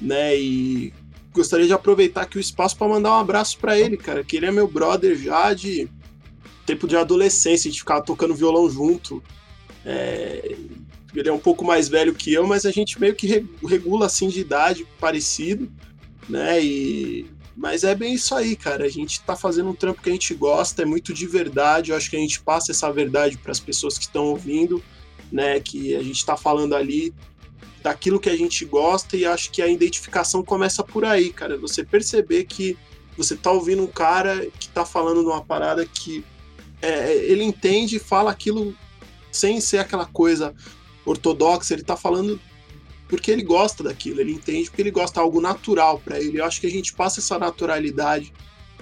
né? 0.00 0.36
E 0.38 0.92
gostaria 1.32 1.66
de 1.66 1.72
aproveitar 1.72 2.22
aqui 2.22 2.38
o 2.38 2.40
espaço 2.40 2.76
para 2.76 2.88
mandar 2.88 3.10
um 3.10 3.20
abraço 3.20 3.58
para 3.58 3.78
ele, 3.78 3.96
cara, 3.96 4.22
que 4.24 4.36
ele 4.36 4.46
é 4.46 4.50
meu 4.50 4.68
brother 4.68 5.16
já 5.16 5.52
de 5.52 5.88
tempo 6.66 6.86
de 6.86 6.96
adolescência, 6.96 7.68
a 7.68 7.72
gente 7.72 7.80
ficava 7.80 8.02
tocando 8.02 8.34
violão 8.34 8.70
junto. 8.70 9.22
É, 9.84 10.56
ele 11.18 11.28
é 11.28 11.32
um 11.32 11.38
pouco 11.38 11.64
mais 11.64 11.88
velho 11.88 12.14
que 12.14 12.32
eu, 12.32 12.46
mas 12.46 12.64
a 12.64 12.70
gente 12.70 13.00
meio 13.00 13.14
que 13.14 13.46
regula 13.66 14.06
assim 14.06 14.28
de 14.28 14.40
idade 14.40 14.86
parecido, 14.98 15.70
né? 16.28 16.62
E 16.62 17.26
mas 17.56 17.84
é 17.84 17.94
bem 17.94 18.14
isso 18.14 18.34
aí, 18.34 18.56
cara. 18.56 18.86
A 18.86 18.88
gente 18.88 19.20
tá 19.20 19.36
fazendo 19.36 19.68
um 19.68 19.74
trampo 19.74 20.00
que 20.00 20.08
a 20.08 20.12
gente 20.12 20.32
gosta, 20.32 20.80
é 20.80 20.84
muito 20.86 21.12
de 21.12 21.26
verdade. 21.26 21.90
Eu 21.90 21.96
acho 21.96 22.08
que 22.08 22.16
a 22.16 22.20
gente 22.20 22.40
passa 22.40 22.72
essa 22.72 22.90
verdade 22.90 23.36
para 23.36 23.52
as 23.52 23.60
pessoas 23.60 23.98
que 23.98 24.04
estão 24.04 24.24
ouvindo, 24.26 24.82
né? 25.30 25.60
Que 25.60 25.94
a 25.94 26.02
gente 26.02 26.24
tá 26.24 26.38
falando 26.38 26.74
ali 26.74 27.12
daquilo 27.82 28.20
que 28.20 28.30
a 28.30 28.36
gente 28.36 28.64
gosta 28.64 29.16
e 29.16 29.26
acho 29.26 29.50
que 29.50 29.60
a 29.60 29.68
identificação 29.68 30.42
começa 30.42 30.82
por 30.82 31.04
aí, 31.04 31.30
cara. 31.30 31.58
Você 31.58 31.84
perceber 31.84 32.44
que 32.44 32.78
você 33.16 33.36
tá 33.36 33.50
ouvindo 33.50 33.82
um 33.82 33.86
cara 33.86 34.46
que 34.58 34.68
tá 34.68 34.86
falando 34.86 35.20
de 35.20 35.26
uma 35.26 35.44
parada 35.44 35.84
que 35.84 36.24
é, 36.80 37.14
ele 37.14 37.44
entende 37.44 37.96
e 37.96 38.00
fala 38.00 38.30
aquilo 38.30 38.74
sem 39.30 39.60
ser 39.60 39.78
aquela 39.78 40.06
coisa 40.06 40.54
ortodoxa, 41.10 41.74
ele 41.74 41.82
tá 41.82 41.96
falando 41.96 42.40
porque 43.08 43.30
ele 43.30 43.42
gosta 43.42 43.82
daquilo, 43.82 44.20
ele 44.20 44.32
entende 44.32 44.70
porque 44.70 44.82
ele 44.82 44.90
gosta 44.90 45.20
algo 45.20 45.40
natural 45.40 46.00
para 46.04 46.20
ele. 46.20 46.38
Eu 46.38 46.44
acho 46.44 46.60
que 46.60 46.66
a 46.66 46.70
gente 46.70 46.92
passa 46.92 47.18
essa 47.18 47.38
naturalidade 47.38 48.32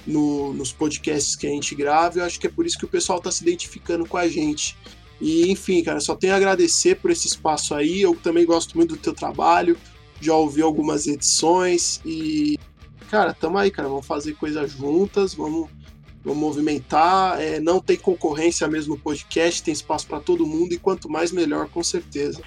no, 0.07 0.53
nos 0.53 0.71
podcasts 0.71 1.35
que 1.35 1.47
a 1.47 1.51
gente 1.51 1.75
grava, 1.75 2.19
eu 2.19 2.25
acho 2.25 2.39
que 2.39 2.47
é 2.47 2.51
por 2.51 2.67
isso 2.67 2.79
que 2.79 2.85
o 2.85 2.89
pessoal 2.89 3.21
tá 3.21 3.31
se 3.31 3.43
identificando 3.43 4.07
com 4.07 4.19
a 4.19 4.29
gente. 4.29 4.77
E 5.21 5.51
enfim, 5.51 5.83
cara, 5.83 5.99
só 5.99 6.15
tenho 6.15 6.35
a 6.35 6.37
agradecer 6.37 6.97
por 6.97 7.11
esse 7.11 7.27
espaço 7.27 7.75
aí. 7.75 8.03
Eu 8.03 8.15
também 8.15 8.45
gosto 8.45 8.77
muito 8.77 8.95
do 8.95 9.01
teu 9.01 9.15
trabalho, 9.15 9.77
já 10.21 10.35
ouvi 10.35 10.63
algumas 10.63 11.07
edições 11.07 12.01
e 12.05 12.59
cara, 13.11 13.33
tamo 13.33 13.57
aí, 13.57 13.71
cara, 13.71 13.89
vamos 13.89 14.07
fazer 14.07 14.35
coisas 14.35 14.71
juntas, 14.71 15.33
vamos 15.35 15.71
vamos 16.29 16.43
movimentar. 16.43 17.41
É, 17.41 17.59
não 17.59 17.81
tem 17.81 17.97
concorrência 17.97 18.69
mesmo 18.69 18.95
no 18.95 19.01
podcast, 19.01 19.63
tem 19.63 19.73
espaço 19.73 20.07
para 20.07 20.21
todo 20.21 20.47
mundo 20.47 20.73
e 20.73 20.79
quanto 20.79 21.11
mais 21.11 21.33
melhor, 21.33 21.69
com 21.69 21.83
certeza. 21.83 22.41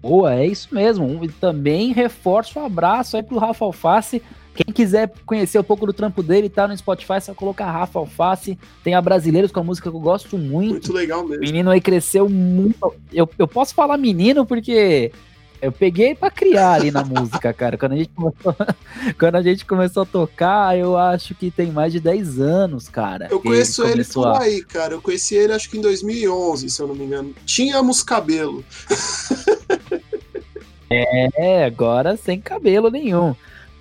Boa, 0.00 0.34
é 0.34 0.46
isso 0.46 0.68
mesmo. 0.72 1.24
E 1.24 1.28
também 1.28 1.92
reforço 1.92 2.58
o 2.58 2.62
um 2.62 2.66
abraço 2.66 3.16
aí 3.16 3.22
pro 3.22 3.38
Rafa 3.38 3.64
Alface. 3.64 4.22
Quem 4.54 4.74
quiser 4.74 5.12
conhecer 5.24 5.58
um 5.58 5.62
pouco 5.62 5.86
do 5.86 5.92
trampo 5.92 6.20
dele, 6.20 6.48
tá 6.48 6.66
no 6.66 6.76
Spotify, 6.76 7.14
é 7.14 7.20
só 7.20 7.34
colocar 7.34 7.70
Rafa 7.70 7.98
Alface. 7.98 8.58
Tem 8.82 8.94
a 8.94 9.00
Brasileiros, 9.00 9.52
com 9.52 9.60
a 9.60 9.64
música 9.64 9.90
que 9.90 9.96
eu 9.96 10.00
gosto 10.00 10.36
muito. 10.36 10.70
Muito 10.70 10.92
legal 10.92 11.26
mesmo. 11.26 11.42
O 11.42 11.46
menino 11.46 11.70
aí 11.70 11.80
cresceu 11.80 12.28
muito. 12.28 12.94
Eu, 13.12 13.28
eu 13.38 13.46
posso 13.46 13.74
falar 13.74 13.96
menino 13.96 14.44
porque 14.44 15.12
eu 15.60 15.72
peguei 15.72 16.14
para 16.14 16.30
criar 16.30 16.72
ali 16.72 16.90
na 16.90 17.04
música, 17.04 17.52
cara. 17.52 17.76
Quando 17.76 17.92
a, 17.92 17.96
gente 17.96 18.10
começou, 18.10 18.56
quando 19.18 19.34
a 19.36 19.42
gente 19.42 19.64
começou 19.64 20.02
a 20.02 20.06
tocar, 20.06 20.78
eu 20.78 20.96
acho 20.96 21.34
que 21.34 21.50
tem 21.50 21.70
mais 21.70 21.92
de 21.92 22.00
10 22.00 22.40
anos, 22.40 22.88
cara. 22.88 23.28
Eu 23.30 23.40
conheço 23.40 23.82
ele, 23.82 23.92
ele 23.92 24.04
por 24.04 24.26
a... 24.26 24.42
aí, 24.42 24.62
cara. 24.62 24.94
Eu 24.94 25.02
conheci 25.02 25.34
ele 25.34 25.52
acho 25.52 25.68
que 25.68 25.78
em 25.78 25.80
2011, 25.80 26.70
se 26.70 26.80
eu 26.80 26.86
não 26.86 26.94
me 26.94 27.04
engano. 27.04 27.34
Tínhamos 27.44 28.02
cabelo. 28.02 28.64
é, 30.90 31.64
agora 31.64 32.16
sem 32.16 32.40
cabelo 32.40 32.90
nenhum. 32.90 33.34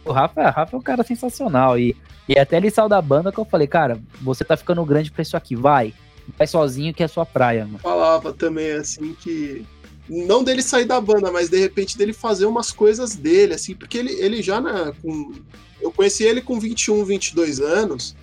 O 0.04 0.12
Rafa, 0.12 0.50
Rafa 0.50 0.76
é 0.76 0.80
um 0.80 0.82
cara 0.82 1.04
sensacional. 1.04 1.78
E, 1.78 1.96
e 2.28 2.40
até 2.40 2.58
ele 2.58 2.72
saiu 2.72 2.90
da 2.90 3.02
banda 3.02 3.32
que 3.32 3.40
eu 3.40 3.46
falei, 3.46 3.68
cara, 3.68 4.00
você 4.22 4.44
tá 4.44 4.58
ficando 4.58 4.84
grande 4.84 5.12
pra 5.12 5.22
isso 5.22 5.38
aqui, 5.38 5.56
vai. 5.56 5.94
Vai 6.38 6.48
sozinho 6.48 6.94
que 6.94 7.04
é 7.04 7.08
sua 7.08 7.26
praia, 7.26 7.66
mano. 7.66 7.80
Falava 7.80 8.34
também 8.34 8.72
assim 8.72 9.14
que 9.14 9.66
não 10.10 10.44
dele 10.44 10.62
sair 10.62 10.86
da 10.86 11.00
banda, 11.02 11.32
mas 11.32 11.50
de 11.50 11.60
repente 11.60 11.98
dele 11.98 12.14
fazer 12.14 12.46
umas 12.46 12.72
coisas 12.72 13.16
dele, 13.16 13.54
assim, 13.54 13.76
porque 13.76 13.98
ele, 13.98 14.14
ele 14.14 14.42
já, 14.42 14.62
né, 14.62 14.94
com, 15.02 15.34
eu 15.82 15.92
conheci 15.92 16.24
ele 16.24 16.42
com 16.42 16.60
21, 16.60 17.04
22 17.04 17.60
anos, 17.60 18.16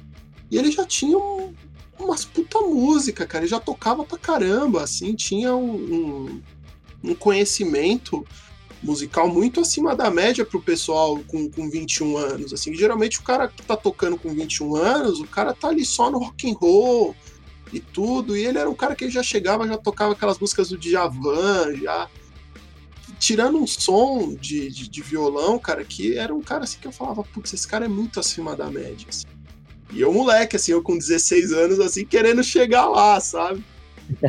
e 0.50 0.58
ele 0.58 0.70
já 0.70 0.84
tinha 0.84 1.18
um, 1.18 1.52
umas 1.98 2.24
puta 2.24 2.60
música, 2.60 3.26
cara, 3.26 3.44
ele 3.44 3.50
já 3.50 3.60
tocava 3.60 4.04
pra 4.04 4.18
caramba, 4.18 4.82
assim, 4.82 5.14
tinha 5.14 5.54
um, 5.54 5.74
um, 5.74 6.42
um 7.10 7.14
conhecimento 7.14 8.24
musical 8.82 9.28
muito 9.28 9.60
acima 9.60 9.96
da 9.96 10.10
média 10.10 10.44
pro 10.44 10.60
pessoal 10.60 11.18
com, 11.26 11.50
com 11.50 11.70
21 11.70 12.16
anos, 12.16 12.52
assim, 12.52 12.74
geralmente 12.74 13.18
o 13.18 13.22
cara 13.22 13.48
que 13.48 13.62
tá 13.62 13.76
tocando 13.76 14.16
com 14.16 14.34
21 14.34 14.76
anos, 14.76 15.20
o 15.20 15.26
cara 15.26 15.52
tá 15.54 15.68
ali 15.68 15.84
só 15.84 16.10
no 16.10 16.18
rock 16.18 16.50
and 16.50 16.54
roll, 16.54 17.14
e 17.74 17.80
tudo. 17.80 18.36
E 18.36 18.44
ele 18.44 18.58
era 18.58 18.70
um 18.70 18.74
cara 18.74 18.94
que 18.94 19.10
já 19.10 19.22
chegava, 19.22 19.66
já 19.66 19.76
tocava 19.76 20.12
aquelas 20.12 20.38
músicas 20.38 20.68
do 20.68 20.78
Djavan, 20.78 21.74
já 21.76 22.08
tirando 23.18 23.58
um 23.58 23.66
som 23.66 24.34
de, 24.34 24.70
de, 24.70 24.88
de, 24.88 25.02
violão, 25.02 25.58
cara, 25.58 25.84
que 25.84 26.16
era 26.16 26.34
um 26.34 26.42
cara 26.42 26.64
assim 26.64 26.78
que 26.80 26.86
eu 26.86 26.92
falava, 26.92 27.22
putz, 27.22 27.52
esse 27.52 27.66
cara 27.66 27.84
é 27.84 27.88
muito 27.88 28.20
acima 28.20 28.54
da 28.56 28.70
média. 28.70 29.06
Assim. 29.08 29.24
E 29.92 30.00
eu, 30.00 30.12
moleque, 30.12 30.56
assim, 30.56 30.72
eu 30.72 30.82
com 30.82 30.98
16 30.98 31.52
anos, 31.52 31.80
assim, 31.80 32.04
querendo 32.04 32.42
chegar 32.42 32.86
lá, 32.86 33.18
sabe? 33.20 33.64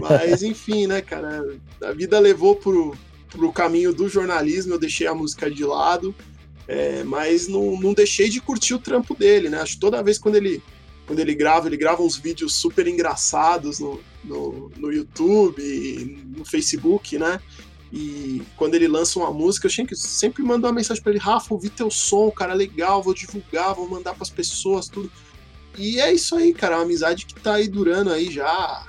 Mas, 0.02 0.44
enfim, 0.44 0.88
né, 0.88 1.02
cara, 1.02 1.44
a 1.82 1.92
vida 1.92 2.20
levou 2.20 2.56
pro, 2.56 2.96
pro 3.30 3.52
caminho 3.52 3.94
do 3.94 4.08
jornalismo, 4.08 4.74
eu 4.74 4.80
deixei 4.80 5.08
a 5.08 5.16
música 5.16 5.50
de 5.50 5.66
lado, 5.66 6.14
é, 6.68 7.04
mas 7.04 7.48
não, 7.48 7.80
não 7.80 7.94
deixei 7.94 8.30
de 8.30 8.40
curtir 8.40 8.74
o 8.74 8.80
trampo 8.80 9.16
dele, 9.16 9.50
né? 9.50 9.62
Acho 9.62 9.74
que 9.74 9.80
toda 9.80 10.04
vez 10.04 10.18
quando 10.18 10.36
ele 10.36 10.62
quando 11.06 11.20
ele 11.20 11.36
grava, 11.36 11.68
ele 11.68 11.78
grava 11.78 12.02
uns 12.02 12.18
vídeos 12.18 12.54
super 12.56 12.88
engraçados 12.88 13.80
no, 13.80 14.00
no, 14.24 14.72
no 14.78 14.92
YouTube, 14.92 16.24
no 16.36 16.44
Facebook, 16.44 17.18
né? 17.18 17.40
E 17.94 18.42
quando 18.58 18.76
ele 18.76 18.88
lança 18.88 19.20
uma 19.20 19.32
música, 19.32 19.68
eu 19.68 19.96
sempre, 19.96 20.44
mando 20.44 20.68
uma 20.68 20.74
mensagem 20.74 21.02
para 21.02 21.12
ele: 21.12 21.20
Rafa, 21.20 21.54
ouvi 21.54 21.70
teu 21.70 21.92
som, 21.92 22.30
cara, 22.32 22.54
legal, 22.54 23.02
vou 23.02 23.14
divulgar, 23.14 23.76
vou 23.76 23.88
mandar 23.88 24.14
para 24.14 24.24
as 24.24 24.30
pessoas, 24.30 24.90
tudo. 24.90 25.12
E 25.78 26.00
é 26.00 26.12
isso 26.14 26.36
aí, 26.36 26.54
cara, 26.54 26.76
é 26.76 26.78
uma 26.78 26.84
amizade 26.84 27.26
que 27.26 27.36
tá 27.36 27.56
aí 27.56 27.68
durando 27.68 28.12
aí 28.12 28.32
já 28.32 28.86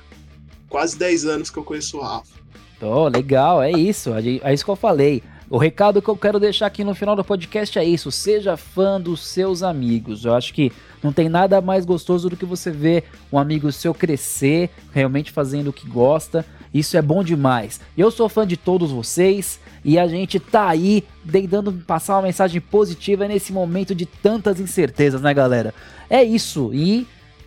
quase 0.69 0.97
10 0.97 1.25
anos 1.27 1.51
que 1.51 1.59
eu 1.59 1.65
conheço 1.65 1.99
o 1.99 2.01
Rafa. 2.01 2.37
Oh, 2.81 3.09
legal, 3.09 3.63
é 3.63 3.71
isso, 3.71 4.11
é 4.15 4.53
isso 4.53 4.65
que 4.65 4.71
eu 4.71 4.77
falei. 4.77 5.23
O 5.49 5.59
recado 5.59 6.03
que 6.03 6.09
eu 6.09 6.17
quero 6.17 6.41
deixar 6.41 6.67
aqui 6.67 6.83
no 6.83 6.95
final 6.95 7.15
do 7.15 7.25
podcast 7.25 7.79
é 7.79 7.85
isso: 7.85 8.11
seja 8.11 8.57
fã 8.57 9.01
dos 9.01 9.25
seus 9.25 9.63
amigos. 9.63 10.25
Eu 10.25 10.35
acho 10.35 10.53
que 10.53 10.73
não 11.07 11.13
tem 11.13 11.29
nada 11.29 11.61
mais 11.61 11.85
gostoso 11.85 12.29
do 12.29 12.37
que 12.37 12.45
você 12.45 12.69
ver 12.69 13.05
um 13.33 13.39
amigo 13.39 13.71
seu 13.71 13.95
crescer, 13.95 14.71
realmente 14.93 15.31
fazendo 15.31 15.69
o 15.69 15.73
que 15.73 15.89
gosta. 15.89 16.45
Isso 16.75 16.97
é 16.97 17.01
bom 17.01 17.23
demais. 17.23 17.81
Eu 17.97 18.11
sou 18.11 18.29
fã 18.29 18.45
de 18.45 18.57
todos 18.57 18.91
vocês 18.91 19.61
e 19.85 20.01
a 20.01 20.09
gente 20.09 20.41
tá 20.41 20.69
aí 20.69 21.05
tentando 21.31 21.73
passar 21.73 22.17
uma 22.17 22.23
mensagem 22.23 22.61
positiva 22.61 23.29
nesse 23.29 23.53
momento 23.53 23.95
de 23.95 24.05
tantas 24.05 24.59
incertezas, 24.59 25.23
né, 25.23 25.33
galera? 25.33 25.73
É 26.11 26.25
isso. 26.25 26.75
E 26.75 27.07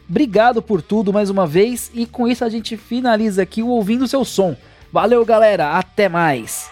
obrigado 0.10 0.62
por 0.62 0.82
tudo 0.82 1.12
mais 1.12 1.30
uma 1.30 1.46
vez. 1.46 1.92
E 1.94 2.06
com 2.06 2.26
isso 2.26 2.46
a 2.46 2.50
gente 2.50 2.78
finaliza 2.78 3.42
aqui 3.44 3.62
o 3.62 3.68
Ouvindo 3.68 4.08
Seu 4.08 4.24
Som. 4.24 4.56
Valeu, 4.90 5.26
galera. 5.26 5.74
Até 5.74 6.08
mais. 6.08 6.72